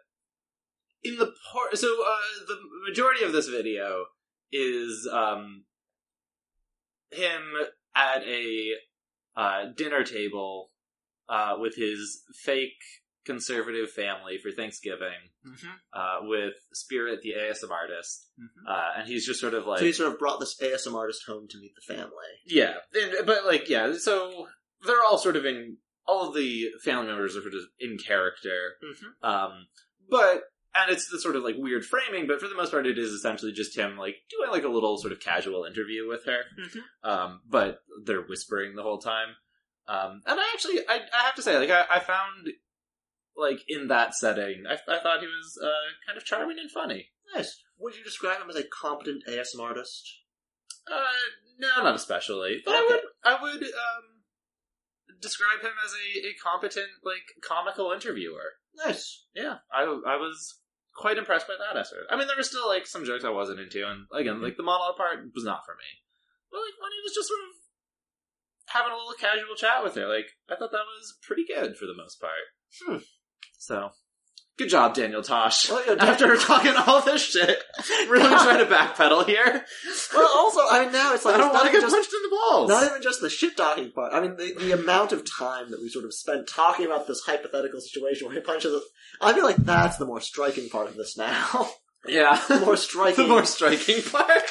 in 1.03 1.17
the 1.19 1.33
part, 1.53 1.77
so 1.79 1.89
uh, 1.89 2.45
the 2.47 2.57
majority 2.89 3.25
of 3.25 3.33
this 3.33 3.49
video 3.49 4.07
is 4.53 5.09
um, 5.13 5.65
him 7.11 7.43
at 7.95 8.23
a 8.25 8.71
uh, 9.37 9.65
dinner 9.77 10.05
table 10.05 10.71
uh, 11.29 11.55
with 11.59 11.77
his 11.77 12.23
fake 12.45 12.73
conservative 13.25 13.91
family 13.91 14.39
for 14.43 14.51
Thanksgiving 14.51 15.13
Mm-hmm. 15.47 15.69
uh, 15.95 16.29
with 16.29 16.55
Spirit, 16.75 17.21
the 17.23 17.33
ASM 17.39 17.71
artist, 17.71 18.27
Mm-hmm. 18.39 18.69
uh, 18.71 18.99
and 19.01 19.09
he's 19.09 19.25
just 19.25 19.41
sort 19.41 19.55
of 19.55 19.67
like 19.67 19.79
so 19.79 19.85
he 19.87 19.93
sort 19.93 20.13
of 20.13 20.19
brought 20.19 20.41
this 20.41 20.57
ASM 20.61 20.95
artist 20.95 21.23
home 21.27 21.47
to 21.49 21.59
meet 21.59 21.73
the 21.75 21.95
family. 21.95 22.11
Yeah, 22.47 22.75
and, 22.95 23.25
but 23.27 23.47
like 23.47 23.69
yeah, 23.69 23.95
so 23.97 24.49
they're 24.85 25.03
all 25.09 25.17
sort 25.17 25.37
of 25.37 25.47
in 25.47 25.77
all 26.07 26.29
of 26.29 26.35
the 26.35 26.67
family 26.85 27.07
members 27.07 27.35
are 27.37 27.41
sort 27.43 27.55
of 27.55 27.61
in 27.81 27.97
character, 27.99 28.75
Mm-hmm. 28.85 29.29
um, 29.31 29.67
but 30.11 30.43
and 30.79 30.91
it's 30.91 31.09
the 31.09 31.21
sort 31.21 31.37
of 31.37 31.43
like 31.43 31.57
weird 31.59 31.85
framing, 31.85 32.27
but 32.27 32.41
for 32.41 32.49
the 32.49 32.55
most 32.55 32.71
part, 32.71 32.87
it 32.87 32.99
is 32.99 33.11
essentially 33.11 33.53
just 33.53 33.77
him 33.77 33.97
like 33.97 34.17
doing 34.31 34.51
like 34.51 34.65
a 34.65 34.69
little 34.69 34.99
sort 34.99 35.13
of 35.13 35.21
casual 35.21 35.65
interview 35.65 36.07
with 36.09 36.25
her, 36.27 36.41
Mhm. 36.59 36.81
um, 37.09 37.41
but 37.49 37.81
they're 38.05 38.23
whispering 38.23 38.75
the 38.77 38.83
whole 38.83 38.99
time. 38.99 39.37
Um, 39.87 40.23
and 40.27 40.39
I 40.39 40.51
actually, 40.53 40.81
I, 40.89 40.97
I 41.13 41.25
have 41.25 41.35
to 41.37 41.43
say, 41.43 41.57
like 41.59 41.71
I, 41.71 41.85
I 41.91 41.99
found 42.01 42.49
like 43.37 43.61
in 43.69 43.89
that 43.89 44.15
setting, 44.15 44.65
I, 44.69 44.75
I 44.75 44.99
thought 45.01 45.21
he 45.21 45.27
was 45.27 45.59
uh, 45.63 45.71
kind 46.07 46.17
of 46.19 46.25
charming 46.25 46.59
and 46.59 46.71
funny. 46.71 47.09
Nice. 47.35 47.63
Would 47.79 47.97
you 47.97 48.05
describe 48.05 48.41
him 48.41 48.51
as 48.51 48.57
a 48.57 48.65
competent 48.65 49.23
ASMR 49.29 49.61
artist? 49.61 50.09
Uh, 50.91 51.05
no, 51.59 51.69
not 51.85 51.95
especially. 51.95 52.61
But 52.65 52.75
I 52.75 52.81
would, 52.83 53.01
I 53.25 53.43
would 53.43 53.63
um, 53.63 54.25
describe 55.21 55.61
him 55.63 55.73
as 55.85 55.93
a, 55.93 56.27
a 56.29 56.35
competent, 56.43 56.89
like, 57.05 57.23
comical 57.43 57.93
interviewer. 57.93 58.55
Nice. 58.75 59.25
Yeah, 59.35 59.57
I, 59.73 59.83
I 59.83 60.17
was 60.17 60.59
quite 60.99 61.17
impressed 61.17 61.47
by 61.47 61.55
that 61.55 61.79
effort. 61.79 62.11
I 62.11 62.19
mean, 62.19 62.27
there 62.27 62.37
were 62.37 62.43
still 62.43 62.67
like 62.67 62.87
some 62.87 63.07
jokes 63.07 63.25
I 63.25 63.31
wasn't 63.31 63.61
into, 63.61 63.87
and 63.87 64.11
again, 64.13 64.43
like 64.43 64.59
the 64.59 64.67
monologue 64.67 64.99
part 64.99 65.23
was 65.33 65.45
not 65.45 65.63
for 65.65 65.79
me. 65.79 65.87
But 66.51 66.59
like 66.59 66.75
when 66.83 66.91
he 66.91 67.03
was 67.07 67.15
just 67.15 67.29
sort 67.31 67.41
of 67.47 67.55
having 68.67 68.93
a 68.93 68.99
little 68.99 69.15
casual 69.15 69.55
chat 69.55 69.87
with 69.87 69.95
her, 69.95 70.11
like 70.11 70.35
I 70.51 70.59
thought 70.59 70.75
that 70.75 70.91
was 70.91 71.17
pretty 71.23 71.47
good 71.47 71.79
for 71.79 71.87
the 71.87 71.97
most 71.97 72.21
part. 72.21 72.51
Hmm. 72.83 73.07
So. 73.57 73.91
Good 74.59 74.71
job, 74.71 74.95
Daniel 74.95 75.23
Tosh. 75.23 75.71
Well, 75.71 75.85
Dan- 75.87 76.01
After 76.01 76.37
talking 76.37 76.75
all 76.75 77.01
this 77.01 77.23
shit, 77.23 77.63
really 78.09 78.29
trying 78.29 78.59
to 78.59 78.67
backpedal 78.67 79.25
here. 79.25 79.65
Well, 80.13 80.29
also, 80.37 80.61
I 80.69 80.83
mean, 80.83 80.93
now 80.93 81.15
it's 81.15 81.25
like 81.25 81.37
I 81.37 81.39
don't 81.39 81.53
want 81.55 81.67
to 81.67 81.73
get 81.73 81.81
just 81.83 81.95
punched 81.95 82.13
in 82.13 82.23
the 82.25 82.37
balls. 82.37 82.69
Not 82.69 82.83
even 82.85 83.01
just 83.01 83.21
the 83.21 83.31
shit 83.31 83.57
talking 83.57 83.93
part. 83.93 84.13
I 84.13 84.21
mean, 84.21 84.35
the, 84.37 84.55
the 84.59 84.73
amount 84.73 85.13
of 85.13 85.23
time 85.25 85.71
that 85.71 85.81
we 85.81 85.89
sort 85.89 86.05
of 86.05 86.13
spent 86.13 86.49
talking 86.49 86.87
about 86.87 87.07
this 87.07 87.21
hypothetical 87.25 87.81
situation 87.81 88.27
where 88.27 88.35
he 88.35 88.41
punches 88.41 88.75
us. 88.75 88.83
I 89.21 89.33
feel 89.33 89.45
like 89.45 89.59
that's 89.59 89.97
the 89.97 90.07
more 90.07 90.21
striking 90.21 90.69
part 90.69 90.89
of 90.89 90.97
this 90.97 91.17
now. 91.17 91.69
yeah, 92.09 92.43
the 92.49 92.59
more 92.59 92.77
striking. 92.77 93.25
the 93.25 93.29
more 93.31 93.45
striking 93.45 94.03
part. 94.03 94.43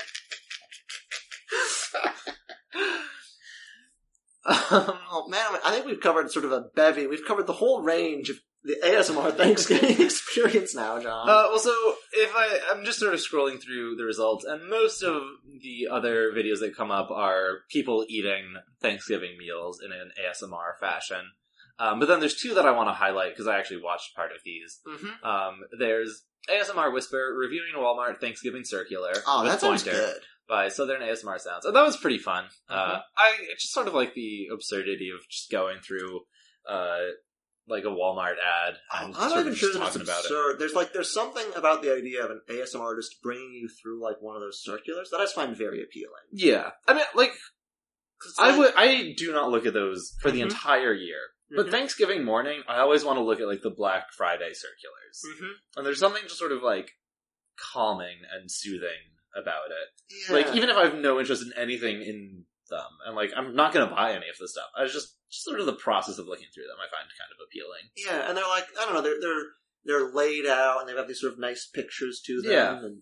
um, 4.46 5.00
Oh 5.10 5.28
man, 5.28 5.46
I 5.66 5.72
think 5.72 5.86
we've 5.86 6.00
covered 6.00 6.32
sort 6.32 6.46
of 6.46 6.52
a 6.52 6.66
bevy. 6.76 7.08
We've 7.08 7.26
covered 7.26 7.48
the 7.48 7.54
whole 7.54 7.82
range 7.82 8.30
of 8.30 8.38
the 8.64 8.76
ASMR 8.84 9.36
Thanksgiving 9.36 10.02
experience 10.06 10.76
now, 10.76 11.00
John. 11.00 11.30
uh, 11.30 11.48
well, 11.50 11.60
so 11.60 11.74
if 12.14 12.32
I, 12.36 12.60
I'm 12.72 12.84
just 12.84 13.00
sort 13.00 13.14
of 13.14 13.20
scrolling 13.20 13.62
through 13.62 13.96
the 13.96 14.04
results, 14.04 14.44
and 14.46 14.70
most 14.70 15.04
of 15.04 15.22
the 15.62 15.88
other 15.92 16.32
videos 16.32 16.60
that 16.60 16.76
come 16.76 16.92
up 16.92 17.10
are 17.12 17.60
people 17.72 18.06
eating 18.10 18.56
Thanksgiving 18.82 19.38
meals 19.38 19.80
in 19.84 19.92
an 19.92 20.12
ASMR 20.22 20.78
fashion. 20.80 21.32
Um, 21.80 22.00
but 22.00 22.08
then 22.08 22.20
there's 22.20 22.36
two 22.36 22.56
that 22.56 22.66
I 22.66 22.72
want 22.72 22.90
to 22.90 22.94
highlight 22.94 23.34
because 23.34 23.48
I 23.48 23.58
actually 23.60 23.82
watched 23.84 24.16
part 24.16 24.32
of 24.32 24.40
these. 24.44 24.80
mm-hmm. 24.88 25.26
Um, 25.28 25.60
there's 25.78 26.24
ASMR 26.50 26.92
Whisper 26.94 27.36
reviewing 27.38 27.74
a 27.76 27.80
Walmart 27.80 28.20
Thanksgiving 28.20 28.64
circular. 28.66 29.14
Oh, 29.28 29.46
that 29.46 29.62
sounds 29.62 29.84
good. 29.84 30.16
by 30.50 30.70
Southern 30.70 31.02
ASMR 31.02 31.40
Sounds. 31.40 31.66
And 31.66 31.76
that 31.76 31.84
was 31.86 31.98
pretty 31.98 32.18
fun. 32.18 32.46
Uh, 32.70 32.96
Mhm. 32.96 33.02
I 33.18 33.34
just 33.60 33.74
sort 33.74 33.88
of 33.88 33.94
like 33.94 34.14
the 34.16 34.48
absurdity 34.52 35.10
of 35.14 35.28
just 35.30 35.52
going 35.52 35.80
through, 35.86 36.22
uh, 36.68 37.00
like 37.68 37.84
a 37.84 37.88
Walmart 37.88 38.36
ad 38.40 38.76
I'm 38.92 39.12
not 39.12 39.38
even 39.40 39.54
sure 39.56 39.72
that 39.74 39.78
it's 39.82 39.88
talking 39.94 40.02
about 40.02 40.20
it. 40.20 40.26
absurd. 40.26 40.60
There's 40.60 40.74
like 40.74 40.94
there's 40.94 41.14
something 41.14 41.46
about 41.56 41.82
the 41.82 41.94
idea 41.96 42.24
of 42.24 42.32
an 42.32 42.42
ASMR 42.50 42.80
artist 42.82 43.18
bringing 43.22 43.52
you 43.54 43.68
through 43.82 44.02
like 44.02 44.22
one 44.22 44.36
of 44.36 44.42
those 44.42 44.62
circulars 44.64 45.10
that 45.12 45.18
I 45.18 45.24
just 45.24 45.36
find 45.36 45.56
very 45.56 45.84
appealing. 45.84 46.24
Yeah, 46.32 46.72
I 46.88 46.94
mean, 46.94 47.04
like, 47.16 47.32
I 48.40 48.50
like- 48.52 48.58
would, 48.60 48.74
I 48.76 49.14
do 49.18 49.32
not 49.34 49.52
look 49.52 49.66
at 49.66 49.74
those 49.74 50.16
for 50.22 50.32
the 50.32 50.40
Mhm. 50.40 50.44
entire 50.52 50.94
year. 50.94 51.20
But 51.50 51.68
Mhm. 51.68 51.72
Thanksgiving 51.72 52.24
morning, 52.26 52.64
I 52.68 52.80
always 52.80 53.06
want 53.06 53.18
to 53.18 53.24
look 53.24 53.40
at 53.40 53.48
like 53.48 53.62
the 53.62 53.70
Black 53.70 54.12
Friday 54.18 54.52
circulars, 54.54 55.22
Mhm. 55.42 55.52
and 55.78 55.86
there's 55.86 56.00
something 56.00 56.24
just 56.24 56.38
sort 56.40 56.52
of 56.52 56.62
like 56.62 56.92
calming 57.74 58.20
and 58.32 58.52
soothing 58.52 59.16
about 59.36 59.72
it. 59.72 59.90
Yeah. 60.28 60.34
Like 60.36 60.56
even 60.56 60.70
if 60.70 60.76
I 60.76 60.86
have 60.86 60.96
no 60.96 61.20
interest 61.20 61.44
in 61.44 61.54
anything 61.54 62.02
in 62.02 62.46
them, 62.70 62.88
and 63.06 63.16
like 63.16 63.32
I'm 63.36 63.56
not 63.56 63.74
going 63.74 63.88
to 63.88 63.96
buy 63.96 64.12
any 64.12 64.30
of 64.30 64.38
this 64.40 64.52
stuff, 64.52 64.70
I 64.78 64.86
just 64.86 65.16
just 65.30 65.44
sort 65.44 65.60
of 65.60 65.66
the 65.66 65.74
process 65.74 66.18
of 66.18 66.28
looking 66.28 66.48
through 66.54 66.68
them, 66.68 66.78
I 66.80 66.88
find 66.90 67.08
kind 67.18 67.32
of 67.32 67.44
appealing. 67.44 67.92
Yeah, 67.96 68.30
and 68.30 68.38
they're 68.38 68.48
like 68.48 68.68
I 68.80 68.86
don't 68.86 68.94
know, 68.96 69.02
they're 69.02 69.20
they're 69.22 69.46
they're 69.86 70.14
laid 70.14 70.46
out 70.46 70.80
and 70.80 70.90
they've 70.90 70.96
got 70.96 71.08
these 71.08 71.22
sort 71.22 71.34
of 71.34 71.40
nice 71.40 71.66
pictures 71.66 72.22
to 72.26 72.42
them. 72.42 72.52
Yeah. 72.52 72.78
And 72.78 73.02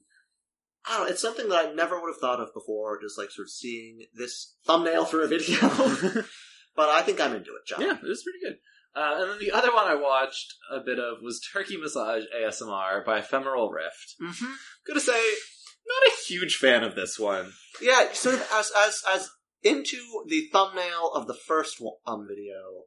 I 0.86 0.98
don't 0.98 1.06
know, 1.06 1.12
it's 1.12 1.22
something 1.22 1.50
that 1.50 1.66
I 1.66 1.74
never 1.74 2.00
would 2.00 2.14
have 2.14 2.22
thought 2.22 2.40
of 2.40 2.54
before, 2.54 3.02
just 3.02 3.18
like 3.18 3.32
sort 3.32 3.48
of 3.48 3.52
seeing 3.52 4.06
this 4.14 4.56
thumbnail 4.66 5.06
for 5.06 5.22
a 5.22 5.28
video. 5.28 5.58
but 6.76 6.90
I 6.90 7.02
think 7.02 7.20
I'm 7.20 7.36
into 7.36 7.52
it, 7.52 7.68
John. 7.68 7.82
Yeah, 7.82 7.98
it 7.98 8.08
was 8.08 8.24
pretty 8.24 8.40
good. 8.44 8.58
Uh, 8.96 9.18
and 9.20 9.32
then 9.32 9.40
the 9.40 9.52
other 9.52 9.74
one 9.74 9.88
I 9.88 9.96
watched 9.96 10.54
a 10.72 10.80
bit 10.80 11.00
of 11.00 11.18
was 11.22 11.42
Turkey 11.52 11.76
Massage 11.76 12.24
ASMR 12.34 13.04
by 13.04 13.20
Ephemeral 13.20 13.70
Rift. 13.70 14.16
Mm-hmm. 14.22 14.54
Gonna 14.88 15.00
say, 15.02 15.12
not 15.12 16.14
a 16.14 16.26
huge 16.28 16.56
fan 16.56 16.84
of 16.84 16.96
this 16.96 17.20
one. 17.20 17.52
Yeah, 17.82 18.14
sort 18.14 18.36
of 18.36 18.48
as 18.54 18.72
as 18.78 19.04
as 19.12 19.30
into 19.66 19.98
the 20.28 20.48
thumbnail 20.54 21.12
of 21.14 21.28
the 21.28 21.34
first 21.34 21.78
one, 21.82 21.96
um 22.06 22.28
video 22.28 22.84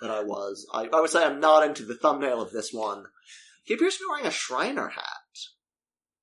that 0.00 0.10
I 0.10 0.22
was. 0.22 0.66
I, 0.72 0.88
I 0.92 1.00
would 1.00 1.10
say 1.10 1.22
I'm 1.24 1.40
not 1.40 1.66
into 1.66 1.84
the 1.84 1.96
thumbnail 1.96 2.40
of 2.40 2.52
this 2.52 2.72
one. 2.72 3.04
He 3.64 3.74
appears 3.74 3.96
to 3.96 4.04
be 4.04 4.08
wearing 4.10 4.26
a 4.26 4.30
Shriner 4.30 4.88
hat. 4.88 5.04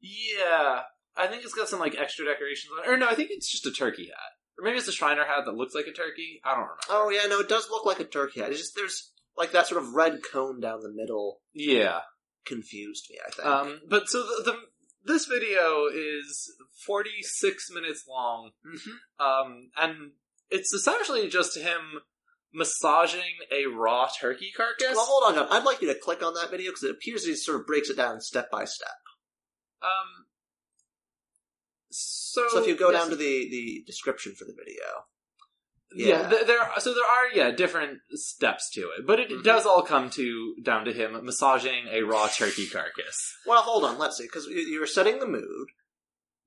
Yeah, 0.02 0.82
I 1.16 1.28
think 1.28 1.44
it's 1.44 1.54
got 1.54 1.70
some 1.70 1.80
like 1.80 1.96
extra 1.98 2.26
decorations 2.26 2.72
on 2.78 2.84
it. 2.86 2.90
Or 2.94 2.98
no, 2.98 3.08
I 3.08 3.16
think 3.16 3.30
it's 3.32 3.52
just 3.52 3.66
a 3.66 3.72
turkey 3.72 4.06
hat. 4.08 4.32
Or 4.60 4.64
maybe 4.66 4.78
it's 4.78 4.88
a 4.88 4.92
Shriner 4.92 5.26
hat 5.26 5.44
that 5.46 5.56
looks 5.56 5.76
like 5.76 5.86
a 5.88 5.92
turkey. 5.94 6.42
I 6.44 6.52
don't 6.52 6.62
remember. 6.62 6.80
Oh 6.90 7.10
yeah, 7.10 7.28
no, 7.30 7.40
it 7.40 7.50
does 7.50 7.70
look 7.70 7.86
like 7.86 8.00
a 8.00 8.04
turkey 8.06 8.40
hat. 8.40 8.50
It's 8.52 8.60
just 8.60 8.76
there's 8.76 9.12
like 9.38 9.52
that 9.52 9.68
sort 9.68 9.82
of 9.84 9.94
red 9.94 10.20
cone 10.32 10.60
down 10.60 10.82
the 10.82 10.92
middle 10.94 11.42
Yeah. 11.54 12.00
confused 12.46 13.06
me. 13.10 13.18
I 13.26 13.32
think. 13.32 13.48
Um, 13.48 13.82
but 13.90 14.08
so 14.10 14.24
the, 14.24 14.44
the 14.52 14.58
this 15.08 15.26
video 15.26 15.88
is 15.88 16.54
46 16.86 17.72
minutes 17.72 18.06
long. 18.08 18.52
Mhm. 18.66 19.00
Um, 19.20 19.72
and 19.76 20.12
it's 20.50 20.74
essentially 20.74 21.28
just 21.30 21.58
him 21.58 22.02
massaging 22.54 23.38
a 23.52 23.66
raw 23.68 24.10
turkey 24.20 24.52
carcass. 24.56 24.96
Well, 24.96 25.06
hold 25.06 25.24
on, 25.24 25.36
John. 25.36 25.48
I'd 25.52 25.66
like 25.66 25.82
you 25.82 25.88
to 25.94 26.00
click 26.00 26.24
on 26.24 26.34
that 26.36 26.50
video 26.50 26.72
because 26.72 26.84
it 26.84 26.92
appears 26.92 27.26
he 27.26 27.36
sort 27.36 27.60
of 27.60 27.68
breaks 27.68 27.90
it 27.90 27.98
down 27.98 28.22
step 28.22 28.50
by 28.52 28.66
step. 28.66 28.98
Um. 29.82 30.26
So, 31.90 32.48
So 32.50 32.62
if 32.62 32.68
you 32.68 32.76
go 32.76 32.92
yes, 32.92 33.02
down 33.02 33.10
to 33.12 33.16
the 33.16 33.50
the 33.50 33.84
description 33.86 34.36
for 34.36 34.46
the 34.46 34.54
video, 34.54 35.06
yeah, 35.96 36.22
yeah. 36.22 36.30
th- 36.30 36.48
there. 36.48 36.60
Are, 36.62 36.80
so 36.80 36.94
there 36.94 37.04
are 37.04 37.30
yeah 37.34 37.52
different 37.52 38.00
steps 38.12 38.70
to 38.72 38.82
it, 38.98 39.06
but 39.06 39.20
it 39.20 39.30
Mhm. 39.30 39.44
does 39.44 39.66
all 39.66 39.82
come 39.84 40.10
to 40.12 40.56
down 40.62 40.86
to 40.86 40.94
him 40.94 41.24
massaging 41.26 41.88
a 41.92 42.02
raw 42.04 42.28
turkey 42.28 42.68
carcass. 42.68 43.36
Well, 43.46 43.62
hold 43.62 43.84
on. 43.86 43.98
Let's 43.98 44.18
see, 44.18 44.26
because 44.26 44.48
you're 44.48 44.88
setting 44.88 45.20
the 45.20 45.28
mood. 45.28 45.70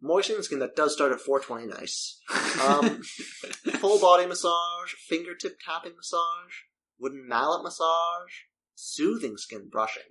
Moistening 0.03 0.43
skin 0.43 0.61
that 0.61 0.75
does 0.77 0.95
start 0.95 1.13
at 1.13 1.21
420 1.21 1.67
nice. 1.79 2.19
Um, 2.67 3.03
full 3.81 4.01
body 4.01 4.25
massage, 4.27 4.95
fingertip 5.07 5.59
tapping 5.63 5.95
massage, 5.95 6.55
wooden 6.99 7.29
mallet 7.29 7.63
massage, 7.63 8.45
soothing 8.75 9.37
skin 9.37 9.69
brushing. 9.71 10.05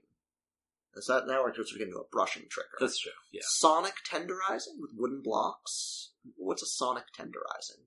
Is 0.96 1.06
that 1.08 1.26
now 1.28 1.42
we're 1.44 1.54
just 1.56 1.76
getting 1.76 1.94
to 1.94 2.00
a 2.00 2.08
brushing 2.12 2.44
trigger? 2.50 2.70
That's 2.80 3.00
true. 3.00 3.12
Yeah. 3.32 3.42
Sonic 3.46 3.94
tenderizing 4.08 4.78
with 4.80 4.92
wooden 4.96 5.22
blocks. 5.24 6.12
What's 6.36 6.62
a 6.62 6.68
sonic 6.68 7.06
tenderizing? 7.18 7.86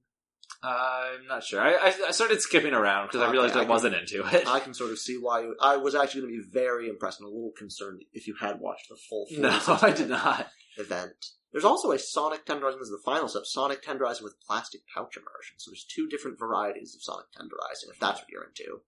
I'm 0.64 1.26
not 1.26 1.42
sure. 1.42 1.60
I, 1.60 1.72
I, 1.74 1.94
I 2.08 2.10
started 2.12 2.40
skipping 2.40 2.72
around 2.72 3.08
because 3.08 3.20
I 3.20 3.24
Okay, 3.24 3.32
realized 3.32 3.56
I 3.56 3.60
I, 3.60 3.62
can- 3.62 3.70
wasn't 3.70 3.94
into 3.96 4.24
it. 4.26 4.46
I 4.48 4.60
can 4.60 4.74
sort 4.74 4.90
of 4.92 4.98
see 4.98 5.16
why 5.16 5.40
you. 5.42 5.56
I 5.60 5.76
was 5.76 5.94
actually 5.94 6.22
going 6.22 6.34
to 6.34 6.42
be 6.44 6.48
very 6.52 6.88
impressed 6.88 7.20
and 7.20 7.26
a 7.26 7.30
little 7.32 7.52
concerned 7.58 8.02
if 8.12 8.26
you 8.28 8.34
had 8.40 8.60
watched 8.60 8.88
the 8.88 8.96
full. 9.08 9.26
no, 9.32 9.48
I 9.82 9.90
did 9.90 10.08
not. 10.08 10.48
event. 10.78 11.14
There's 11.52 11.64
also 11.64 11.90
a 11.90 11.98
sonic 11.98 12.46
tenderizing. 12.46 12.78
This 12.78 12.88
is 12.88 12.90
the 12.90 13.02
final 13.04 13.28
step. 13.28 13.42
Sonic 13.44 13.84
tenderizing 13.84 14.22
with 14.22 14.36
plastic 14.46 14.80
pouch 14.94 15.16
immersion. 15.16 15.56
So 15.58 15.70
there's 15.70 15.84
two 15.84 16.08
different 16.08 16.38
varieties 16.38 16.94
of 16.94 17.02
sonic 17.02 17.26
tenderizing. 17.36 17.90
If 17.90 17.98
that's 17.98 18.20
what 18.20 18.28
you're 18.30 18.44
into. 18.44 18.80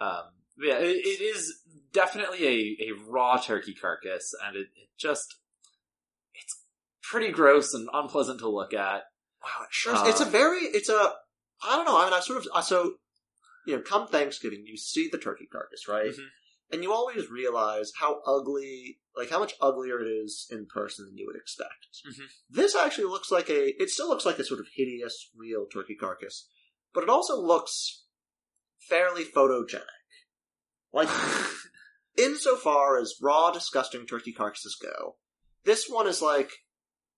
Um, 0.00 0.22
yeah, 0.62 0.76
it, 0.78 0.96
it 1.04 1.20
is 1.22 1.62
definitely 1.92 2.46
a, 2.46 2.90
a 2.90 3.10
raw 3.10 3.38
turkey 3.38 3.74
carcass, 3.74 4.32
and 4.46 4.54
it, 4.56 4.66
it 4.76 4.88
just 4.98 5.34
it's 6.34 6.62
pretty 7.02 7.32
gross 7.32 7.74
and 7.74 7.88
unpleasant 7.92 8.38
to 8.40 8.48
look 8.48 8.72
at. 8.74 9.02
Wow, 9.44 9.64
it 9.64 9.68
sure. 9.70 9.94
Uh, 9.94 10.08
it's 10.08 10.20
a 10.20 10.24
very. 10.24 10.58
It's 10.60 10.88
a. 10.88 11.12
I 11.62 11.76
don't 11.76 11.84
know. 11.84 11.98
I 12.00 12.04
mean, 12.04 12.12
I 12.14 12.20
sort 12.20 12.38
of. 12.38 12.48
I 12.54 12.60
so. 12.62 12.94
You 13.66 13.76
know, 13.76 13.82
come 13.82 14.06
Thanksgiving, 14.08 14.64
you 14.66 14.76
see 14.76 15.08
the 15.10 15.16
turkey 15.18 15.46
carcass, 15.50 15.88
right? 15.88 16.10
Mhm. 16.12 16.26
And 16.70 16.82
you 16.82 16.92
always 16.92 17.30
realize 17.30 17.92
how 17.98 18.20
ugly, 18.26 18.98
like 19.16 19.30
how 19.30 19.38
much 19.38 19.54
uglier 19.60 20.00
it 20.00 20.06
is 20.06 20.46
in 20.50 20.66
person 20.66 21.06
than 21.06 21.16
you 21.16 21.26
would 21.26 21.36
expect. 21.36 21.86
Mhm. 22.06 22.24
This 22.50 22.74
actually 22.74 23.04
looks 23.04 23.30
like 23.30 23.48
a. 23.48 23.80
It 23.82 23.90
still 23.90 24.08
looks 24.08 24.26
like 24.26 24.38
a 24.38 24.44
sort 24.44 24.60
of 24.60 24.66
hideous, 24.74 25.30
real 25.36 25.66
turkey 25.66 25.94
carcass, 25.94 26.46
but 26.92 27.02
it 27.04 27.08
also 27.10 27.40
looks 27.40 28.04
fairly 28.78 29.24
photogenic. 29.24 29.80
Like 30.92 31.08
insofar 32.16 32.98
as 32.98 33.14
raw, 33.20 33.50
disgusting 33.50 34.06
turkey 34.06 34.32
carcasses 34.32 34.76
go, 34.80 35.16
this 35.64 35.88
one 35.88 36.06
is 36.06 36.20
like 36.22 36.50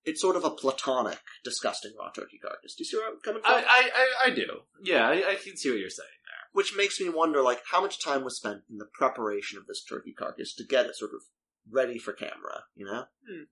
it's 0.06 0.20
sort 0.20 0.36
of 0.36 0.44
a 0.44 0.50
platonic, 0.50 1.18
disgusting 1.44 1.92
raw 1.98 2.10
turkey 2.10 2.38
carcass. 2.38 2.74
Do 2.74 2.82
you 2.82 2.84
see 2.86 2.96
where 2.96 3.08
I'm 3.08 3.18
coming 3.22 3.42
from? 3.42 3.52
I, 3.52 3.58
I, 3.58 3.90
I, 3.94 4.26
I 4.26 4.30
do. 4.30 4.46
Yeah, 4.82 5.06
I, 5.06 5.32
I 5.32 5.34
can 5.34 5.56
see 5.56 5.70
what 5.70 5.80
you're 5.80 5.90
saying 5.90 6.08
there. 6.24 6.48
Which 6.52 6.76
makes 6.76 7.00
me 7.00 7.08
wonder, 7.08 7.42
like, 7.42 7.60
how 7.70 7.82
much 7.82 8.02
time 8.02 8.24
was 8.24 8.36
spent 8.36 8.62
in 8.70 8.78
the 8.78 8.88
preparation 8.94 9.58
of 9.58 9.66
this 9.66 9.84
turkey 9.84 10.12
carcass 10.12 10.54
to 10.54 10.64
get 10.64 10.86
it 10.86 10.96
sort 10.96 11.10
of 11.12 11.22
ready 11.70 11.98
for 11.98 12.12
camera. 12.12 12.64
You 12.74 12.86
know, 12.86 13.04
hmm. 13.28 13.42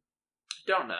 Don't 0.66 0.88
know. 0.88 0.94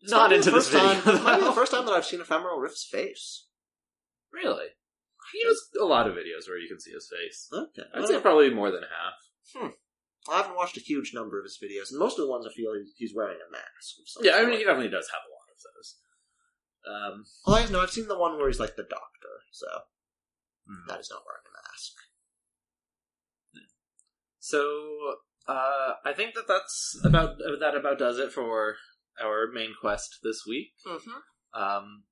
It's 0.00 0.12
Not 0.12 0.32
into 0.32 0.50
this 0.50 0.68
first 0.68 0.84
video. 0.84 1.00
Time, 1.00 1.16
it 1.16 1.24
might 1.24 1.38
be 1.38 1.44
the 1.44 1.52
first 1.60 1.72
time 1.72 1.86
that 1.86 1.92
I've 1.92 2.06
seen 2.06 2.20
Ephemeral 2.20 2.60
Rift's 2.60 2.84
face. 2.84 3.46
Really? 4.32 4.66
He 5.32 5.44
has 5.44 5.58
a 5.80 5.84
lot 5.84 6.06
of 6.06 6.14
videos 6.14 6.48
where 6.48 6.58
you 6.58 6.68
can 6.68 6.78
see 6.78 6.92
his 6.92 7.10
face. 7.10 7.48
Okay, 7.52 7.88
I'd 7.94 8.06
say 8.06 8.20
probably 8.20 8.50
more 8.50 8.70
than 8.70 8.82
half. 8.82 9.56
Hmm. 9.56 9.68
I 10.28 10.38
haven't 10.38 10.56
watched 10.56 10.76
a 10.76 10.80
huge 10.80 11.12
number 11.14 11.38
of 11.38 11.44
his 11.44 11.58
videos, 11.62 11.90
and 11.90 11.98
most 11.98 12.18
of 12.18 12.24
the 12.24 12.30
ones 12.30 12.46
I 12.46 12.52
feel 12.52 12.72
he's- 12.96 13.14
wearing 13.14 13.38
a 13.40 13.50
mask. 13.50 13.96
Yeah, 14.20 14.36
I 14.36 14.44
mean, 14.44 14.58
he 14.58 14.64
definitely 14.64 14.90
does 14.90 15.08
have 15.10 15.22
a 15.26 15.32
lot 15.32 15.48
of 15.50 15.58
those. 15.62 15.96
Um, 16.86 17.24
Well, 17.46 17.56
I 17.56 17.66
know 17.70 17.80
I've 17.80 17.90
seen 17.90 18.08
the 18.08 18.18
one 18.18 18.36
where 18.36 18.48
he's 18.48 18.60
like 18.60 18.76
the 18.76 18.84
doctor, 18.84 19.42
so 19.50 19.66
hmm. 20.66 20.86
that 20.88 21.00
is 21.00 21.10
not 21.10 21.22
wearing 21.26 21.42
a 21.46 21.52
mask. 21.68 21.92
So 24.38 25.16
uh, 25.48 25.94
I 26.04 26.12
think 26.12 26.34
that 26.34 26.46
that's 26.46 27.00
about 27.04 27.38
that 27.38 27.74
about 27.74 27.98
does 27.98 28.18
it 28.18 28.32
for 28.32 28.76
our 29.20 29.48
main 29.52 29.74
quest 29.80 30.20
this 30.22 30.44
week. 30.46 30.68
Mm-hmm. 30.86 31.60
Um, 31.60 32.04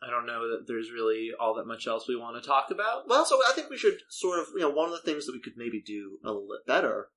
I 0.00 0.10
don't 0.10 0.26
know 0.26 0.48
that 0.50 0.66
there's 0.68 0.92
really 0.92 1.30
all 1.40 1.54
that 1.54 1.66
much 1.66 1.86
else 1.86 2.06
we 2.06 2.16
want 2.16 2.40
to 2.40 2.46
talk 2.46 2.70
about. 2.70 3.08
Well, 3.08 3.24
so 3.24 3.40
I 3.48 3.52
think 3.54 3.70
we 3.70 3.78
should 3.78 3.98
sort 4.08 4.38
of, 4.38 4.46
you 4.54 4.60
know, 4.60 4.70
one 4.70 4.88
of 4.88 4.92
the 4.92 5.02
things 5.02 5.26
that 5.26 5.32
we 5.32 5.40
could 5.40 5.54
maybe 5.56 5.82
do 5.84 6.18
a 6.24 6.28
little 6.28 6.46
bit 6.46 6.66
better 6.66 7.08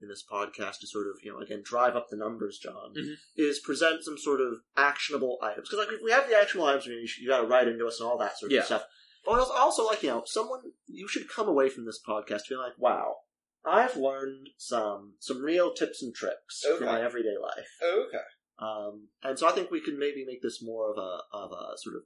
in 0.00 0.08
this 0.08 0.24
podcast 0.30 0.78
to 0.80 0.86
sort 0.86 1.06
of, 1.08 1.14
you 1.22 1.32
know, 1.32 1.38
again, 1.40 1.62
drive 1.64 1.96
up 1.96 2.08
the 2.10 2.16
numbers, 2.16 2.58
John, 2.58 2.94
Mhm. 2.96 3.14
is 3.36 3.60
present 3.60 4.04
some 4.04 4.18
sort 4.18 4.40
of 4.40 4.60
actionable 4.76 5.38
items. 5.42 5.68
Because, 5.68 5.86
like, 5.86 5.94
if 5.96 6.02
we 6.02 6.10
have 6.10 6.28
the 6.28 6.36
actionable 6.36 6.66
items, 6.66 6.86
you, 6.86 7.06
you 7.20 7.28
got 7.28 7.40
to 7.40 7.46
write 7.46 7.68
into 7.68 7.86
us 7.86 8.00
and 8.00 8.08
all 8.08 8.18
that 8.18 8.38
sort 8.38 8.52
Yeah. 8.52 8.60
of 8.60 8.66
stuff. 8.66 8.84
But 9.24 9.38
also- 9.38 9.52
also, 9.54 9.84
like, 9.86 10.02
you 10.02 10.10
know, 10.10 10.22
someone, 10.26 10.72
you 10.86 11.08
should 11.08 11.28
come 11.28 11.48
away 11.48 11.70
from 11.70 11.86
this 11.86 12.00
podcast 12.06 12.42
feeling 12.42 12.64
like, 12.66 12.78
wow, 12.78 13.16
I've 13.64 13.96
learned 13.96 14.50
some 14.58 15.16
some 15.20 15.40
real 15.40 15.72
tips 15.72 16.02
and 16.02 16.14
tricks 16.14 16.62
Okay. 16.66 16.76
for 16.78 16.84
my 16.84 17.02
everyday 17.02 17.38
life. 17.38 17.70
Okay. 17.82 18.20
Um, 18.58 19.08
and 19.22 19.38
so 19.38 19.46
I 19.48 19.52
think 19.52 19.70
we 19.70 19.80
can 19.80 19.98
maybe 19.98 20.24
make 20.26 20.42
this 20.42 20.62
more 20.62 20.90
of 20.90 20.98
a 20.98 21.22
of 21.32 21.50
a 21.52 21.78
sort 21.78 21.96
of 21.96 22.02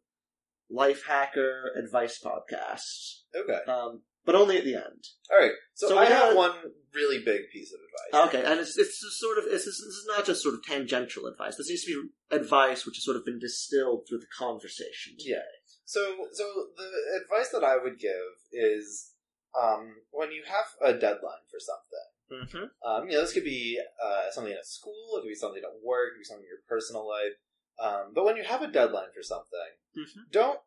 life 0.71 1.05
hacker 1.07 1.73
advice 1.77 2.21
podcast, 2.23 3.23
Okay. 3.35 3.65
um, 3.67 4.05
but 4.29 4.35
only 4.37 4.59
at 4.61 4.65
the 4.65 4.75
end. 4.77 5.01
All 5.33 5.39
right. 5.41 5.53
So, 5.75 5.89
So 5.89 5.97
I 5.99 6.03
we 6.05 6.13
have 6.13 6.29
had- 6.29 6.37
one 6.37 6.57
really 6.93 7.21
big 7.25 7.43
piece 7.51 7.73
of 7.73 7.81
advice. 7.87 8.29
Okay, 8.29 8.45
and 8.51 8.61
it's 8.61 8.77
it's 8.77 9.01
just 9.01 9.19
sort 9.19 9.39
of 9.39 9.45
it's, 9.47 9.65
this 9.65 9.79
is 9.79 10.05
not 10.07 10.27
just 10.27 10.43
sort 10.43 10.55
of 10.55 10.61
tangential 10.65 11.25
advice. 11.27 11.57
This 11.57 11.69
needs 11.71 11.85
to 11.85 11.91
be 12.03 12.37
advice 12.37 12.85
which 12.85 12.97
has 12.99 13.05
sort 13.05 13.17
of 13.17 13.25
been 13.25 13.39
distilled 13.39 14.01
through 14.07 14.19
the 14.21 14.33
conversation. 14.39 15.15
Yeah. 15.19 15.49
So, 15.85 16.03
so 16.33 16.45
the 16.77 16.91
advice 17.23 17.49
that 17.55 17.65
I 17.65 17.77
would 17.83 17.99
give 17.99 18.29
is, 18.53 19.13
um, 19.59 19.83
when 20.11 20.31
you 20.33 20.43
have 20.47 20.67
a 20.83 20.93
deadline 20.99 21.45
for 21.51 21.59
something, 21.71 22.09
Mm-hmm. 22.31 22.65
um, 22.87 23.09
you 23.09 23.15
know, 23.17 23.23
this 23.23 23.33
could 23.33 23.45
be 23.45 23.81
uh, 24.05 24.31
something 24.31 24.53
at 24.53 24.67
school, 24.67 25.17
it 25.17 25.23
could 25.23 25.29
be 25.29 25.35
something 25.35 25.63
at 25.65 25.81
work, 25.83 26.09
it 26.09 26.13
could 26.13 26.21
be 26.21 26.25
something 26.25 26.45
in 26.45 26.53
your 26.53 26.61
personal 26.69 27.09
life. 27.09 27.33
Um, 27.81 28.13
but 28.15 28.27
when 28.27 28.37
you 28.37 28.45
have 28.45 28.61
a 28.61 28.67
deadline 28.71 29.09
for 29.17 29.23
something, 29.23 29.71
Mhm. 29.97 30.31
don't 30.31 30.61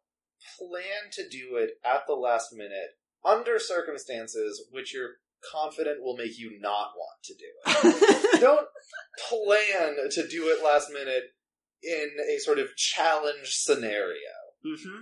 plan 0.58 1.12
to 1.12 1.30
do 1.30 1.58
it 1.58 1.72
at 1.86 2.08
the 2.08 2.14
last 2.16 2.52
minute 2.54 2.98
under 3.26 3.60
circumstances 3.60 4.64
which 4.72 4.94
you're 4.94 5.16
confident 5.52 6.04
will 6.04 6.16
make 6.18 6.38
you 6.38 6.60
not 6.60 6.92
want 6.96 7.24
to 7.24 7.34
do 7.34 7.46
it. 7.66 8.42
don't 8.42 8.68
plan 9.30 9.96
to 10.12 10.28
do 10.28 10.48
it 10.50 10.64
last 10.64 10.90
minute 10.92 11.24
in 11.84 12.10
a 12.30 12.40
sort 12.40 12.60
of 12.60 12.76
challenge 12.76 13.50
scenario. 13.50 14.16
mm-hmm. 14.66 15.02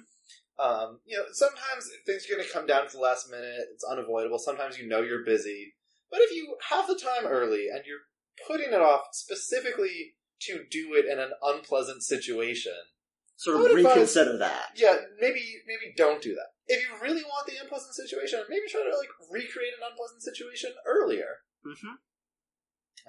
Um, 0.61 0.99
you 1.05 1.17
know, 1.17 1.23
sometimes 1.31 1.89
things 2.05 2.25
are 2.29 2.35
going 2.35 2.45
to 2.45 2.53
come 2.53 2.67
down 2.67 2.85
to 2.85 2.91
the 2.97 3.01
last 3.01 3.29
minute. 3.31 3.67
It's 3.73 3.83
unavoidable. 3.89 4.39
Sometimes 4.39 4.77
you 4.77 4.87
know 4.89 4.99
you're 5.01 5.23
busy. 5.23 5.73
But 6.11 6.19
if 6.19 6.35
you 6.35 6.57
have 6.69 6.85
the 6.87 6.95
time 6.99 7.25
early 7.31 7.67
and 7.73 7.83
you're 7.85 7.99
putting 8.45 8.73
it 8.73 8.81
off 8.81 9.03
specifically 9.13 10.15
to 10.41 10.63
do 10.69 10.95
it 10.95 11.05
in 11.05 11.17
an 11.19 11.31
unpleasant 11.41 12.03
situation, 12.03 12.73
Sort 13.37 13.55
of 13.55 13.61
would 13.63 13.71
advise- 13.77 13.93
reconsider 13.95 14.37
that. 14.39 14.71
yeah, 14.75 14.95
maybe 15.21 15.41
maybe 15.65 15.93
don't 15.95 16.21
do 16.21 16.35
that. 16.35 16.47
If 16.69 16.85
you 16.85 16.93
really 17.01 17.25
want 17.25 17.49
the 17.49 17.57
unpleasant 17.61 17.95
situation, 17.95 18.45
maybe 18.47 18.69
try 18.69 18.85
to 18.85 18.95
like 18.95 19.09
recreate 19.29 19.73
an 19.73 19.89
unpleasant 19.89 20.21
situation 20.21 20.71
earlier. 20.85 21.41
Mm-hmm. 21.65 21.97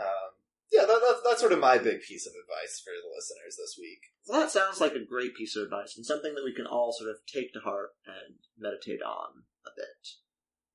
Um, 0.01 0.31
yeah, 0.73 0.87
that, 0.87 1.01
that, 1.01 1.21
that's 1.25 1.41
sort 1.41 1.53
of 1.53 1.59
my 1.59 1.79
big 1.79 2.01
piece 2.01 2.27
of 2.27 2.33
advice 2.33 2.81
for 2.83 2.91
the 2.91 3.13
listeners 3.15 3.57
this 3.59 3.77
week. 3.79 4.01
Well, 4.27 4.41
that 4.41 4.51
sounds 4.51 4.81
like 4.81 4.95
a 4.95 5.05
great 5.05 5.35
piece 5.35 5.57
of 5.57 5.65
advice 5.65 5.95
and 5.97 6.07
something 6.07 6.35
that 6.35 6.45
we 6.45 6.55
can 6.55 6.67
all 6.67 6.93
sort 6.97 7.11
of 7.11 7.17
take 7.27 7.53
to 7.53 7.61
heart 7.61 7.91
and 8.07 8.37
meditate 8.59 9.03
on 9.03 9.45
a 9.67 9.71
bit. 9.77 10.09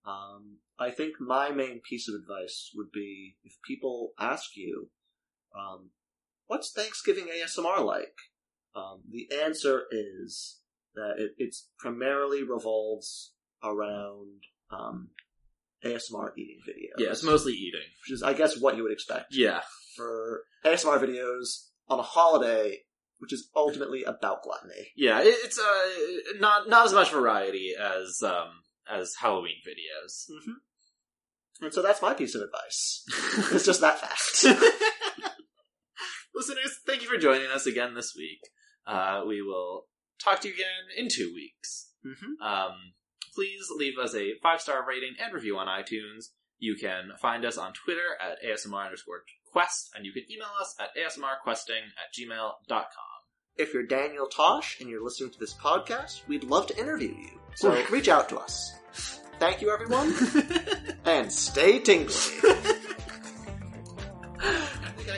Um, 0.06 0.58
I 0.78 0.92
think 0.92 1.16
my 1.20 1.50
main 1.50 1.82
piece 1.82 2.08
of 2.08 2.16
advice 2.16 2.72
would 2.76 2.92
be 2.92 3.38
if 3.44 3.54
people 3.66 4.12
ask 4.20 4.56
you, 4.56 4.90
um, 5.58 5.92
what's 6.48 6.72
Thanksgiving 6.72 7.28
ASMR 7.28 7.84
like? 7.84 8.16
Um, 8.76 9.02
the 9.10 9.30
answer 9.34 9.84
is 9.90 10.60
that 10.96 11.16
it 11.18 11.32
it's 11.38 11.70
primarily 11.80 12.44
revolves 12.44 13.34
around 13.64 14.42
um, 14.72 15.10
ASMR 15.84 16.32
eating 16.38 16.60
videos. 16.68 17.04
Yeah, 17.04 17.12
it's 17.12 17.24
mostly 17.24 17.54
eating. 17.54 17.82
which 18.04 18.12
is, 18.14 18.24
I 18.24 18.34
guess, 18.34 18.60
what 18.60 18.76
you 18.78 18.84
would 18.84 18.92
expect 18.92 19.28
Yeah, 19.32 19.62
for 19.96 20.42
ASMR 20.66 21.00
videos 21.00 21.68
on 21.88 22.00
a 22.00 22.04
holiday, 22.04 22.80
which 23.20 23.34
is 23.34 23.50
ultimately 23.56 24.04
about 24.04 24.44
gluttony. 24.44 24.88
yeah. 24.96 25.20
It, 25.22 25.36
it's 25.44 25.60
uh 25.60 26.40
not 26.40 26.68
not 26.70 26.86
as 26.86 26.94
much 26.94 27.12
variety 27.12 27.74
as 27.80 28.22
um 28.24 28.50
as 28.90 29.14
Halloween 29.20 29.58
videos. 29.68 30.26
Mm-hmm. 30.32 31.66
And 31.66 31.74
so 31.74 31.82
that's 31.82 32.02
my 32.02 32.14
piece 32.14 32.36
of 32.36 32.42
advice. 32.42 33.04
It's 33.56 33.66
just 33.66 33.82
that 33.82 34.00
fact. 34.00 34.44
Listeners, 36.36 36.80
thank 36.86 37.02
you 37.02 37.08
for 37.08 37.18
joining 37.18 37.48
us 37.48 37.66
again 37.66 37.94
this 37.94 38.14
week. 38.16 38.40
Uh, 38.86 39.24
we 39.28 39.42
will 39.42 39.86
talk 40.24 40.42
to 40.42 40.48
you 40.48 40.54
again 40.54 40.68
in 40.98 41.08
two 41.10 41.32
weeks. 41.34 41.92
mm-hmm. 42.06 42.42
Um, 42.46 42.94
please 43.34 43.68
leave 43.76 43.98
us 43.98 44.16
a 44.16 44.34
five 44.42 44.62
star 44.62 44.86
rating 44.88 45.16
and 45.24 45.34
review 45.34 45.58
on 45.58 45.68
iTunes. 45.68 46.28
You 46.58 46.76
can 46.76 47.12
find 47.22 47.46
us 47.46 47.58
on 47.58 47.74
Twitter 47.74 48.16
at 48.22 48.38
ASMR 48.44 48.86
underscore 48.86 49.24
quest, 49.52 49.90
and 49.96 50.06
you 50.06 50.14
can 50.14 50.24
email 50.32 50.50
us 50.60 50.76
at 50.80 50.90
asmrquesting 50.96 51.84
at 52.00 52.14
gmail.com. 52.18 52.86
If 53.58 53.74
you're 53.74 53.84
Daniel 53.84 54.28
Tosh 54.28 54.80
and 54.80 54.90
you're 54.90 55.04
listening 55.04 55.32
to 55.32 55.40
this 55.40 55.54
podcast, 55.54 56.28
we'd 56.28 56.44
love 56.44 56.68
to 56.68 56.78
interview 56.78 57.10
you. 57.10 57.40
So 57.56 57.86
reach 57.90 58.10
out 58.10 58.28
to 58.30 58.38
us. 58.38 58.74
Thank 59.40 59.62
you, 59.62 59.72
everyone, 59.72 60.14
and 61.06 61.32
stay 61.32 61.80
tingly. 61.80 62.14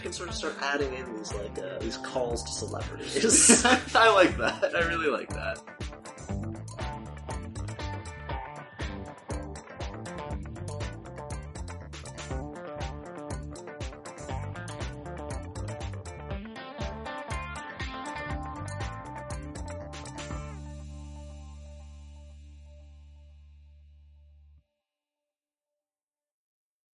Can 0.08 0.14
sort 0.14 0.30
of 0.30 0.36
start 0.36 0.56
adding 0.62 0.94
in 0.94 1.18
these 1.18 1.34
like 1.34 1.60
uh, 1.60 1.80
these 1.80 1.98
calls 1.98 2.42
to 2.44 2.52
celebrities. 2.54 3.66
I 3.94 4.10
like 4.14 4.38
that. 4.38 4.74
I 4.74 4.88
really 4.88 5.10
like 5.10 5.28
that. 5.34 5.60